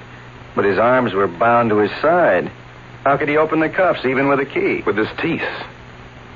But 0.57 0.65
his 0.65 0.79
arms 0.79 1.13
were 1.13 1.29
bound 1.29 1.71
to 1.71 1.79
his 1.79 1.93
side. 2.01 2.51
How 3.05 3.17
could 3.17 3.29
he 3.29 3.37
open 3.37 3.61
the 3.61 3.69
cuffs, 3.69 4.05
even 4.05 4.27
with 4.27 4.41
a 4.41 4.47
key? 4.47 4.83
With 4.85 4.97
his 4.97 5.09
teeth. 5.19 5.47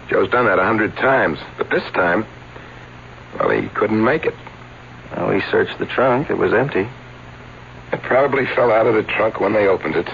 Joe's 0.08 0.30
done 0.30 0.44
that 0.46 0.58
a 0.58 0.64
hundred 0.64 0.94
times. 0.96 1.38
But 1.58 1.70
this 1.70 1.82
time, 1.92 2.26
well, 3.38 3.50
he 3.50 3.68
couldn't 3.70 4.04
make 4.04 4.26
it. 4.26 4.34
Well, 5.16 5.30
we 5.30 5.40
searched 5.50 5.78
the 5.78 5.86
trunk. 5.86 6.30
It 6.30 6.38
was 6.38 6.52
empty. 6.52 6.86
It 7.92 8.02
probably 8.02 8.46
fell 8.46 8.70
out 8.70 8.86
of 8.86 8.94
the 8.94 9.02
trunk 9.02 9.40
when 9.40 9.52
they 9.52 9.66
opened 9.66 9.96
it. 9.96 10.08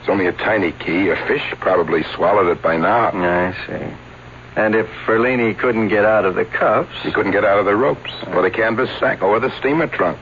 It's 0.00 0.08
only 0.08 0.26
a 0.26 0.32
tiny 0.32 0.72
key. 0.72 1.10
A 1.10 1.16
fish 1.26 1.54
probably 1.60 2.02
swallowed 2.14 2.48
it 2.48 2.62
by 2.62 2.78
now. 2.78 3.10
I 3.12 3.52
see. 3.66 3.96
And 4.56 4.74
if 4.74 4.86
Ferlini 5.06 5.56
couldn't 5.56 5.88
get 5.88 6.04
out 6.04 6.24
of 6.24 6.34
the 6.34 6.44
cuffs. 6.44 6.96
He 7.02 7.12
couldn't 7.12 7.32
get 7.32 7.44
out 7.44 7.58
of 7.58 7.66
the 7.66 7.76
ropes, 7.76 8.10
or 8.28 8.42
the 8.42 8.50
canvas 8.50 8.90
sack, 8.98 9.22
or 9.22 9.38
the 9.38 9.56
steamer 9.58 9.86
trunk. 9.86 10.18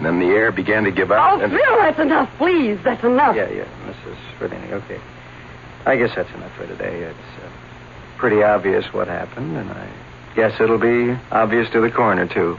And 0.00 0.06
then 0.06 0.18
the 0.18 0.34
air 0.34 0.50
began 0.50 0.84
to 0.84 0.90
give 0.90 1.12
out. 1.12 1.40
Oh, 1.40 1.44
and... 1.44 1.52
Phil, 1.52 1.76
that's 1.76 1.98
enough. 1.98 2.30
Please, 2.38 2.78
that's 2.82 3.04
enough. 3.04 3.36
Yeah, 3.36 3.50
yeah, 3.50 3.68
Mrs. 3.84 4.16
Ferlini. 4.38 4.72
Okay. 4.72 4.98
I 5.84 5.96
guess 5.96 6.14
that's 6.16 6.30
enough 6.30 6.56
for 6.56 6.66
today. 6.66 7.02
It's 7.02 7.44
uh, 7.44 7.50
pretty 8.16 8.42
obvious 8.42 8.86
what 8.94 9.08
happened, 9.08 9.58
and 9.58 9.70
I 9.70 9.92
guess 10.34 10.58
it'll 10.58 10.78
be 10.78 11.12
obvious 11.30 11.68
to 11.72 11.82
the 11.82 11.90
coroner, 11.90 12.26
too. 12.26 12.58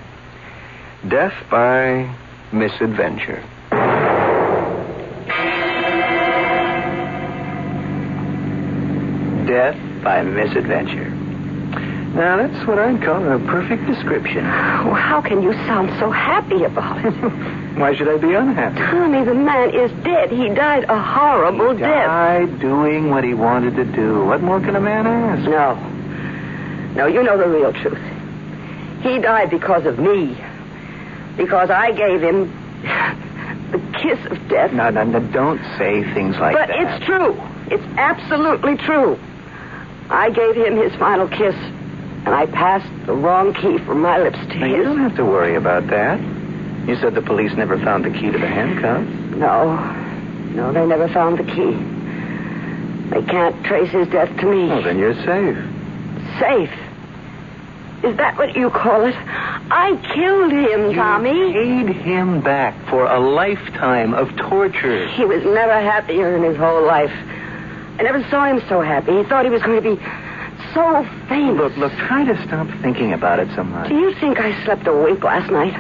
Death 1.10 1.34
by 1.50 2.16
misadventure. 2.52 3.44
Death 9.48 10.04
by 10.04 10.22
misadventure. 10.22 11.21
Now, 12.14 12.36
that's 12.46 12.68
what 12.68 12.78
I'd 12.78 13.02
call 13.02 13.24
a 13.32 13.40
perfect 13.40 13.86
description. 13.88 14.46
Oh, 14.46 14.94
how 14.94 15.22
can 15.22 15.42
you 15.42 15.54
sound 15.66 15.90
so 15.98 16.12
happy 16.12 16.64
about 16.66 17.06
it? 17.06 17.12
Why 17.80 17.96
should 17.96 18.10
I 18.10 18.18
be 18.18 18.34
unhappy? 18.34 18.80
Tommy, 18.80 19.24
the 19.24 19.34
man 19.34 19.70
is 19.74 19.90
dead. 20.04 20.30
He 20.30 20.50
died 20.50 20.84
a 20.90 21.02
horrible 21.02 21.72
He 21.74 21.80
death. 21.80 22.06
died 22.08 22.60
doing 22.60 23.10
what 23.10 23.24
he 23.24 23.34
wanted 23.34 23.76
to 23.78 23.86
do. 23.86 24.26
What 24.26 24.42
more 24.42 24.60
can 24.60 24.76
a 24.76 24.82
man 24.82 25.08
ask? 25.08 25.50
No. 25.50 25.76
No, 26.96 27.08
you 27.08 27.24
know 27.24 27.38
the 27.38 27.48
real 27.48 27.72
truth. 27.72 27.98
He 29.04 29.18
died 29.20 29.50
because 29.50 29.86
of 29.86 29.98
me. 29.98 30.36
Because 31.38 31.70
I 31.70 31.94
gave 31.94 32.22
him 32.22 32.52
the 33.72 33.80
kiss 34.04 34.20
of 34.30 34.50
death. 34.50 34.74
No, 34.74 34.90
no, 34.90 35.06
no, 35.06 35.22
don't 35.32 35.62
say 35.78 36.04
things 36.14 36.36
like 36.38 36.54
but 36.56 36.68
that. 36.68 36.78
But 36.78 36.94
it's 36.98 37.06
true. 37.06 37.42
It's 37.72 37.98
absolutely 37.98 38.76
true. 38.76 39.18
I 40.10 40.30
gave 40.30 40.56
him 40.58 40.76
his 40.76 40.94
final 41.00 41.30
kiss, 41.30 41.56
and 42.26 42.36
I 42.36 42.46
passed 42.46 42.88
the 43.08 43.14
wrong 43.14 43.54
key 43.54 43.80
from 43.80 44.02
my 44.02 44.20
lips 44.20 44.38
to 44.38 44.60
Now, 44.60 44.66
you 44.68 44.84
don't 44.84 45.00
have 45.00 45.16
to 45.16 45.26
worry 45.26 45.56
about 45.56 45.88
that. 45.88 46.20
You 46.88 46.96
said 46.98 47.16
the 47.16 47.22
police 47.22 47.52
never 47.54 47.78
found 47.80 48.06
the 48.06 48.12
key 48.12 48.32
to 48.32 48.38
the 48.38 48.48
handcuffs. 48.48 49.10
No. 49.36 49.76
No, 50.54 50.72
they 50.72 50.86
never 50.86 51.08
found 51.08 51.40
the 51.40 51.44
key. 51.44 51.74
They 53.10 53.26
can't 53.26 53.66
trace 53.66 53.90
his 53.92 54.08
death 54.10 54.30
to 54.40 54.46
me. 54.46 54.68
Well, 54.68 54.84
then 54.84 55.00
you're 55.00 55.16
safe. 55.16 55.58
Safe. 56.40 56.72
Is 58.04 58.18
that 58.18 58.38
what 58.38 58.56
you 58.56 58.70
call 58.70 59.06
it? 59.06 59.16
I 59.16 59.96
killed 60.14 60.52
him, 60.52 60.94
Tommy. 60.96 61.54
Paid 61.54 61.96
him 61.96 62.42
back 62.42 62.76
for 62.90 63.06
a 63.06 63.20
lifetime 63.20 64.14
of 64.14 64.36
torture. 64.38 65.08
He 65.10 65.26
was 65.26 65.44
never 65.44 65.74
happier 65.74 66.36
in 66.36 66.44
his 66.44 66.58
whole 66.58 66.86
life. 66.86 67.12
I 67.12 68.04
never 68.04 68.24
saw 68.30 68.46
him 68.46 68.62
so 68.68 68.82
happy. 68.82 69.18
He 69.18 69.24
thought 69.24 69.46
he 69.46 69.52
was 69.52 69.62
going 69.62 69.82
to 69.82 69.96
be 69.96 70.02
so 70.74 71.08
famous. 71.28 71.76
Look, 71.76 71.78
look, 71.78 71.92
try 72.08 72.24
to 72.26 72.48
stop 72.48 72.68
thinking 72.82 73.14
about 73.14 73.40
it 73.40 73.50
so 73.56 73.64
much. 73.64 73.90
Do 73.90 73.96
you 73.96 74.14
think 74.16 74.40
I 74.40 74.64
slept 74.64 74.88
a 74.88 74.94
wink 74.94 75.24
last 75.24 75.52
night? 75.52 75.76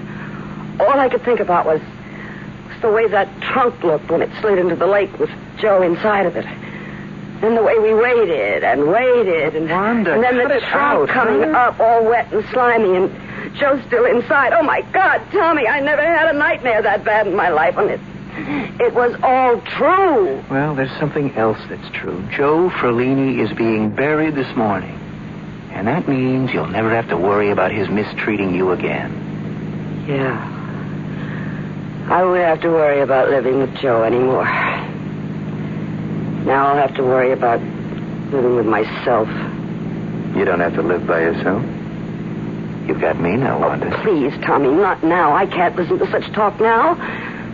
All 0.79 0.99
I 0.99 1.09
could 1.09 1.23
think 1.23 1.39
about 1.39 1.65
was, 1.65 1.79
was 1.79 2.81
the 2.81 2.91
way 2.91 3.07
that 3.07 3.29
trunk 3.41 3.83
looked 3.83 4.09
when 4.09 4.21
it 4.21 4.29
slid 4.41 4.57
into 4.57 4.75
the 4.75 4.87
lake 4.87 5.17
with 5.19 5.29
Joe 5.57 5.81
inside 5.81 6.25
of 6.25 6.35
it. 6.35 6.45
And 6.45 7.57
the 7.57 7.63
way 7.63 7.77
we 7.79 7.93
waited 7.93 8.63
and 8.63 8.87
waited 8.87 9.55
and, 9.55 9.69
Wanda, 9.69 10.13
and 10.13 10.23
then 10.23 10.37
the 10.37 10.59
trunk 10.59 10.73
out, 10.73 11.09
coming 11.09 11.41
huh? 11.41 11.57
up 11.57 11.79
all 11.79 12.05
wet 12.05 12.31
and 12.31 12.45
slimy 12.51 12.95
and 12.95 13.55
Joe 13.57 13.81
still 13.87 14.05
inside. 14.05 14.53
Oh 14.53 14.61
my 14.61 14.81
God, 14.93 15.21
Tommy, 15.31 15.67
I 15.67 15.79
never 15.79 16.03
had 16.03 16.33
a 16.33 16.37
nightmare 16.37 16.81
that 16.83 17.03
bad 17.03 17.27
in 17.27 17.35
my 17.35 17.49
life 17.49 17.77
and 17.77 17.89
it 17.89 17.99
it 18.79 18.93
was 18.93 19.15
all 19.23 19.61
true. 19.61 20.43
Well, 20.49 20.75
there's 20.75 20.97
something 20.99 21.35
else 21.35 21.59
that's 21.69 21.89
true. 21.93 22.23
Joe 22.31 22.69
Ferlini 22.69 23.39
is 23.39 23.55
being 23.57 23.95
buried 23.95 24.35
this 24.35 24.55
morning. 24.55 24.97
And 25.71 25.87
that 25.87 26.07
means 26.07 26.51
you'll 26.53 26.67
never 26.67 26.89
have 26.89 27.07
to 27.09 27.17
worry 27.17 27.49
about 27.49 27.71
his 27.71 27.89
mistreating 27.89 28.53
you 28.53 28.71
again. 28.71 30.05
Yeah. 30.07 30.59
I 32.09 32.23
won't 32.23 32.39
have 32.39 32.61
to 32.61 32.69
worry 32.69 33.01
about 33.01 33.29
living 33.29 33.59
with 33.59 33.73
Joe 33.77 34.03
anymore. 34.03 34.45
Now 36.45 36.67
I'll 36.67 36.87
have 36.87 36.95
to 36.95 37.03
worry 37.03 37.31
about 37.31 37.61
living 37.61 38.55
with 38.55 38.65
myself. 38.65 39.29
You 40.35 40.43
don't 40.45 40.59
have 40.59 40.73
to 40.75 40.81
live 40.81 41.07
by 41.07 41.21
yourself. 41.21 41.63
You've 42.87 42.99
got 42.99 43.19
me 43.19 43.37
now, 43.37 43.59
Wanda. 43.59 44.01
Please, 44.03 44.33
Tommy, 44.43 44.69
not 44.69 45.03
now. 45.03 45.33
I 45.33 45.45
can't 45.45 45.75
listen 45.75 45.99
to 45.99 46.09
such 46.11 46.31
talk 46.33 46.59
now. 46.59 46.95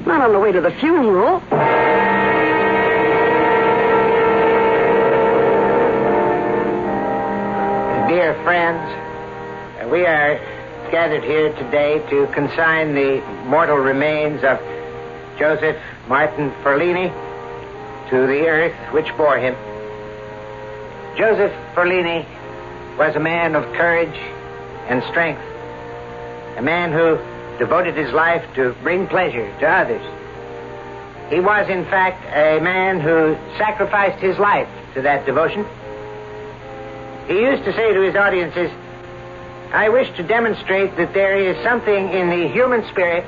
Not 0.07 0.21
on 0.21 0.31
the 0.31 0.39
way 0.39 0.53
to 0.53 0.61
the 0.61 0.71
funeral. 0.71 1.41
Dear 8.07 8.33
friends, 8.45 8.79
uh, 9.83 9.89
we 9.89 10.05
are 10.05 10.39
gathered 10.91 11.25
here 11.25 11.51
today 11.55 11.99
to 12.09 12.25
consign 12.27 12.95
the 12.95 13.21
mortal 13.47 13.75
remains 13.75 14.45
of 14.45 14.61
Joseph 15.37 15.75
Martin 16.07 16.51
Ferlini 16.63 17.09
to 18.09 18.27
the 18.27 18.47
earth 18.47 18.93
which 18.93 19.13
bore 19.17 19.37
him. 19.37 19.55
Joseph 21.17 21.51
Ferlini 21.75 22.25
was 22.97 23.13
a 23.17 23.19
man 23.19 23.55
of 23.55 23.65
courage 23.73 24.17
and 24.87 25.03
strength, 25.03 25.41
a 26.55 26.61
man 26.61 26.93
who 26.93 27.19
devoted 27.59 27.95
his 27.95 28.11
life 28.13 28.43
to 28.55 28.73
bring 28.83 29.07
pleasure 29.07 29.47
to 29.59 29.67
others. 29.67 30.01
He 31.29 31.39
was, 31.39 31.67
in 31.69 31.83
fact, 31.85 32.23
a 32.27 32.59
man 32.61 32.99
who 32.99 33.35
sacrificed 33.57 34.19
his 34.19 34.37
life 34.37 34.69
to 34.93 35.01
that 35.01 35.25
devotion. 35.25 35.65
He 37.27 37.39
used 37.39 37.65
to 37.65 37.73
say 37.73 37.93
to 37.93 38.01
his 38.01 38.15
audiences, 38.15 38.71
I 39.73 39.89
wish 39.89 40.09
to 40.15 40.23
demonstrate 40.23 40.95
that 40.95 41.13
there 41.13 41.35
is 41.37 41.61
something 41.63 42.09
in 42.13 42.29
the 42.29 42.47
human 42.47 42.87
spirit 42.87 43.25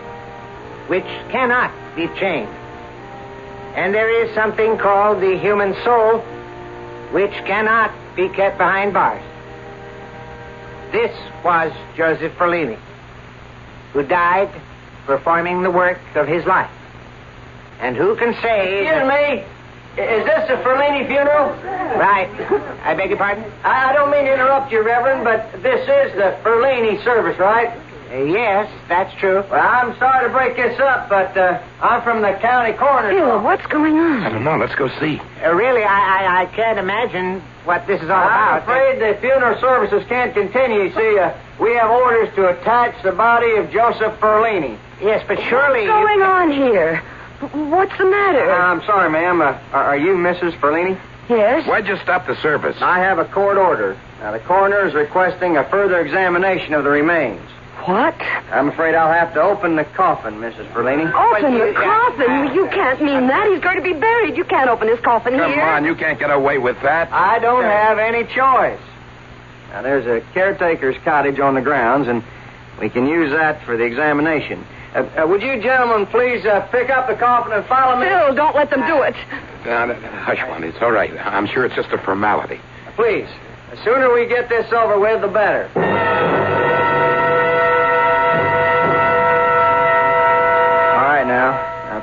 which 0.87 1.03
cannot 1.29 1.71
be 1.95 2.07
changed. 2.19 2.51
And 3.75 3.93
there 3.93 4.09
is 4.23 4.33
something 4.33 4.77
called 4.77 5.21
the 5.21 5.37
human 5.37 5.75
soul 5.83 6.19
which 7.11 7.33
cannot 7.45 7.91
be 8.15 8.29
kept 8.29 8.57
behind 8.57 8.93
bars. 8.93 9.21
This 10.91 11.15
was 11.43 11.71
Joseph 11.95 12.33
Ferlini, 12.37 12.79
who 13.93 14.03
died 14.03 14.49
performing 15.05 15.63
the 15.63 15.71
work 15.71 15.99
of 16.15 16.27
his 16.27 16.45
life. 16.45 16.69
And 17.79 17.95
who 17.95 18.15
can 18.15 18.33
say. 18.41 18.85
Excuse 18.85 19.07
me. 19.09 19.43
Is 20.01 20.25
this 20.25 20.47
the 20.47 20.55
Ferlini 20.63 21.07
funeral? 21.07 21.49
Right. 21.97 22.29
I 22.83 22.93
beg 22.95 23.09
your 23.09 23.17
pardon? 23.17 23.43
I 23.63 23.89
I 23.89 23.93
don't 23.93 24.11
mean 24.11 24.25
to 24.25 24.33
interrupt 24.33 24.71
you, 24.71 24.83
Reverend, 24.83 25.23
but 25.23 25.51
this 25.63 25.81
is 25.81 26.13
the 26.15 26.37
Ferlini 26.43 27.03
service, 27.03 27.37
right? 27.39 27.69
Uh, 28.11 28.23
yes, 28.23 28.69
that's 28.87 29.13
true. 29.19 29.43
Well, 29.51 29.59
I'm 29.61 29.97
sorry 29.97 30.27
to 30.27 30.33
break 30.33 30.55
this 30.55 30.79
up, 30.79 31.09
but 31.09 31.35
uh, 31.37 31.61
I'm 31.81 32.01
from 32.03 32.21
the 32.21 32.33
county 32.41 32.73
coroner's 32.73 33.13
Phil, 33.15 33.29
office. 33.31 33.43
what's 33.43 33.65
going 33.67 33.97
on? 33.99 34.23
I 34.23 34.29
don't 34.29 34.43
know. 34.43 34.57
Let's 34.57 34.75
go 34.75 34.87
see. 34.99 35.19
Uh, 35.43 35.53
really, 35.53 35.83
I, 35.83 35.87
I, 36.25 36.41
I 36.41 36.45
can't 36.55 36.79
imagine 36.79 37.41
what 37.69 37.85
this 37.85 38.01
is 38.01 38.09
all 38.09 38.17
I'm 38.17 38.57
about. 38.57 38.61
afraid 38.63 38.99
the 38.99 39.19
funeral 39.21 39.59
services 39.61 40.03
can't 40.09 40.33
continue. 40.33 40.85
You 40.85 40.89
see, 40.89 41.19
uh, 41.19 41.37
we 41.61 41.75
have 41.75 41.91
orders 41.91 42.33
to 42.33 42.49
attach 42.49 42.95
the 43.03 43.11
body 43.11 43.57
of 43.57 43.69
Joseph 43.69 44.19
Ferlini. 44.19 44.75
Yes, 44.99 45.23
but 45.27 45.37
surely. 45.43 45.87
What's 45.87 46.03
going 46.03 46.21
on 46.23 46.51
here? 46.51 46.97
What's 47.69 47.95
the 47.95 48.05
matter? 48.05 48.51
I'm 48.51 48.81
sorry, 48.85 49.11
ma'am. 49.11 49.39
Uh, 49.41 49.53
are 49.71 49.83
are 49.93 49.97
you 49.97 50.15
Mrs. 50.15 50.57
Ferlini? 50.59 50.99
yes? 51.29 51.67
Why'd 51.67 51.87
you 51.87 51.97
stop 51.97 52.25
the 52.25 52.35
service? 52.41 52.75
I 52.81 52.97
have 52.99 53.19
a 53.19 53.25
court 53.25 53.57
order. 53.57 53.95
Now, 54.19 54.31
the 54.31 54.39
coroner 54.39 54.87
is 54.87 54.95
requesting 54.95 55.55
a 55.57 55.63
further 55.69 56.01
examination 56.01 56.73
of 56.73 56.83
the 56.83 56.89
remains. 56.89 57.39
What? 57.85 58.15
I'm 58.51 58.69
afraid 58.69 58.95
I'll 58.95 59.11
have 59.11 59.33
to 59.35 59.41
open 59.41 59.75
the 59.75 59.85
coffin, 59.85 60.35
Mrs. 60.35 60.71
Ferlini. 60.73 61.07
Open 61.07 61.53
the 61.53 61.73
coffin? 61.73 62.53
You 62.53 62.67
can't 62.67 63.01
mean 63.01 63.27
that. 63.27 63.49
He's 63.51 63.61
going 63.61 63.77
to 63.77 63.83
be 63.83 63.93
buried. 63.93 64.35
You 64.35 64.43
can't 64.43 64.69
open 64.69 64.87
his 64.87 64.99
coffin 64.99 65.33
here. 65.33 65.43
Come 65.43 65.53
here. 65.53 65.63
on, 65.63 65.85
you 65.85 65.95
can't 65.95 66.19
get 66.19 66.29
away 66.29 66.57
with 66.57 66.77
that. 66.83 67.11
I 67.11 67.39
don't 67.39 67.63
have 67.63 67.97
any 67.97 68.23
choice. 68.23 68.81
Now, 69.69 69.81
there's 69.81 70.05
a 70.05 70.25
caretaker's 70.33 70.95
cottage 71.03 71.39
on 71.39 71.55
the 71.55 71.61
grounds, 71.61 72.07
and 72.07 72.23
we 72.81 72.89
can 72.89 73.07
use 73.07 73.31
that 73.31 73.63
for 73.65 73.77
the 73.77 73.83
examination. 73.83 74.65
Uh, 74.93 75.01
uh, 75.21 75.27
would 75.27 75.41
you 75.41 75.61
gentlemen 75.61 76.07
please 76.07 76.45
uh, 76.45 76.61
pick 76.71 76.89
up 76.89 77.07
the 77.07 77.15
coffin 77.15 77.53
and 77.53 77.65
follow 77.67 77.99
me? 77.99 78.07
Phil, 78.07 78.35
don't 78.35 78.55
let 78.55 78.71
them 78.71 78.81
do 78.87 79.03
it. 79.03 79.15
Uh, 79.67 79.93
hush, 80.23 80.39
Wanda. 80.49 80.67
It's 80.67 80.81
all 80.81 80.91
right. 80.91 81.11
I'm 81.19 81.45
sure 81.45 81.65
it's 81.65 81.75
just 81.75 81.89
a 81.89 81.99
formality. 81.99 82.59
Please. 82.95 83.27
The 83.69 83.77
sooner 83.83 84.11
we 84.11 84.27
get 84.27 84.49
this 84.49 84.71
over 84.73 84.99
with, 84.99 85.21
the 85.21 85.27
better. 85.27 85.69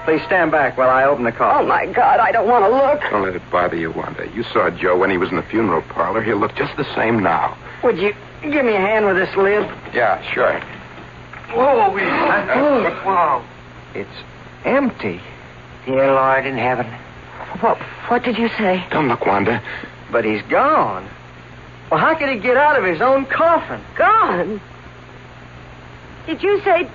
Please 0.06 0.22
stand 0.22 0.52
back 0.52 0.78
while 0.78 0.88
I 0.88 1.02
open 1.02 1.24
the 1.24 1.32
coffin. 1.32 1.64
Oh, 1.64 1.66
my 1.66 1.84
God, 1.86 2.20
I 2.20 2.30
don't 2.30 2.46
want 2.46 2.64
to 2.64 2.70
look. 2.70 3.00
Don't 3.10 3.24
let 3.24 3.34
it 3.34 3.42
bother 3.50 3.74
you, 3.74 3.90
Wanda. 3.90 4.28
You 4.32 4.44
saw 4.44 4.70
Joe 4.70 4.96
when 4.96 5.10
he 5.10 5.18
was 5.18 5.30
in 5.30 5.36
the 5.36 5.42
funeral 5.42 5.82
parlor. 5.82 6.22
He'll 6.22 6.36
look 6.36 6.54
just 6.54 6.76
the 6.76 6.84
same 6.94 7.24
now. 7.24 7.58
Would 7.82 7.98
you 7.98 8.14
give 8.40 8.64
me 8.64 8.74
a 8.76 8.80
hand 8.80 9.04
with 9.04 9.16
this 9.16 9.34
lid? 9.34 9.68
Yeah, 9.92 10.22
sure. 10.32 10.60
Whoa, 11.50 11.90
Whoa. 13.02 13.44
It's 13.94 14.08
empty. 14.64 15.20
Dear 15.86 16.12
Lord 16.12 16.46
in 16.46 16.56
heaven. 16.56 16.86
What, 17.58 17.76
what 18.06 18.22
did 18.22 18.38
you 18.38 18.48
say? 18.50 18.86
Don't 18.92 19.08
look, 19.08 19.26
Wanda. 19.26 19.60
But 20.12 20.24
he's 20.24 20.42
gone. 20.42 21.08
Well, 21.90 21.98
how 21.98 22.14
could 22.14 22.28
he 22.28 22.38
get 22.38 22.56
out 22.56 22.78
of 22.78 22.84
his 22.84 23.00
own 23.00 23.26
coffin? 23.26 23.80
Gone? 23.96 24.60
Did 26.26 26.44
you 26.44 26.62
say 26.62 26.88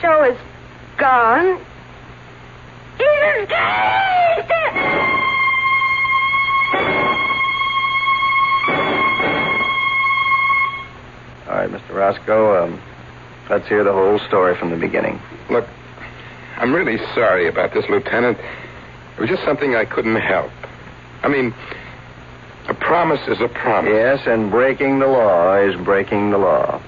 Joe 0.00 0.32
is 0.32 0.38
gone? 0.96 1.60
All 11.46 11.54
right, 11.60 11.70
Mr. 11.70 11.94
Roscoe, 11.94 12.64
um, 12.64 12.80
let's 13.50 13.68
hear 13.68 13.84
the 13.84 13.92
whole 13.92 14.18
story 14.20 14.56
from 14.56 14.70
the 14.70 14.76
beginning. 14.76 15.20
Look, 15.50 15.66
I'm 16.56 16.72
really 16.72 16.98
sorry 17.14 17.48
about 17.48 17.74
this, 17.74 17.84
Lieutenant. 17.88 18.38
It 18.38 19.20
was 19.20 19.28
just 19.28 19.44
something 19.44 19.74
I 19.74 19.84
couldn't 19.84 20.16
help. 20.16 20.50
I 21.22 21.28
mean, 21.28 21.54
a 22.68 22.74
promise 22.74 23.20
is 23.28 23.40
a 23.40 23.48
promise. 23.48 23.90
Yes, 23.92 24.26
and 24.26 24.50
breaking 24.50 24.98
the 25.00 25.06
law 25.06 25.54
is 25.56 25.76
breaking 25.84 26.30
the 26.30 26.38
law. 26.38 26.80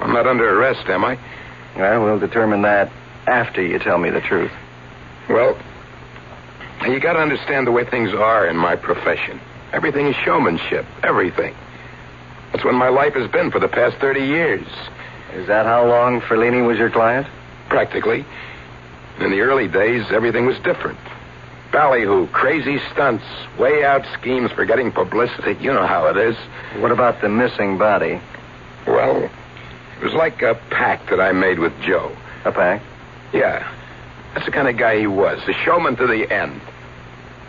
I'm 0.00 0.12
not 0.12 0.26
under 0.26 0.58
arrest, 0.58 0.86
am 0.88 1.04
I? 1.04 1.18
Well, 1.76 2.04
we'll 2.04 2.18
determine 2.18 2.62
that 2.62 2.92
after 3.26 3.62
you 3.62 3.78
tell 3.78 3.98
me 3.98 4.10
the 4.10 4.20
truth. 4.20 4.52
Well, 5.28 5.58
you 6.86 7.00
got 7.00 7.14
to 7.14 7.20
understand 7.20 7.66
the 7.66 7.72
way 7.72 7.84
things 7.84 8.12
are 8.12 8.46
in 8.46 8.56
my 8.56 8.76
profession. 8.76 9.40
Everything 9.72 10.06
is 10.06 10.16
showmanship. 10.16 10.84
Everything. 11.02 11.54
That's 12.52 12.64
what 12.64 12.74
my 12.74 12.88
life 12.88 13.14
has 13.14 13.30
been 13.30 13.50
for 13.50 13.58
the 13.58 13.68
past 13.68 13.96
30 13.96 14.20
years. 14.20 14.66
Is 15.32 15.48
that 15.48 15.66
how 15.66 15.86
long 15.86 16.20
Ferlini 16.20 16.64
was 16.64 16.78
your 16.78 16.90
client? 16.90 17.26
Practically. 17.68 18.24
In 19.18 19.30
the 19.30 19.40
early 19.40 19.66
days, 19.66 20.06
everything 20.10 20.46
was 20.46 20.58
different. 20.60 20.98
Ballyhoo, 21.72 22.28
crazy 22.28 22.78
stunts, 22.92 23.24
way 23.58 23.84
out 23.84 24.06
schemes 24.20 24.52
for 24.52 24.64
getting 24.64 24.92
publicity. 24.92 25.56
You 25.60 25.72
know 25.72 25.86
how 25.86 26.06
it 26.06 26.16
is. 26.16 26.36
What 26.80 26.92
about 26.92 27.20
the 27.20 27.28
missing 27.28 27.78
body? 27.78 28.20
Well, 28.86 29.24
it 29.24 30.04
was 30.04 30.12
like 30.12 30.42
a 30.42 30.54
pact 30.70 31.10
that 31.10 31.20
I 31.20 31.32
made 31.32 31.58
with 31.58 31.72
Joe. 31.80 32.14
A 32.44 32.52
pact? 32.52 32.84
Yeah. 33.32 33.73
That's 34.34 34.46
the 34.46 34.52
kind 34.52 34.68
of 34.68 34.76
guy 34.76 34.98
he 34.98 35.06
was. 35.06 35.40
the 35.46 35.52
showman 35.64 35.96
to 35.96 36.06
the 36.06 36.30
end. 36.32 36.60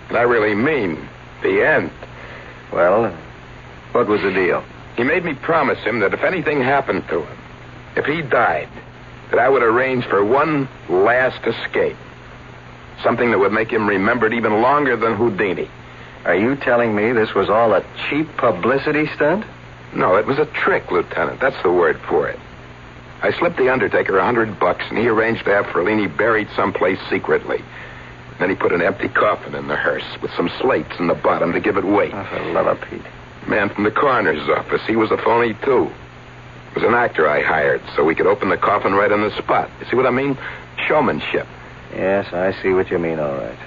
And 0.10 0.18
I 0.18 0.22
really 0.22 0.54
mean 0.54 1.10
the 1.42 1.66
end. 1.66 1.92
Well, 2.72 3.12
what 3.92 4.08
was 4.08 4.22
the 4.22 4.32
deal? 4.32 4.64
He 4.96 5.04
made 5.04 5.26
me 5.26 5.34
promise 5.34 5.80
him 5.80 6.00
that 6.00 6.14
if 6.14 6.24
anything 6.24 6.62
happened 6.62 7.08
to 7.10 7.24
him, 7.24 7.38
if 7.96 8.06
he 8.06 8.22
died, 8.22 8.70
that 9.32 9.40
I 9.40 9.50
would 9.50 9.64
arrange 9.64 10.06
for 10.06 10.24
one 10.24 10.70
last 10.90 11.46
escape. 11.46 11.98
Something 13.04 13.32
that 13.32 13.40
would 13.40 13.52
make 13.52 13.72
him 13.72 13.88
remembered 13.88 14.34
even 14.34 14.62
longer 14.62 14.96
than 14.96 15.16
Houdini. 15.16 15.70
Are 16.24 16.36
you 16.36 16.56
telling 16.56 16.96
me 16.96 17.12
this 17.12 17.34
was 17.34 17.50
all 17.50 17.74
a 17.74 17.84
cheap 18.10 18.28
publicity 18.38 19.08
stunt? 19.16 19.46
No, 19.94 20.16
it 20.16 20.26
was 20.26 20.40
a 20.40 20.46
trick, 20.46 20.92
Lieutenant. 20.92 21.40
That's 21.40 21.62
the 21.64 21.72
word 21.72 22.00
for 22.08 22.28
it. 22.28 22.40
I 23.26 23.32
slipped 23.39 23.57
the 23.57 23.73
Undertaker 23.73 24.19
a 24.19 24.23
hundred 24.23 24.59
bucks, 24.59 24.86
and 24.88 24.99
he 24.99 25.07
arranged 25.07 25.45
to 25.45 25.49
have 25.49 25.65
Ferlini 25.65 26.15
buried 26.15 26.47
someplace 26.55 26.99
secretly. 27.09 27.59
Then 28.38 28.51
he 28.51 28.55
put 28.55 28.71
an 28.71 28.84
empty 28.84 29.07
coffin 29.07 29.55
in 29.55 29.67
the 29.67 29.76
hearse 29.76 30.05
with 30.21 30.32
some 30.36 30.47
slates 30.61 30.91
in 30.99 31.07
the 31.07 31.15
bottom 31.15 31.51
to 31.53 31.59
give 31.59 31.76
it 31.76 31.84
weight. 31.84 32.13
Oh, 32.13 32.23
for 32.26 32.39
love 32.51 32.67
of 32.67 32.80
Pete. 32.88 33.01
Man 33.47 33.69
from 33.69 33.84
the 33.84 33.89
coroner's 33.89 34.47
office. 34.47 34.82
He 34.86 34.95
was 34.95 35.09
a 35.09 35.17
phony, 35.17 35.55
too. 35.63 35.89
It 36.69 36.76
was 36.76 36.84
an 36.84 36.93
actor 36.93 37.28
I 37.28 37.41
hired 37.41 37.82
so 37.95 38.03
we 38.03 38.13
could 38.13 38.28
open 38.28 38.49
the 38.49 38.57
coffin 38.57 38.93
right 38.93 39.11
on 39.11 39.21
the 39.21 39.36
spot. 39.41 39.71
You 39.80 39.88
see 39.88 39.95
what 39.95 40.05
I 40.05 40.11
mean? 40.11 40.38
Showmanship. 40.88 41.47
Yes, 41.95 42.32
I 42.32 42.51
see 42.61 42.73
what 42.73 42.91
you 42.91 42.99
mean, 42.99 43.19
all 43.19 43.36
right. 43.36 43.57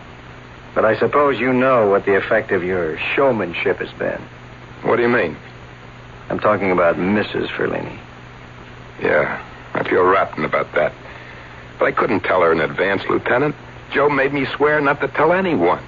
But 0.76 0.84
I 0.84 0.96
suppose 1.00 1.40
you 1.40 1.52
know 1.52 1.88
what 1.88 2.04
the 2.04 2.16
effect 2.16 2.52
of 2.52 2.62
your 2.62 2.96
showmanship 3.16 3.78
has 3.78 3.92
been. 3.98 4.22
What 4.82 4.96
do 4.96 5.02
you 5.02 5.08
mean? 5.08 5.36
I'm 6.30 6.38
talking 6.38 6.70
about 6.70 6.94
Mrs. 6.94 7.48
Ferlini. 7.48 7.98
Yeah, 9.00 9.42
I 9.78 9.88
feel 9.88 10.02
rotten 10.02 10.44
about 10.44 10.74
that. 10.74 10.92
But 11.78 11.84
I 11.86 11.92
couldn't 11.92 12.24
tell 12.24 12.40
her 12.42 12.50
in 12.50 12.60
advance, 12.60 13.02
Lieutenant. 13.08 13.54
Joe 13.92 14.08
made 14.08 14.32
me 14.32 14.44
swear 14.56 14.80
not 14.80 15.00
to 15.02 15.08
tell 15.08 15.32
anyone. 15.32 15.80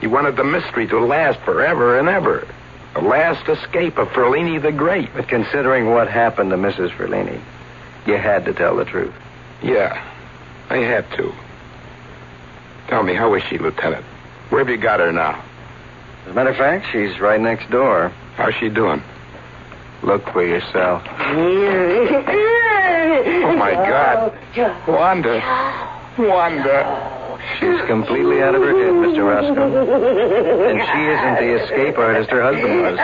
He 0.00 0.06
wanted 0.06 0.36
the 0.36 0.44
mystery 0.44 0.86
to 0.88 0.98
last 0.98 1.38
forever 1.40 1.98
and 1.98 2.08
ever. 2.08 2.48
The 2.94 3.02
last 3.02 3.46
escape 3.46 3.98
of 3.98 4.08
Ferlini 4.08 4.62
the 4.62 4.72
Great. 4.72 5.10
But 5.14 5.28
considering 5.28 5.90
what 5.90 6.08
happened 6.08 6.50
to 6.50 6.56
Mrs. 6.56 6.90
Ferlini, 6.96 7.38
you 8.06 8.16
had 8.16 8.46
to 8.46 8.54
tell 8.54 8.76
the 8.76 8.86
truth. 8.86 9.14
Yeah, 9.62 10.02
I 10.70 10.78
had 10.78 11.10
to. 11.16 11.34
Tell 12.88 13.02
me, 13.02 13.14
how 13.14 13.34
is 13.34 13.42
she, 13.50 13.58
Lieutenant? 13.58 14.06
Where 14.48 14.60
have 14.60 14.70
you 14.70 14.78
got 14.78 15.00
her 15.00 15.12
now? 15.12 15.44
As 16.24 16.30
a 16.30 16.34
matter 16.34 16.50
of 16.50 16.56
fact, 16.56 16.86
she's 16.90 17.20
right 17.20 17.40
next 17.40 17.70
door. 17.70 18.08
How's 18.36 18.54
she 18.54 18.70
doing? 18.70 19.02
Look 20.02 20.24
for 20.32 20.42
yourself. 20.46 21.02
Oh, 21.06 21.56
my 23.56 23.72
God. 23.74 24.32
Wanda. 24.86 25.40
Wanda. 26.18 27.38
She's 27.58 27.80
completely 27.86 28.42
out 28.42 28.54
of 28.54 28.62
her 28.62 28.70
head, 28.70 28.92
Mr. 28.94 29.24
Roscoe. 29.26 29.68
And 30.68 30.80
she 30.80 31.00
isn't 31.06 31.36
the 31.46 31.50
escape 31.64 31.98
artist 31.98 32.30
her 32.30 32.42
husband 32.42 32.82
was. 32.82 32.98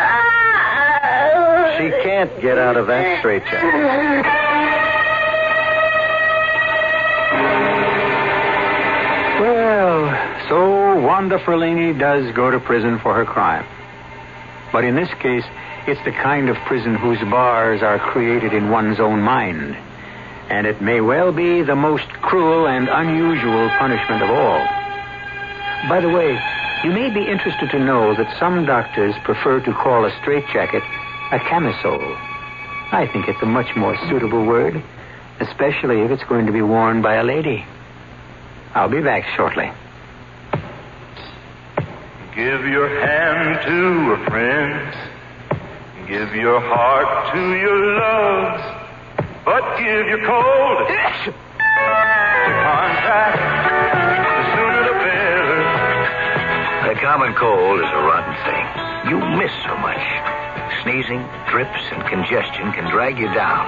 She 1.76 1.90
can't 2.04 2.30
get 2.40 2.58
out 2.58 2.76
of 2.76 2.86
that 2.86 3.18
straitjacket. 3.18 3.74
Well, 9.40 10.48
so 10.48 11.00
Wanda 11.00 11.38
Ferlini 11.38 11.98
does 11.98 12.30
go 12.34 12.50
to 12.50 12.60
prison 12.60 12.98
for 13.00 13.14
her 13.14 13.24
crime. 13.24 13.66
But 14.72 14.84
in 14.84 14.94
this 14.94 15.12
case, 15.20 15.44
it's 15.86 16.02
the 16.04 16.12
kind 16.12 16.48
of 16.48 16.56
prison 16.66 16.94
whose 16.94 17.20
bars 17.30 17.82
are 17.82 17.98
created 17.98 18.52
in 18.52 18.70
one's 18.70 19.00
own 19.00 19.20
mind. 19.20 19.76
And 20.48 20.66
it 20.66 20.80
may 20.80 21.00
well 21.00 21.32
be 21.32 21.62
the 21.62 21.76
most 21.76 22.08
cruel 22.22 22.66
and 22.66 22.88
unusual 22.88 23.68
punishment 23.78 24.22
of 24.22 24.30
all. 24.30 24.58
By 25.88 26.00
the 26.00 26.08
way, 26.08 26.38
you 26.84 26.90
may 26.90 27.10
be 27.10 27.26
interested 27.26 27.70
to 27.70 27.78
know 27.78 28.14
that 28.14 28.38
some 28.38 28.64
doctors 28.64 29.14
prefer 29.24 29.60
to 29.60 29.72
call 29.72 30.04
a 30.04 30.10
straitjacket 30.20 30.82
a 31.32 31.38
camisole. 31.38 32.16
I 32.92 33.08
think 33.12 33.28
it's 33.28 33.42
a 33.42 33.46
much 33.46 33.74
more 33.76 33.96
suitable 34.08 34.44
word, 34.44 34.82
especially 35.40 36.00
if 36.02 36.10
it's 36.10 36.24
going 36.24 36.46
to 36.46 36.52
be 36.52 36.62
worn 36.62 37.02
by 37.02 37.14
a 37.14 37.24
lady. 37.24 37.64
I'll 38.74 38.88
be 38.88 39.00
back 39.00 39.26
shortly. 39.36 39.70
Give 42.34 42.66
your 42.66 42.88
hand 43.00 43.66
to 43.66 44.12
a 44.12 44.30
friend. 44.30 45.13
Give 46.08 46.34
your 46.34 46.60
heart 46.60 47.32
to 47.32 47.40
your 47.56 47.78
loves. 47.96 48.64
But 49.44 49.64
give 49.78 50.04
your 50.06 50.20
cold 50.24 50.78
to 51.24 51.30
Contac. 52.64 53.32
The 53.34 54.42
sooner 54.52 54.82
the 54.84 54.96
better. 55.00 55.60
The 56.92 56.96
common 57.00 57.32
cold 57.34 57.80
is 57.80 57.88
a 57.88 58.02
rotten 58.04 58.36
thing. 58.44 58.66
You 59.10 59.18
miss 59.40 59.52
so 59.64 59.74
much. 59.80 60.04
Sneezing, 60.84 61.24
drips, 61.48 61.82
and 61.92 62.04
congestion 62.08 62.72
can 62.72 62.90
drag 62.90 63.18
you 63.18 63.32
down. 63.32 63.64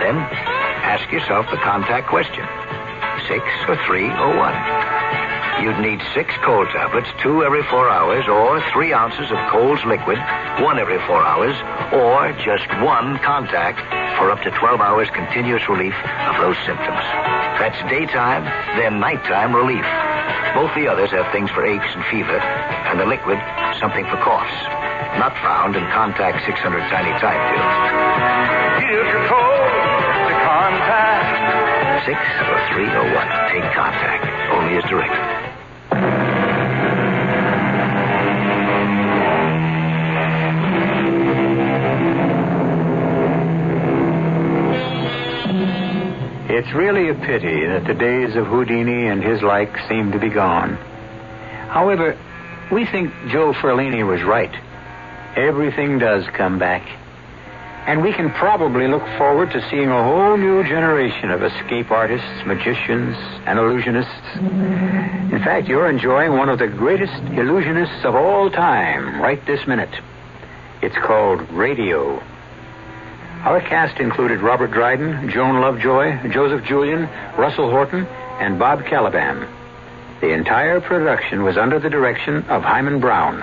Then 0.00 0.16
ask 0.16 1.12
yourself 1.12 1.46
the 1.50 1.58
Contac 1.58 2.08
question 2.08 2.46
six 3.28 3.44
or 3.68 3.76
three 3.86 4.08
or 4.08 4.36
one. 4.36 4.89
You'd 5.60 5.78
need 5.84 6.00
six 6.14 6.32
cold 6.42 6.68
tablets, 6.72 7.08
two 7.20 7.44
every 7.44 7.62
four 7.68 7.88
hours, 7.90 8.24
or 8.26 8.64
three 8.72 8.94
ounces 8.94 9.30
of 9.30 9.36
Cold's 9.52 9.84
liquid, 9.84 10.16
one 10.64 10.78
every 10.78 10.96
four 11.04 11.20
hours, 11.20 11.52
or 11.92 12.32
just 12.40 12.64
one 12.80 13.20
Contac 13.20 13.76
for 14.16 14.30
up 14.30 14.40
to 14.40 14.50
12 14.50 14.80
hours 14.80 15.08
continuous 15.12 15.68
relief 15.68 15.92
of 15.92 16.40
those 16.40 16.56
symptoms. 16.64 17.04
That's 17.60 17.76
daytime, 17.92 18.48
then 18.80 19.00
nighttime 19.00 19.54
relief. 19.54 19.84
Both 20.56 20.72
the 20.74 20.88
others 20.88 21.10
have 21.12 21.30
things 21.30 21.50
for 21.52 21.60
aches 21.60 21.92
and 21.92 22.04
fever, 22.08 22.40
and 22.40 22.98
the 22.98 23.04
liquid, 23.04 23.36
something 23.76 24.08
for 24.08 24.16
coughs. 24.24 24.56
Not 25.20 25.36
found 25.44 25.76
in 25.76 25.84
Contac 25.92 26.40
600 26.46 26.56
Tiny 26.88 27.12
Time 27.20 27.42
pills. 27.52 27.76
Give 28.80 29.06
your 29.12 29.28
cold 29.28 30.00
to 30.24 30.34
Contac. 30.40 31.24
Six 32.08 32.16
or 32.48 32.58
three 32.72 32.88
or 32.88 33.04
one. 33.12 33.28
Take 33.52 33.68
Contac. 33.76 34.24
Only 34.56 34.80
as 34.80 34.84
directed. 34.88 35.49
It's 46.60 46.74
really 46.74 47.08
a 47.08 47.14
pity 47.14 47.64
that 47.68 47.86
the 47.86 47.94
days 47.94 48.36
of 48.36 48.44
Houdini 48.44 49.06
and 49.06 49.24
his 49.24 49.40
like 49.40 49.74
seem 49.88 50.12
to 50.12 50.18
be 50.18 50.28
gone. 50.28 50.76
However, 51.72 52.20
we 52.70 52.84
think 52.84 53.14
Joe 53.30 53.54
Ferlini 53.54 54.06
was 54.06 54.22
right. 54.22 54.52
Everything 55.38 55.98
does 55.98 56.26
come 56.36 56.58
back. 56.58 56.82
And 57.88 58.02
we 58.02 58.12
can 58.12 58.28
probably 58.32 58.88
look 58.88 59.00
forward 59.16 59.50
to 59.52 59.70
seeing 59.70 59.88
a 59.88 60.04
whole 60.04 60.36
new 60.36 60.62
generation 60.64 61.30
of 61.30 61.42
escape 61.42 61.90
artists, 61.90 62.44
magicians, 62.44 63.16
and 63.46 63.58
illusionists. 63.58 65.32
In 65.32 65.40
fact, 65.42 65.66
you're 65.66 65.88
enjoying 65.88 66.36
one 66.36 66.50
of 66.50 66.58
the 66.58 66.68
greatest 66.68 67.14
illusionists 67.32 68.04
of 68.04 68.14
all 68.14 68.50
time 68.50 69.18
right 69.18 69.40
this 69.46 69.66
minute. 69.66 69.98
It's 70.82 70.96
called 71.06 71.40
radio. 71.52 72.22
Our 73.44 73.60
cast 73.62 73.98
included 74.00 74.40
Robert 74.42 74.70
Dryden, 74.70 75.30
Joan 75.30 75.60
Lovejoy, 75.62 76.28
Joseph 76.30 76.62
Julian, 76.64 77.08
Russell 77.38 77.70
Horton, 77.70 78.06
and 78.38 78.58
Bob 78.58 78.80
Kaliban. 78.82 79.48
The 80.20 80.32
entire 80.34 80.80
production 80.82 81.42
was 81.42 81.56
under 81.56 81.78
the 81.78 81.88
direction 81.88 82.44
of 82.50 82.62
Himan 82.62 83.00
Brown. 83.00 83.40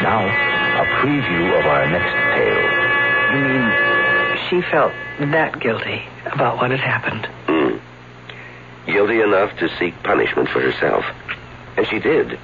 Now, 0.00 0.24
a 0.80 0.86
preview 1.04 1.60
of 1.60 1.66
our 1.66 1.86
next 1.90 2.14
tale. 2.34 2.70
You 3.36 3.44
mean 3.46 3.70
she 4.48 4.62
felt 4.70 4.92
that 5.30 5.60
guilty 5.60 6.02
about 6.32 6.56
what 6.56 6.70
had 6.70 6.80
happened? 6.80 7.28
Mm. 7.46 7.80
Guilty 8.86 9.20
enough 9.20 9.54
to 9.58 9.68
seek 9.78 9.94
punishment 10.02 10.48
for 10.48 10.60
herself. 10.60 11.04
And 11.76 11.86
she 11.86 11.98
did. 11.98 12.38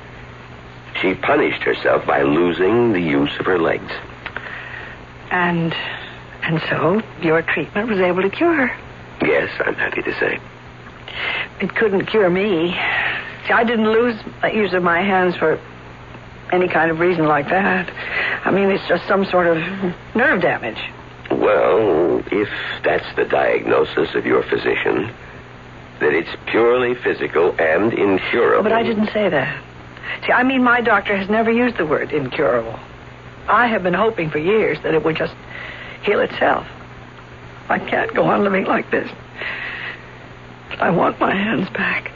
She 1.00 1.14
punished 1.14 1.62
herself 1.62 2.04
by 2.04 2.22
losing 2.22 2.92
the 2.92 3.00
use 3.00 3.34
of 3.40 3.46
her 3.46 3.58
legs. 3.58 3.92
And 5.30 5.74
and 6.42 6.62
so 6.68 7.02
your 7.20 7.42
treatment 7.42 7.88
was 7.88 7.98
able 7.98 8.22
to 8.22 8.30
cure 8.30 8.68
her. 8.68 9.26
Yes, 9.26 9.50
I'm 9.64 9.74
happy 9.74 10.02
to 10.02 10.12
say. 10.20 10.38
It 11.60 11.74
couldn't 11.74 12.06
cure 12.06 12.30
me. 12.30 12.72
See, 13.46 13.52
I 13.52 13.64
didn't 13.64 13.90
lose 13.90 14.16
the 14.42 14.54
use 14.54 14.72
of 14.72 14.82
my 14.82 15.02
hands 15.02 15.36
for 15.36 15.58
any 16.52 16.68
kind 16.68 16.90
of 16.90 17.00
reason 17.00 17.26
like 17.26 17.48
that. 17.48 17.90
I 18.44 18.50
mean, 18.50 18.70
it's 18.70 18.86
just 18.86 19.06
some 19.08 19.24
sort 19.24 19.46
of 19.46 19.56
nerve 20.14 20.42
damage. 20.42 20.78
Well, 21.30 22.22
if 22.30 22.48
that's 22.84 23.16
the 23.16 23.24
diagnosis 23.24 24.14
of 24.14 24.26
your 24.26 24.42
physician, 24.44 25.12
that 26.00 26.12
it's 26.12 26.30
purely 26.46 26.94
physical 26.94 27.54
and 27.58 27.92
incurable. 27.92 28.62
But 28.62 28.72
I 28.72 28.82
didn't 28.82 29.08
say 29.12 29.28
that. 29.28 29.62
See, 30.24 30.32
I 30.32 30.42
mean, 30.44 30.62
my 30.62 30.80
doctor 30.80 31.16
has 31.16 31.28
never 31.28 31.50
used 31.50 31.78
the 31.78 31.86
word 31.86 32.12
incurable. 32.12 32.78
I 33.48 33.66
have 33.68 33.82
been 33.82 33.94
hoping 33.94 34.30
for 34.30 34.38
years 34.38 34.78
that 34.82 34.94
it 34.94 35.04
would 35.04 35.16
just 35.16 35.34
heal 36.02 36.20
itself. 36.20 36.66
I 37.68 37.78
can't 37.78 38.14
go 38.14 38.24
on 38.24 38.44
living 38.44 38.64
like 38.64 38.90
this. 38.90 39.10
I 40.78 40.90
want 40.90 41.18
my 41.18 41.34
hands 41.34 41.68
back. 41.70 42.10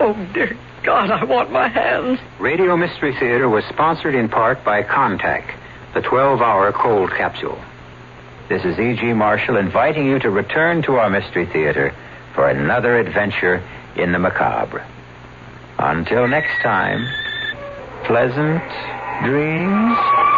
Oh, 0.00 0.14
dear 0.32 0.56
God, 0.82 1.10
I 1.10 1.24
want 1.24 1.50
my 1.50 1.68
hands. 1.68 2.20
Radio 2.38 2.76
Mystery 2.76 3.14
Theater 3.18 3.48
was 3.48 3.64
sponsored 3.64 4.14
in 4.14 4.28
part 4.28 4.64
by 4.64 4.82
Contac, 4.82 5.54
the 5.94 6.00
12 6.00 6.40
hour 6.40 6.72
cold 6.72 7.10
capsule. 7.10 7.60
This 8.48 8.64
is 8.64 8.78
E.G. 8.78 9.12
Marshall 9.12 9.56
inviting 9.56 10.06
you 10.06 10.18
to 10.20 10.30
return 10.30 10.82
to 10.82 10.96
our 10.96 11.10
Mystery 11.10 11.46
Theater 11.46 11.94
for 12.34 12.48
another 12.48 12.98
adventure 12.98 13.62
in 13.96 14.12
the 14.12 14.18
macabre. 14.18 14.86
Until 15.78 16.26
next 16.28 16.62
time, 16.62 17.06
pleasant 18.06 18.62
dreams. 19.24 20.37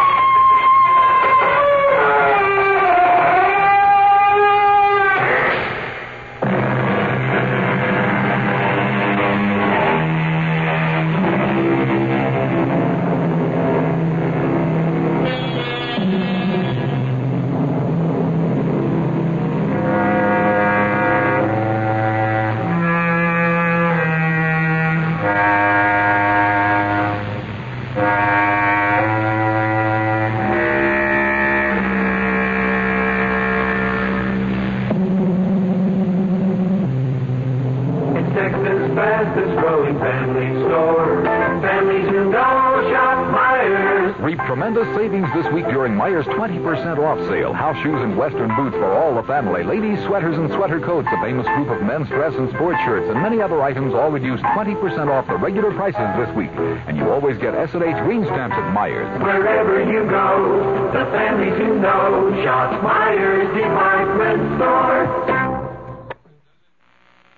Shoes 47.71 48.03
and 48.03 48.17
western 48.19 48.55
boots 48.57 48.75
for 48.75 48.93
all 48.93 49.15
the 49.15 49.23
family. 49.23 49.63
Ladies' 49.63 50.05
sweaters 50.05 50.37
and 50.37 50.51
sweater 50.53 50.81
coats, 50.81 51.07
a 51.13 51.21
famous 51.23 51.47
group 51.47 51.69
of 51.71 51.81
men's 51.83 52.09
dress 52.09 52.35
and 52.35 52.51
sports 52.51 52.79
shirts, 52.85 53.09
and 53.09 53.23
many 53.23 53.41
other 53.41 53.63
items 53.63 53.95
all 53.95 54.11
reduced 54.11 54.43
20% 54.43 55.09
off 55.09 55.27
the 55.29 55.37
regular 55.37 55.71
prices 55.73 56.03
this 56.19 56.35
week. 56.35 56.51
And 56.89 56.97
you 56.99 57.09
always 57.09 57.39
get 57.39 57.55
S&H 57.55 57.97
green 58.05 58.25
stamps 58.25 58.57
at 58.57 58.75
Myers. 58.75 59.07
Wherever 59.23 59.79
you 59.87 60.03
go, 60.11 60.91
the 60.93 61.05
families 61.15 61.57
who 61.59 61.79
know 61.79 62.43
shop 62.43 62.83
Myers 62.83 63.47
Department 63.55 64.59